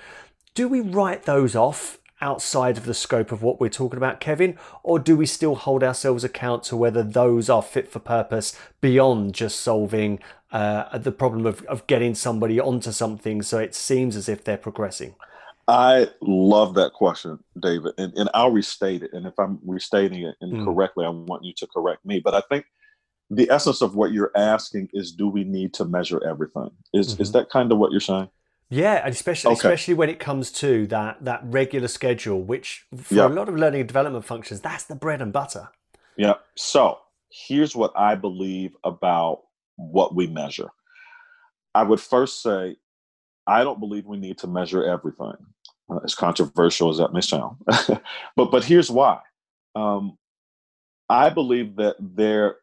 Do 0.55 0.67
we 0.67 0.81
write 0.81 1.25
those 1.25 1.55
off 1.55 1.99
outside 2.21 2.77
of 2.77 2.85
the 2.85 2.95
scope 2.95 3.33
of 3.33 3.43
what 3.43 3.61
we're 3.61 3.69
talking 3.69 3.97
about, 3.97 4.21
Kevin? 4.21 4.59
Or 4.83 4.99
do 4.99 5.17
we 5.17 5.27
still 5.27 5.55
hold 5.55 5.83
ourselves 5.83 6.25
account 6.25 6.63
to 6.65 6.77
whether 6.77 7.03
those 7.03 7.49
are 7.49 7.63
fit 7.63 7.91
for 7.91 7.99
purpose 7.99 8.59
beyond 8.81 9.35
just 9.35 9.61
solving 9.61 10.19
uh, 10.51 10.97
the 10.99 11.13
problem 11.13 11.47
of, 11.47 11.63
of 11.67 11.87
getting 11.87 12.15
somebody 12.15 12.59
onto 12.59 12.93
something 12.93 13.43
so 13.43 13.59
it 13.59 13.75
seems 13.75 14.17
as 14.17 14.29
if 14.29 14.45
they're 14.45 14.57
progressing? 14.57 15.15
I 15.69 16.09
love 16.23 16.75
that 16.75 16.95
question, 16.95 17.39
David, 17.61 17.93
and, 17.99 18.15
and 18.15 18.31
I'll 18.33 18.51
restate 18.51 19.03
it. 19.03 19.13
And 19.13 19.27
if 19.27 19.39
I'm 19.39 19.59
restating 19.67 20.23
it 20.23 20.35
incorrectly, 20.41 21.05
mm. 21.05 21.09
I 21.09 21.11
want 21.11 21.45
you 21.45 21.53
to 21.59 21.67
correct 21.67 22.07
me. 22.07 22.21
But 22.21 22.35
I 22.35 22.41
think 22.49 22.65
the 23.29 23.51
essence 23.51 23.83
of 23.83 23.95
what 23.95 24.13
you're 24.13 24.33
asking 24.35 24.89
is, 24.95 25.13
do 25.13 25.29
we 25.29 25.45
need 25.45 25.75
to 25.75 25.85
measure 25.85 26.27
everything? 26.27 26.71
Is 26.95 27.13
mm-hmm. 27.13 27.23
is 27.23 27.33
that 27.33 27.51
kind 27.51 27.71
of 27.71 27.77
what 27.77 27.93
you're 27.93 28.01
saying? 28.01 28.31
Yeah, 28.71 29.01
and 29.05 29.15
especially 29.15 29.53
okay. 29.53 29.59
especially 29.59 29.95
when 29.95 30.11
it 30.11 30.19
comes 30.19 30.53
to 30.53 30.87
that 30.89 31.25
that 31.25 31.41
regular 31.45 31.89
schedule, 31.89 32.43
which 32.43 32.87
for 32.95 33.15
a 33.23 33.29
lot 33.29 33.49
of 33.49 33.57
learning 33.57 33.81
and 33.81 33.89
development 33.89 34.25
functions, 34.25 34.61
that's 34.61 34.85
the 34.85 34.95
bread 34.95 35.23
and 35.23 35.33
butter. 35.33 35.71
Yeah. 36.17 36.35
So 36.55 36.99
here's 37.31 37.75
what 37.75 37.93
I 37.97 38.15
believe 38.15 38.77
about 38.85 39.43
what 39.77 40.15
we 40.15 40.27
measure. 40.27 40.69
I 41.75 41.85
would 41.85 42.01
first 42.01 42.43
say, 42.43 42.77
I 43.47 43.65
don't 43.65 43.81
believe 43.81 44.05
we 44.05 44.19
need 44.19 44.37
to 44.39 44.47
measure 44.47 44.85
everything 44.85 45.37
uh, 45.89 46.01
as 46.05 46.15
controversial 46.15 46.91
as 46.91 46.99
that 46.99 47.15
may 47.15 47.23
sound. 47.23 47.57
but 48.37 48.51
but 48.51 48.65
here's 48.65 48.91
why. 48.91 49.21
Um, 49.75 50.19
I 51.09 51.31
believe 51.31 51.77
that 51.77 51.97
there, 52.01 52.57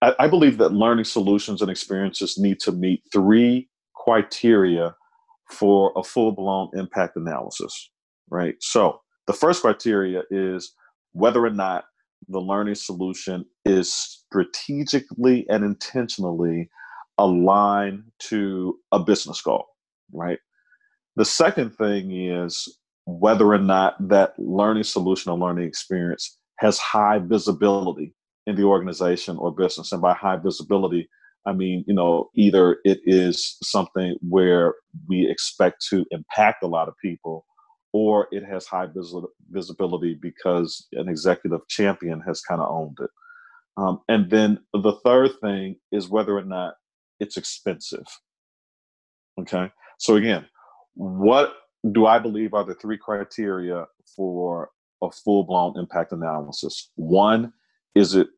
I, 0.00 0.14
I 0.18 0.26
believe 0.26 0.58
that 0.58 0.72
learning 0.72 1.04
solutions 1.04 1.62
and 1.62 1.70
experiences 1.70 2.38
need 2.38 2.58
to 2.60 2.72
meet 2.72 3.04
three 3.12 3.68
criteria 3.94 4.96
for 5.52 5.92
a 5.96 6.02
full 6.02 6.32
blown 6.32 6.70
impact 6.74 7.16
analysis. 7.16 7.90
Right. 8.30 8.54
So 8.60 9.00
the 9.26 9.32
first 9.32 9.62
criteria 9.62 10.22
is 10.30 10.72
whether 11.12 11.44
or 11.44 11.50
not 11.50 11.84
the 12.28 12.40
learning 12.40 12.76
solution 12.76 13.44
is 13.64 13.92
strategically 13.92 15.46
and 15.48 15.64
intentionally 15.64 16.70
aligned 17.18 18.04
to 18.18 18.78
a 18.92 18.98
business 18.98 19.40
goal, 19.42 19.66
right? 20.12 20.38
The 21.16 21.24
second 21.24 21.70
thing 21.76 22.10
is 22.10 22.78
whether 23.04 23.52
or 23.52 23.58
not 23.58 23.96
that 24.08 24.34
learning 24.38 24.84
solution 24.84 25.30
or 25.30 25.38
learning 25.38 25.66
experience 25.66 26.38
has 26.56 26.78
high 26.78 27.18
visibility 27.18 28.14
in 28.46 28.56
the 28.56 28.64
organization 28.64 29.36
or 29.36 29.54
business. 29.54 29.92
And 29.92 30.00
by 30.00 30.14
high 30.14 30.36
visibility, 30.36 31.08
I 31.46 31.52
mean, 31.52 31.84
you 31.86 31.94
know, 31.94 32.30
either 32.36 32.78
it 32.84 33.00
is 33.04 33.56
something 33.62 34.16
where 34.20 34.74
we 35.08 35.28
expect 35.28 35.84
to 35.90 36.06
impact 36.10 36.62
a 36.62 36.68
lot 36.68 36.88
of 36.88 36.94
people, 37.02 37.46
or 37.92 38.28
it 38.30 38.44
has 38.44 38.66
high 38.66 38.86
vis- 38.86 39.14
visibility 39.50 40.16
because 40.20 40.86
an 40.92 41.08
executive 41.08 41.60
champion 41.68 42.20
has 42.20 42.40
kind 42.40 42.60
of 42.60 42.70
owned 42.70 42.96
it. 43.00 43.10
Um, 43.76 44.00
and 44.08 44.30
then 44.30 44.58
the 44.72 44.94
third 45.04 45.30
thing 45.40 45.76
is 45.90 46.08
whether 46.08 46.36
or 46.36 46.44
not 46.44 46.74
it's 47.20 47.36
expensive. 47.36 48.04
Okay. 49.40 49.70
So 49.98 50.16
again, 50.16 50.46
what 50.94 51.54
do 51.90 52.06
I 52.06 52.18
believe 52.18 52.54
are 52.54 52.64
the 52.64 52.74
three 52.74 52.98
criteria 52.98 53.86
for 54.14 54.70
a 55.02 55.10
full 55.10 55.44
blown 55.44 55.78
impact 55.78 56.12
analysis? 56.12 56.90
One, 56.96 57.52
is 57.94 58.14
it 58.14 58.28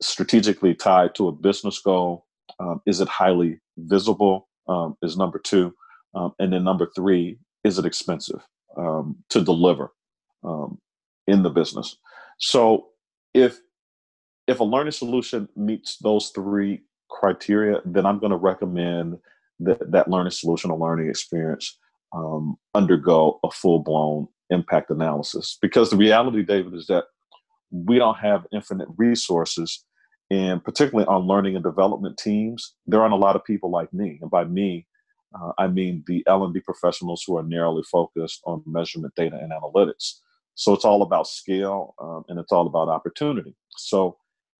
strategically 0.00 0.74
tied 0.74 1.14
to 1.16 1.28
a 1.28 1.32
business 1.32 1.78
goal? 1.80 2.23
Um, 2.60 2.80
is 2.86 3.00
it 3.00 3.08
highly 3.08 3.60
visible? 3.76 4.48
Um, 4.68 4.96
is 5.02 5.16
number 5.16 5.38
two. 5.38 5.74
Um, 6.14 6.32
and 6.38 6.52
then 6.52 6.64
number 6.64 6.88
three, 6.94 7.38
is 7.64 7.78
it 7.78 7.84
expensive 7.84 8.40
um, 8.76 9.16
to 9.30 9.40
deliver 9.40 9.92
um, 10.42 10.78
in 11.26 11.42
the 11.42 11.50
business? 11.50 11.96
So 12.38 12.86
if 13.32 13.58
if 14.46 14.60
a 14.60 14.64
learning 14.64 14.92
solution 14.92 15.48
meets 15.56 15.96
those 15.98 16.30
three 16.30 16.82
criteria, 17.10 17.80
then 17.84 18.04
I'm 18.06 18.18
going 18.18 18.30
to 18.30 18.36
recommend 18.36 19.18
that 19.60 19.90
that 19.92 20.08
learning 20.08 20.32
solution 20.32 20.70
or 20.70 20.78
learning 20.78 21.08
experience 21.08 21.78
um, 22.14 22.56
undergo 22.74 23.40
a 23.42 23.50
full 23.50 23.80
blown 23.80 24.28
impact 24.50 24.90
analysis. 24.90 25.58
Because 25.60 25.90
the 25.90 25.96
reality, 25.96 26.42
David, 26.42 26.74
is 26.74 26.86
that 26.86 27.04
we 27.70 27.98
don't 27.98 28.18
have 28.18 28.46
infinite 28.52 28.88
resources. 28.96 29.84
And 30.30 30.64
particularly 30.64 31.06
on 31.06 31.26
learning 31.26 31.54
and 31.54 31.64
development 31.64 32.18
teams, 32.18 32.74
there 32.86 33.00
aren't 33.00 33.14
a 33.14 33.18
lot 33.18 33.36
of 33.36 33.44
people 33.44 33.70
like 33.70 33.92
me. 33.92 34.18
And 34.20 34.30
by 34.30 34.44
me, 34.44 34.86
uh, 35.34 35.52
I 35.58 35.66
mean 35.66 36.04
the 36.06 36.24
L&D 36.26 36.60
professionals 36.60 37.24
who 37.26 37.36
are 37.36 37.42
narrowly 37.42 37.82
focused 37.90 38.40
on 38.44 38.62
measurement 38.66 39.14
data 39.14 39.38
and 39.40 39.52
analytics. 39.52 40.20
So 40.54 40.72
it's 40.72 40.84
all 40.84 41.02
about 41.02 41.26
scale 41.26 41.94
um, 42.00 42.24
and 42.28 42.38
it's 42.38 42.52
all 42.52 42.66
about 42.66 42.88
opportunity. 42.88 43.54
So 43.76 44.16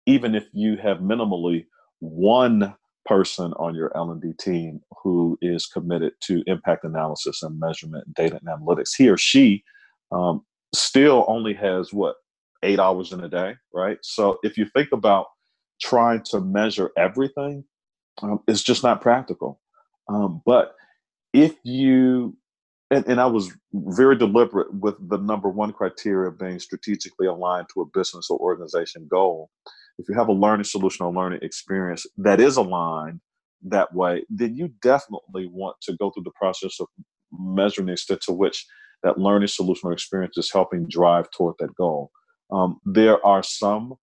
even 0.07 0.35
if 0.35 0.49
you 0.53 0.77
have 0.77 0.99
minimally 0.99 1.67
one 2.01 2.75
person 3.07 3.53
on 3.55 3.75
your 3.75 3.97
L&D 3.97 4.33
team 4.39 4.81
who 5.03 5.39
is 5.41 5.67
committed 5.67 6.12
to 6.23 6.43
impact 6.47 6.85
analysis 6.85 7.43
and 7.43 7.59
measurement, 7.61 8.12
data 8.15 8.41
and 8.45 8.61
analytics, 8.61 8.91
he 8.97 9.09
or 9.09 9.17
she 9.17 9.62
um, 10.11 10.43
still 10.75 11.25
only 11.29 11.55
has 11.55 11.93
what 11.93 12.17
eight 12.62 12.81
hours 12.81 13.12
in 13.12 13.21
a 13.21 13.29
day, 13.29 13.55
right? 13.73 13.99
So 14.03 14.39
if 14.43 14.57
you 14.57 14.67
think 14.75 14.89
about 14.93 15.27
trying 15.81 16.22
to 16.31 16.41
measure 16.41 16.91
everything, 16.97 17.64
um, 18.22 18.41
it's 18.49 18.62
just 18.62 18.83
not 18.83 19.01
practical. 19.01 19.61
Um, 20.09 20.43
but 20.45 20.75
if 21.33 21.55
you 21.64 22.37
and, 22.91 23.07
and 23.09 23.20
I 23.20 23.27
was 23.27 23.51
very 23.72 24.16
deliberate 24.16 24.72
with 24.72 24.97
the 25.09 25.16
number 25.18 25.49
one 25.49 25.72
criteria 25.72 26.31
being 26.31 26.59
strategically 26.61 27.27
aligned 27.27 27.66
to 27.75 27.81
a 27.81 27.87
business 27.87 28.29
or 28.31 28.39
organization 28.39 29.09
goal 29.11 29.51
if 29.99 30.09
you 30.09 30.14
have 30.14 30.29
a 30.29 30.33
learning 30.33 30.64
solution 30.64 31.07
or 31.07 31.12
learning 31.12 31.41
experience 31.43 32.07
that 32.16 32.41
is 32.41 32.57
aligned 32.57 33.20
that 33.62 33.95
way, 33.95 34.25
then 34.29 34.55
you 34.55 34.70
definitely 34.83 35.49
want 35.51 35.77
to 35.83 35.97
go 35.97 36.11
through 36.11 36.25
the 36.25 36.33
process 36.33 36.81
of 36.81 36.87
measuring 37.33 37.87
the 37.87 37.93
extent 37.93 38.20
to 38.22 38.33
which 38.33 38.66
that 39.03 39.18
learning 39.18 39.49
solution 39.49 39.89
or 39.89 39.93
experience 39.93 40.37
is 40.37 40.53
helping 40.53 40.87
drive 40.89 41.31
toward 41.31 41.55
that 41.59 41.75
goal. 41.77 42.11
Um, 42.51 42.81
there 42.85 43.25
are 43.25 43.43
some 43.43 43.95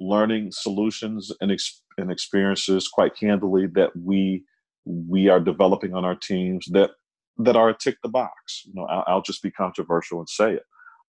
learning 0.00 0.50
solutions 0.52 1.32
and, 1.40 1.52
ex- 1.52 1.82
and 1.98 2.10
experiences, 2.10 2.88
quite 2.88 3.16
candidly, 3.16 3.66
that 3.74 3.90
we 3.96 4.44
we 4.86 5.28
are 5.28 5.40
developing 5.40 5.94
on 5.94 6.04
our 6.04 6.16
teams 6.16 6.66
that 6.72 6.90
that 7.38 7.56
are 7.56 7.70
a 7.70 7.76
tick 7.76 7.96
the 8.02 8.08
box. 8.08 8.62
You 8.66 8.74
know, 8.74 8.84
I'll, 8.86 9.04
I'll 9.06 9.22
just 9.22 9.42
be 9.42 9.50
controversial 9.50 10.18
and 10.20 10.28
say 10.28 10.54
it. 10.54 10.64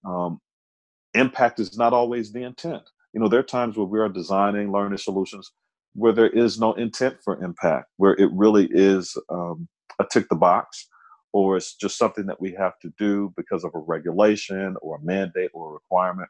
Um, 0.06 0.39
impact 1.14 1.60
is 1.60 1.78
not 1.78 1.94
always 1.94 2.34
the 2.34 2.44
intent 2.44 2.84
you 3.14 3.20
know, 3.20 3.28
there 3.28 3.39
are 3.39 3.44
times 3.44 3.78
where 3.78 3.86
we 3.86 4.00
are 4.00 4.10
designing 4.10 4.72
learning 4.72 4.98
solutions 4.98 5.52
where 5.94 6.14
there 6.14 6.30
is 6.30 6.60
no 6.60 6.74
intent 6.74 7.18
for 7.24 7.44
impact, 7.44 7.88
where 7.98 8.14
it 8.14 8.30
really 8.34 8.70
is 8.72 9.18
um, 9.30 9.68
a 10.00 10.06
tick 10.10 10.30
the 10.30 10.36
box, 10.36 10.88
or 11.34 11.58
it's 11.58 11.76
just 11.76 11.98
something 11.98 12.26
that 12.28 12.39
we 12.39 12.56
have 12.58 12.80
to 12.82 12.92
do 12.98 13.34
because 13.36 13.64
of 13.66 13.72
a 13.76 13.80
regulation 13.80 14.76
or 14.82 14.98
a 14.98 15.04
mandate 15.04 15.52
or 15.54 15.70
a 15.70 15.74
requirement. 15.74 16.30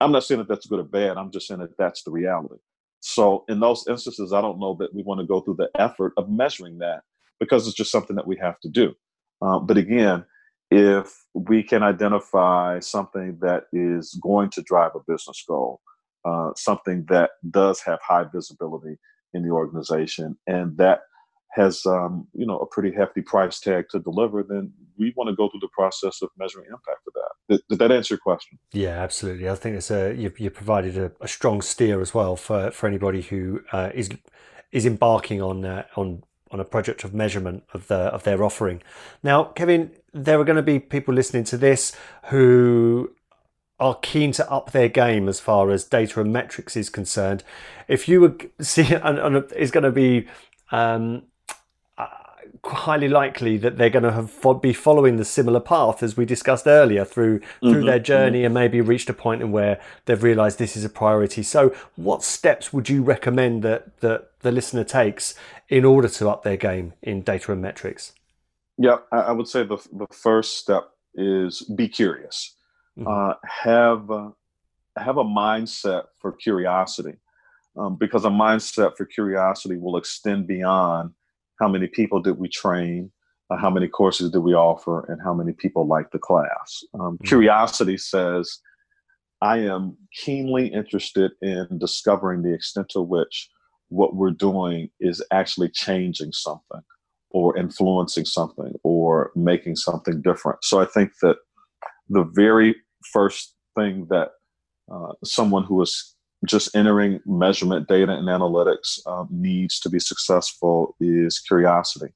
I'm 0.00 0.12
not 0.12 0.24
saying 0.24 0.38
that 0.38 0.48
that's 0.48 0.66
good 0.66 0.80
or 0.80 0.84
bad. 0.84 1.16
I'm 1.16 1.30
just 1.30 1.48
saying 1.48 1.60
that 1.60 1.76
that's 1.78 2.02
the 2.02 2.10
reality. 2.10 2.56
So 3.00 3.44
in 3.48 3.60
those 3.60 3.84
instances, 3.88 4.32
I 4.32 4.40
don't 4.40 4.60
know 4.60 4.76
that 4.80 4.94
we 4.94 5.02
want 5.02 5.20
to 5.20 5.26
go 5.26 5.40
through 5.40 5.56
the 5.58 5.70
effort 5.80 6.12
of 6.16 6.28
measuring 6.28 6.78
that 6.78 7.02
because 7.40 7.66
it's 7.66 7.76
just 7.76 7.92
something 7.92 8.16
that 8.16 8.26
we 8.26 8.36
have 8.38 8.58
to 8.60 8.68
do. 8.68 8.94
Um, 9.42 9.66
but 9.66 9.76
again, 9.76 10.24
if 10.70 11.14
we 11.34 11.62
can 11.62 11.82
identify 11.82 12.80
something 12.80 13.38
that 13.40 13.64
is 13.72 14.18
going 14.22 14.50
to 14.50 14.62
drive 14.62 14.92
a 14.94 15.00
business 15.10 15.42
goal, 15.48 15.80
uh, 16.24 16.50
something 16.56 17.06
that 17.08 17.30
does 17.50 17.80
have 17.80 18.00
high 18.02 18.24
visibility 18.32 18.96
in 19.34 19.42
the 19.42 19.50
organization 19.50 20.36
and 20.46 20.76
that 20.76 21.00
has 21.50 21.84
um, 21.86 22.26
you 22.34 22.46
know 22.46 22.58
a 22.58 22.66
pretty 22.66 22.92
hefty 22.94 23.22
price 23.22 23.60
tag 23.60 23.86
to 23.90 23.98
deliver, 23.98 24.42
then 24.42 24.72
we 24.98 25.12
want 25.16 25.28
to 25.28 25.36
go 25.36 25.48
through 25.48 25.60
the 25.60 25.68
process 25.68 26.22
of 26.22 26.30
measuring 26.38 26.66
impact 26.66 27.04
for 27.04 27.12
that. 27.14 27.56
Did, 27.56 27.60
did 27.68 27.78
that 27.78 27.92
answer 27.92 28.14
your 28.14 28.20
question? 28.20 28.58
Yeah, 28.72 29.00
absolutely. 29.02 29.48
I 29.48 29.54
think 29.54 29.76
it's 29.76 29.90
a 29.90 30.14
you, 30.14 30.32
you 30.36 30.50
provided 30.50 30.98
a, 30.98 31.12
a, 31.20 31.28
strong 31.28 31.62
steer 31.62 32.00
as 32.00 32.12
well 32.12 32.36
for, 32.36 32.70
for 32.70 32.86
anybody 32.86 33.22
who 33.22 33.62
uh, 33.72 33.90
is 33.94 34.10
is 34.72 34.84
embarking 34.84 35.40
on 35.40 35.64
uh, 35.64 35.84
on 35.96 36.22
on 36.50 36.60
a 36.60 36.64
project 36.64 37.04
of 37.04 37.14
measurement 37.14 37.64
of 37.72 37.88
the 37.88 37.96
of 37.96 38.24
their 38.24 38.42
offering. 38.42 38.82
Now, 39.22 39.44
Kevin, 39.44 39.92
there 40.12 40.38
are 40.40 40.44
going 40.44 40.56
to 40.56 40.62
be 40.62 40.78
people 40.78 41.14
listening 41.14 41.44
to 41.44 41.56
this 41.56 41.96
who 42.26 43.12
are 43.80 43.94
keen 43.94 44.32
to 44.32 44.50
up 44.50 44.72
their 44.72 44.88
game 44.88 45.28
as 45.28 45.38
far 45.38 45.70
as 45.70 45.84
data 45.84 46.20
and 46.20 46.32
metrics 46.32 46.76
is 46.76 46.90
concerned. 46.90 47.44
If 47.86 48.08
you 48.08 48.20
were 48.20 48.36
see, 48.60 48.92
and, 48.94 49.18
and 49.18 49.36
it's 49.56 49.70
going 49.70 49.84
to 49.84 49.92
be 49.92 50.26
um, 50.70 51.22
highly 52.64 53.08
likely 53.08 53.56
that 53.58 53.78
they're 53.78 53.90
going 53.90 54.02
to 54.02 54.12
have 54.12 54.60
be 54.60 54.72
following 54.72 55.16
the 55.16 55.24
similar 55.24 55.60
path 55.60 56.02
as 56.02 56.16
we 56.16 56.24
discussed 56.24 56.66
earlier 56.66 57.04
through 57.04 57.40
mm-hmm. 57.40 57.70
through 57.70 57.84
their 57.84 57.98
journey 57.98 58.38
mm-hmm. 58.38 58.46
and 58.46 58.54
maybe 58.54 58.80
reached 58.80 59.08
a 59.10 59.14
point 59.14 59.42
in 59.42 59.52
where 59.52 59.80
they've 60.06 60.22
realised 60.22 60.58
this 60.58 60.76
is 60.76 60.84
a 60.84 60.88
priority. 60.88 61.42
So, 61.42 61.74
what 61.96 62.22
steps 62.22 62.72
would 62.72 62.88
you 62.88 63.02
recommend 63.02 63.62
that 63.62 64.00
that 64.00 64.30
the 64.40 64.52
listener 64.52 64.84
takes 64.84 65.34
in 65.68 65.84
order 65.84 66.08
to 66.08 66.28
up 66.28 66.42
their 66.42 66.56
game 66.56 66.94
in 67.02 67.22
data 67.22 67.52
and 67.52 67.62
metrics? 67.62 68.12
Yeah, 68.76 68.98
I 69.12 69.32
would 69.32 69.48
say 69.48 69.64
the 69.64 69.78
the 69.92 70.06
first 70.12 70.58
step 70.58 70.90
is 71.14 71.62
be 71.62 71.88
curious 71.88 72.54
mm-hmm. 72.98 73.08
uh, 73.08 73.34
have 73.44 74.10
uh, 74.10 74.30
have 74.96 75.18
a 75.18 75.24
mindset 75.24 76.04
for 76.18 76.32
curiosity, 76.32 77.16
um, 77.76 77.96
because 77.96 78.24
a 78.24 78.30
mindset 78.30 78.96
for 78.96 79.04
curiosity 79.04 79.76
will 79.76 79.96
extend 79.96 80.46
beyond 80.46 81.12
how 81.58 81.68
many 81.68 81.86
people 81.86 82.20
did 82.20 82.38
we 82.38 82.48
train, 82.48 83.10
uh, 83.50 83.56
how 83.56 83.70
many 83.70 83.88
courses 83.88 84.30
did 84.30 84.40
we 84.40 84.54
offer, 84.54 85.04
and 85.10 85.20
how 85.22 85.34
many 85.34 85.52
people 85.52 85.86
like 85.86 86.10
the 86.10 86.18
class. 86.18 86.82
Um, 86.94 87.00
mm-hmm. 87.00 87.24
Curiosity 87.24 87.96
says, 87.96 88.58
I 89.40 89.58
am 89.58 89.96
keenly 90.12 90.66
interested 90.68 91.32
in 91.42 91.78
discovering 91.78 92.42
the 92.42 92.52
extent 92.52 92.88
to 92.90 93.00
which 93.00 93.48
what 93.88 94.16
we're 94.16 94.30
doing 94.30 94.90
is 95.00 95.24
actually 95.30 95.70
changing 95.70 96.32
something 96.32 96.82
or 97.30 97.56
influencing 97.56 98.24
something 98.24 98.74
or 98.82 99.30
making 99.34 99.76
something 99.76 100.20
different. 100.22 100.62
So 100.64 100.80
I 100.80 100.86
think 100.86 101.12
that 101.22 101.36
the 102.08 102.24
very 102.34 102.74
first 103.12 103.54
thing 103.76 104.06
that 104.10 104.30
uh, 104.92 105.12
someone 105.24 105.64
who 105.64 105.80
is 105.82 106.16
just 106.46 106.74
entering 106.74 107.20
measurement 107.26 107.88
data 107.88 108.12
and 108.12 108.28
analytics 108.28 109.04
um, 109.06 109.28
needs 109.30 109.80
to 109.80 109.90
be 109.90 109.98
successful 109.98 110.94
is 111.00 111.38
curiosity. 111.40 112.12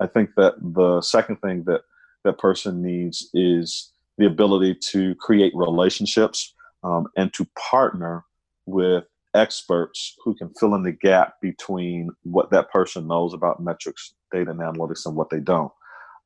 I 0.00 0.06
think 0.06 0.30
that 0.36 0.54
the 0.60 1.02
second 1.02 1.36
thing 1.36 1.64
that 1.64 1.82
that 2.24 2.38
person 2.38 2.82
needs 2.82 3.28
is 3.34 3.92
the 4.18 4.26
ability 4.26 4.76
to 4.90 5.14
create 5.16 5.52
relationships 5.54 6.54
um, 6.82 7.06
and 7.16 7.32
to 7.34 7.46
partner 7.70 8.24
with 8.66 9.04
experts 9.34 10.16
who 10.24 10.34
can 10.34 10.52
fill 10.58 10.74
in 10.74 10.82
the 10.82 10.92
gap 10.92 11.34
between 11.40 12.10
what 12.22 12.50
that 12.50 12.70
person 12.70 13.06
knows 13.06 13.34
about 13.34 13.62
metrics, 13.62 14.14
data, 14.32 14.50
and 14.50 14.60
analytics 14.60 15.06
and 15.06 15.14
what 15.14 15.30
they 15.30 15.40
don't. 15.40 15.72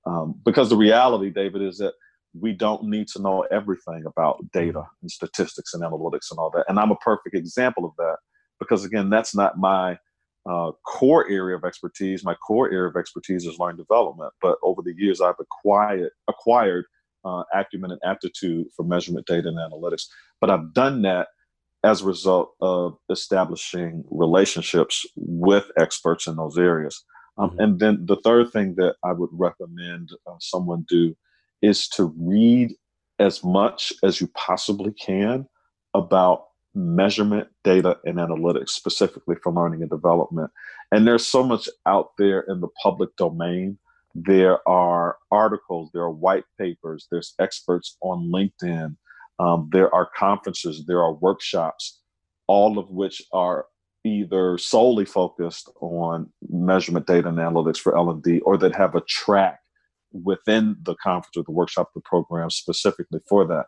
Um, 0.06 0.34
because 0.44 0.68
the 0.68 0.76
reality, 0.76 1.30
David, 1.30 1.62
is 1.62 1.78
that 1.78 1.94
we 2.38 2.52
don't 2.52 2.84
need 2.84 3.08
to 3.08 3.22
know 3.22 3.42
everything 3.50 4.04
about 4.06 4.50
data 4.52 4.80
mm-hmm. 4.80 5.02
and 5.02 5.10
statistics 5.10 5.74
and 5.74 5.82
analytics 5.82 6.30
and 6.30 6.38
all 6.38 6.50
that. 6.54 6.64
And 6.68 6.78
I'm 6.78 6.90
a 6.90 6.96
perfect 6.96 7.34
example 7.34 7.84
of 7.84 7.92
that 7.98 8.16
because, 8.58 8.84
again, 8.84 9.10
that's 9.10 9.34
not 9.34 9.58
my 9.58 9.98
uh, 10.48 10.72
core 10.86 11.28
area 11.30 11.56
of 11.56 11.64
expertise. 11.64 12.24
My 12.24 12.34
core 12.34 12.70
area 12.70 12.88
of 12.88 12.96
expertise 12.96 13.46
is 13.46 13.58
learning 13.58 13.78
development. 13.78 14.32
But 14.42 14.58
over 14.62 14.82
the 14.82 14.94
years, 14.96 15.20
I've 15.20 15.34
acquired 15.40 16.10
acquired 16.28 16.84
uh, 17.24 17.44
acumen 17.54 17.92
and 17.92 18.00
aptitude 18.04 18.66
for 18.76 18.84
measurement 18.84 19.26
data 19.26 19.48
and 19.48 19.58
analytics. 19.58 20.02
But 20.40 20.50
I've 20.50 20.74
done 20.74 21.02
that 21.02 21.28
as 21.84 22.00
a 22.00 22.06
result 22.06 22.52
of 22.60 22.96
establishing 23.10 24.04
relationships 24.10 25.06
with 25.16 25.70
experts 25.78 26.26
in 26.26 26.36
those 26.36 26.58
areas. 26.58 27.04
Um, 27.36 27.50
mm-hmm. 27.50 27.60
And 27.60 27.78
then 27.78 28.06
the 28.06 28.16
third 28.24 28.52
thing 28.52 28.74
that 28.76 28.96
I 29.04 29.12
would 29.12 29.30
recommend 29.32 30.10
uh, 30.26 30.36
someone 30.40 30.84
do 30.88 31.14
is 31.64 31.88
to 31.88 32.12
read 32.18 32.74
as 33.18 33.42
much 33.42 33.92
as 34.02 34.20
you 34.20 34.26
possibly 34.34 34.92
can 34.92 35.46
about 35.94 36.44
measurement 36.74 37.48
data 37.62 37.96
and 38.04 38.18
analytics 38.18 38.70
specifically 38.70 39.36
for 39.42 39.52
learning 39.52 39.80
and 39.80 39.90
development. 39.90 40.50
And 40.92 41.06
there's 41.06 41.26
so 41.26 41.42
much 41.42 41.68
out 41.86 42.10
there 42.18 42.40
in 42.48 42.60
the 42.60 42.68
public 42.82 43.16
domain. 43.16 43.78
There 44.14 44.66
are 44.68 45.16
articles 45.30 45.90
there 45.92 46.02
are 46.02 46.10
white 46.10 46.44
papers 46.56 47.08
there's 47.10 47.34
experts 47.40 47.96
on 48.00 48.30
linkedin 48.32 48.96
um, 49.40 49.68
there 49.72 49.92
are 49.92 50.08
conferences 50.16 50.84
there 50.86 51.02
are 51.02 51.14
workshops 51.14 51.98
all 52.46 52.78
of 52.78 52.88
which 52.90 53.20
are 53.32 53.66
either 54.04 54.56
solely 54.56 55.04
focused 55.04 55.68
on 55.80 56.30
measurement 56.48 57.08
data 57.08 57.26
and 57.28 57.38
analytics 57.38 57.78
for 57.78 57.96
l&d 57.96 58.38
or 58.40 58.56
that 58.56 58.72
have 58.76 58.94
a 58.94 59.00
track 59.00 59.58
within 60.22 60.76
the 60.82 60.94
conference 61.02 61.36
or 61.36 61.42
the 61.44 61.52
workshop, 61.52 61.90
the 61.94 62.00
program 62.00 62.50
specifically 62.50 63.20
for 63.28 63.46
that. 63.46 63.66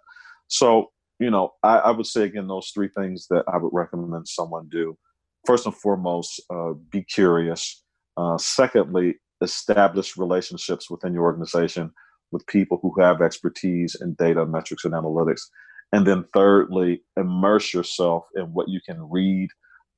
So, 0.48 0.90
you 1.18 1.30
know, 1.30 1.50
I, 1.62 1.78
I, 1.78 1.90
would 1.90 2.06
say 2.06 2.22
again, 2.22 2.46
those 2.46 2.70
three 2.72 2.88
things 2.88 3.26
that 3.30 3.44
I 3.52 3.56
would 3.56 3.72
recommend 3.72 4.28
someone 4.28 4.68
do. 4.70 4.96
First 5.44 5.66
and 5.66 5.74
foremost, 5.74 6.40
uh, 6.50 6.72
be 6.90 7.02
curious. 7.02 7.82
Uh, 8.16 8.38
secondly, 8.38 9.16
establish 9.42 10.16
relationships 10.16 10.90
within 10.90 11.12
your 11.12 11.24
organization 11.24 11.92
with 12.32 12.46
people 12.46 12.78
who 12.82 12.94
have 13.00 13.22
expertise 13.22 13.96
in 14.00 14.14
data, 14.14 14.46
metrics, 14.46 14.84
and 14.84 14.94
analytics. 14.94 15.42
And 15.92 16.06
then 16.06 16.24
thirdly, 16.34 17.02
immerse 17.16 17.72
yourself 17.72 18.24
in 18.34 18.44
what 18.46 18.68
you 18.68 18.80
can 18.84 19.08
read 19.10 19.48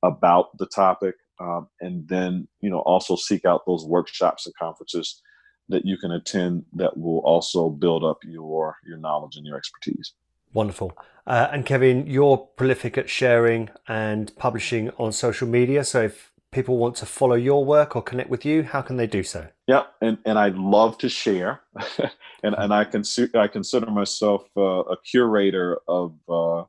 about 0.03 0.57
the 0.57 0.67
topic. 0.67 1.15
Um, 1.41 1.67
and 1.81 2.07
then, 2.07 2.47
you 2.61 2.69
know, 2.69 2.79
also 2.79 3.15
seek 3.15 3.45
out 3.45 3.61
those 3.65 3.85
workshops 3.85 4.45
and 4.45 4.55
conferences 4.55 5.21
that 5.69 5.85
you 5.85 5.97
can 5.97 6.11
attend 6.11 6.65
that 6.73 6.97
will 6.97 7.19
also 7.19 7.69
build 7.69 8.03
up 8.03 8.19
your 8.23 8.77
your 8.85 8.97
knowledge 8.97 9.37
and 9.37 9.45
your 9.45 9.57
expertise. 9.57 10.13
Wonderful. 10.53 10.97
Uh, 11.27 11.47
and 11.51 11.65
Kevin, 11.65 12.07
you're 12.07 12.37
prolific 12.37 12.97
at 12.97 13.09
sharing 13.09 13.69
and 13.87 14.35
publishing 14.35 14.89
on 14.97 15.11
social 15.11 15.47
media. 15.47 15.83
So 15.83 16.01
if 16.01 16.31
people 16.51 16.77
want 16.77 16.95
to 16.95 17.05
follow 17.05 17.35
your 17.35 17.63
work 17.63 17.95
or 17.95 18.01
connect 18.01 18.29
with 18.29 18.45
you, 18.45 18.63
how 18.63 18.81
can 18.81 18.97
they 18.97 19.05
do 19.05 19.21
so? 19.23 19.47
Yeah, 19.67 19.83
and, 20.01 20.17
and 20.25 20.39
I 20.39 20.49
love 20.49 20.97
to 20.99 21.09
share, 21.09 21.61
and 22.43 22.55
and 22.55 22.73
I 22.73 22.83
consider 22.85 23.39
I 23.39 23.47
consider 23.47 23.91
myself 23.91 24.45
uh, 24.57 24.61
a 24.61 24.97
curator 25.03 25.79
of 25.87 26.15
uh, 26.27 26.63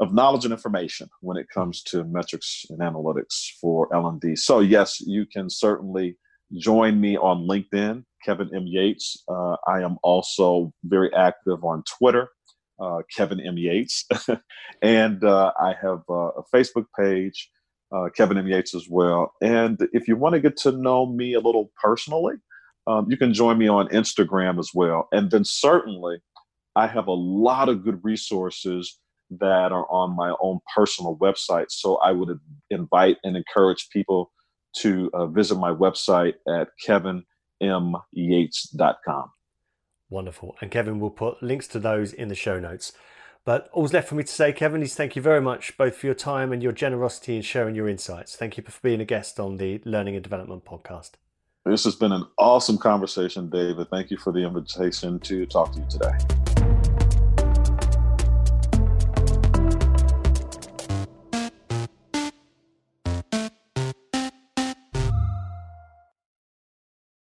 of 0.00 0.12
knowledge 0.12 0.44
and 0.44 0.52
information 0.52 1.08
when 1.20 1.36
it 1.36 1.48
comes 1.48 1.82
to 1.84 2.04
metrics 2.04 2.66
and 2.68 2.80
analytics 2.80 3.48
for 3.60 3.92
L 3.94 4.06
and 4.06 4.20
D. 4.20 4.36
So 4.36 4.60
yes, 4.60 5.00
you 5.00 5.24
can 5.24 5.48
certainly 5.48 6.18
join 6.56 7.00
me 7.00 7.16
on 7.16 7.46
LinkedIn, 7.48 8.04
Kevin 8.24 8.50
M. 8.54 8.66
Yates. 8.66 9.22
Uh, 9.28 9.56
I 9.66 9.82
am 9.82 9.96
also 10.02 10.72
very 10.84 11.12
active 11.14 11.64
on 11.64 11.82
Twitter, 11.98 12.28
uh, 12.80 12.98
Kevin 13.14 13.40
M. 13.40 13.56
Yates. 13.56 14.06
and 14.82 15.22
uh, 15.24 15.52
I 15.60 15.74
have 15.80 16.02
uh, 16.08 16.30
a 16.30 16.42
Facebook 16.54 16.86
page, 16.98 17.50
uh, 17.94 18.08
Kevin 18.16 18.38
M. 18.38 18.46
Yates 18.46 18.74
as 18.74 18.86
well. 18.88 19.32
And 19.42 19.78
if 19.92 20.08
you 20.08 20.16
want 20.16 20.34
to 20.34 20.40
get 20.40 20.56
to 20.58 20.72
know 20.72 21.06
me 21.06 21.34
a 21.34 21.40
little 21.40 21.70
personally, 21.82 22.34
um, 22.86 23.06
you 23.08 23.16
can 23.16 23.32
join 23.32 23.58
me 23.58 23.68
on 23.68 23.88
Instagram 23.88 24.58
as 24.58 24.70
well. 24.74 25.08
And 25.12 25.30
then 25.30 25.44
certainly, 25.44 26.18
I 26.76 26.86
have 26.86 27.06
a 27.06 27.12
lot 27.12 27.68
of 27.68 27.84
good 27.84 28.00
resources 28.02 28.98
that 29.30 29.72
are 29.72 29.90
on 29.90 30.14
my 30.16 30.34
own 30.40 30.58
personal 30.74 31.16
website. 31.16 31.66
So 31.70 31.96
I 31.96 32.12
would 32.12 32.38
invite 32.70 33.16
and 33.24 33.36
encourage 33.36 33.88
people 33.90 34.32
to 34.78 35.10
uh, 35.14 35.26
visit 35.26 35.56
my 35.56 35.70
website 35.70 36.34
at 36.48 36.68
kevinmyates.com. 36.86 39.30
Wonderful. 40.10 40.56
And 40.60 40.70
Kevin 40.70 41.00
will 41.00 41.10
put 41.10 41.42
links 41.42 41.66
to 41.68 41.78
those 41.78 42.12
in 42.12 42.28
the 42.28 42.34
show 42.34 42.60
notes. 42.60 42.92
But 43.44 43.68
all's 43.72 43.92
left 43.92 44.08
for 44.08 44.14
me 44.14 44.22
to 44.22 44.32
say, 44.32 44.52
Kevin, 44.52 44.82
is 44.82 44.94
thank 44.94 45.16
you 45.16 45.22
very 45.22 45.40
much 45.40 45.76
both 45.76 45.96
for 45.96 46.06
your 46.06 46.14
time 46.14 46.52
and 46.52 46.62
your 46.62 46.72
generosity 46.72 47.36
in 47.36 47.42
sharing 47.42 47.74
your 47.74 47.88
insights. 47.88 48.36
Thank 48.36 48.56
you 48.56 48.62
for 48.62 48.72
being 48.82 49.00
a 49.00 49.04
guest 49.04 49.38
on 49.38 49.58
the 49.58 49.82
Learning 49.84 50.14
and 50.14 50.22
Development 50.22 50.64
podcast. 50.64 51.12
This 51.64 51.84
has 51.84 51.94
been 51.94 52.12
an 52.12 52.26
awesome 52.38 52.78
conversation, 52.78 53.50
David. 53.50 53.88
Thank 53.90 54.10
you 54.10 54.18
for 54.18 54.32
the 54.32 54.40
invitation 54.40 55.18
to 55.20 55.46
talk 55.46 55.72
to 55.72 55.80
you 55.80 55.86
today. 55.90 56.53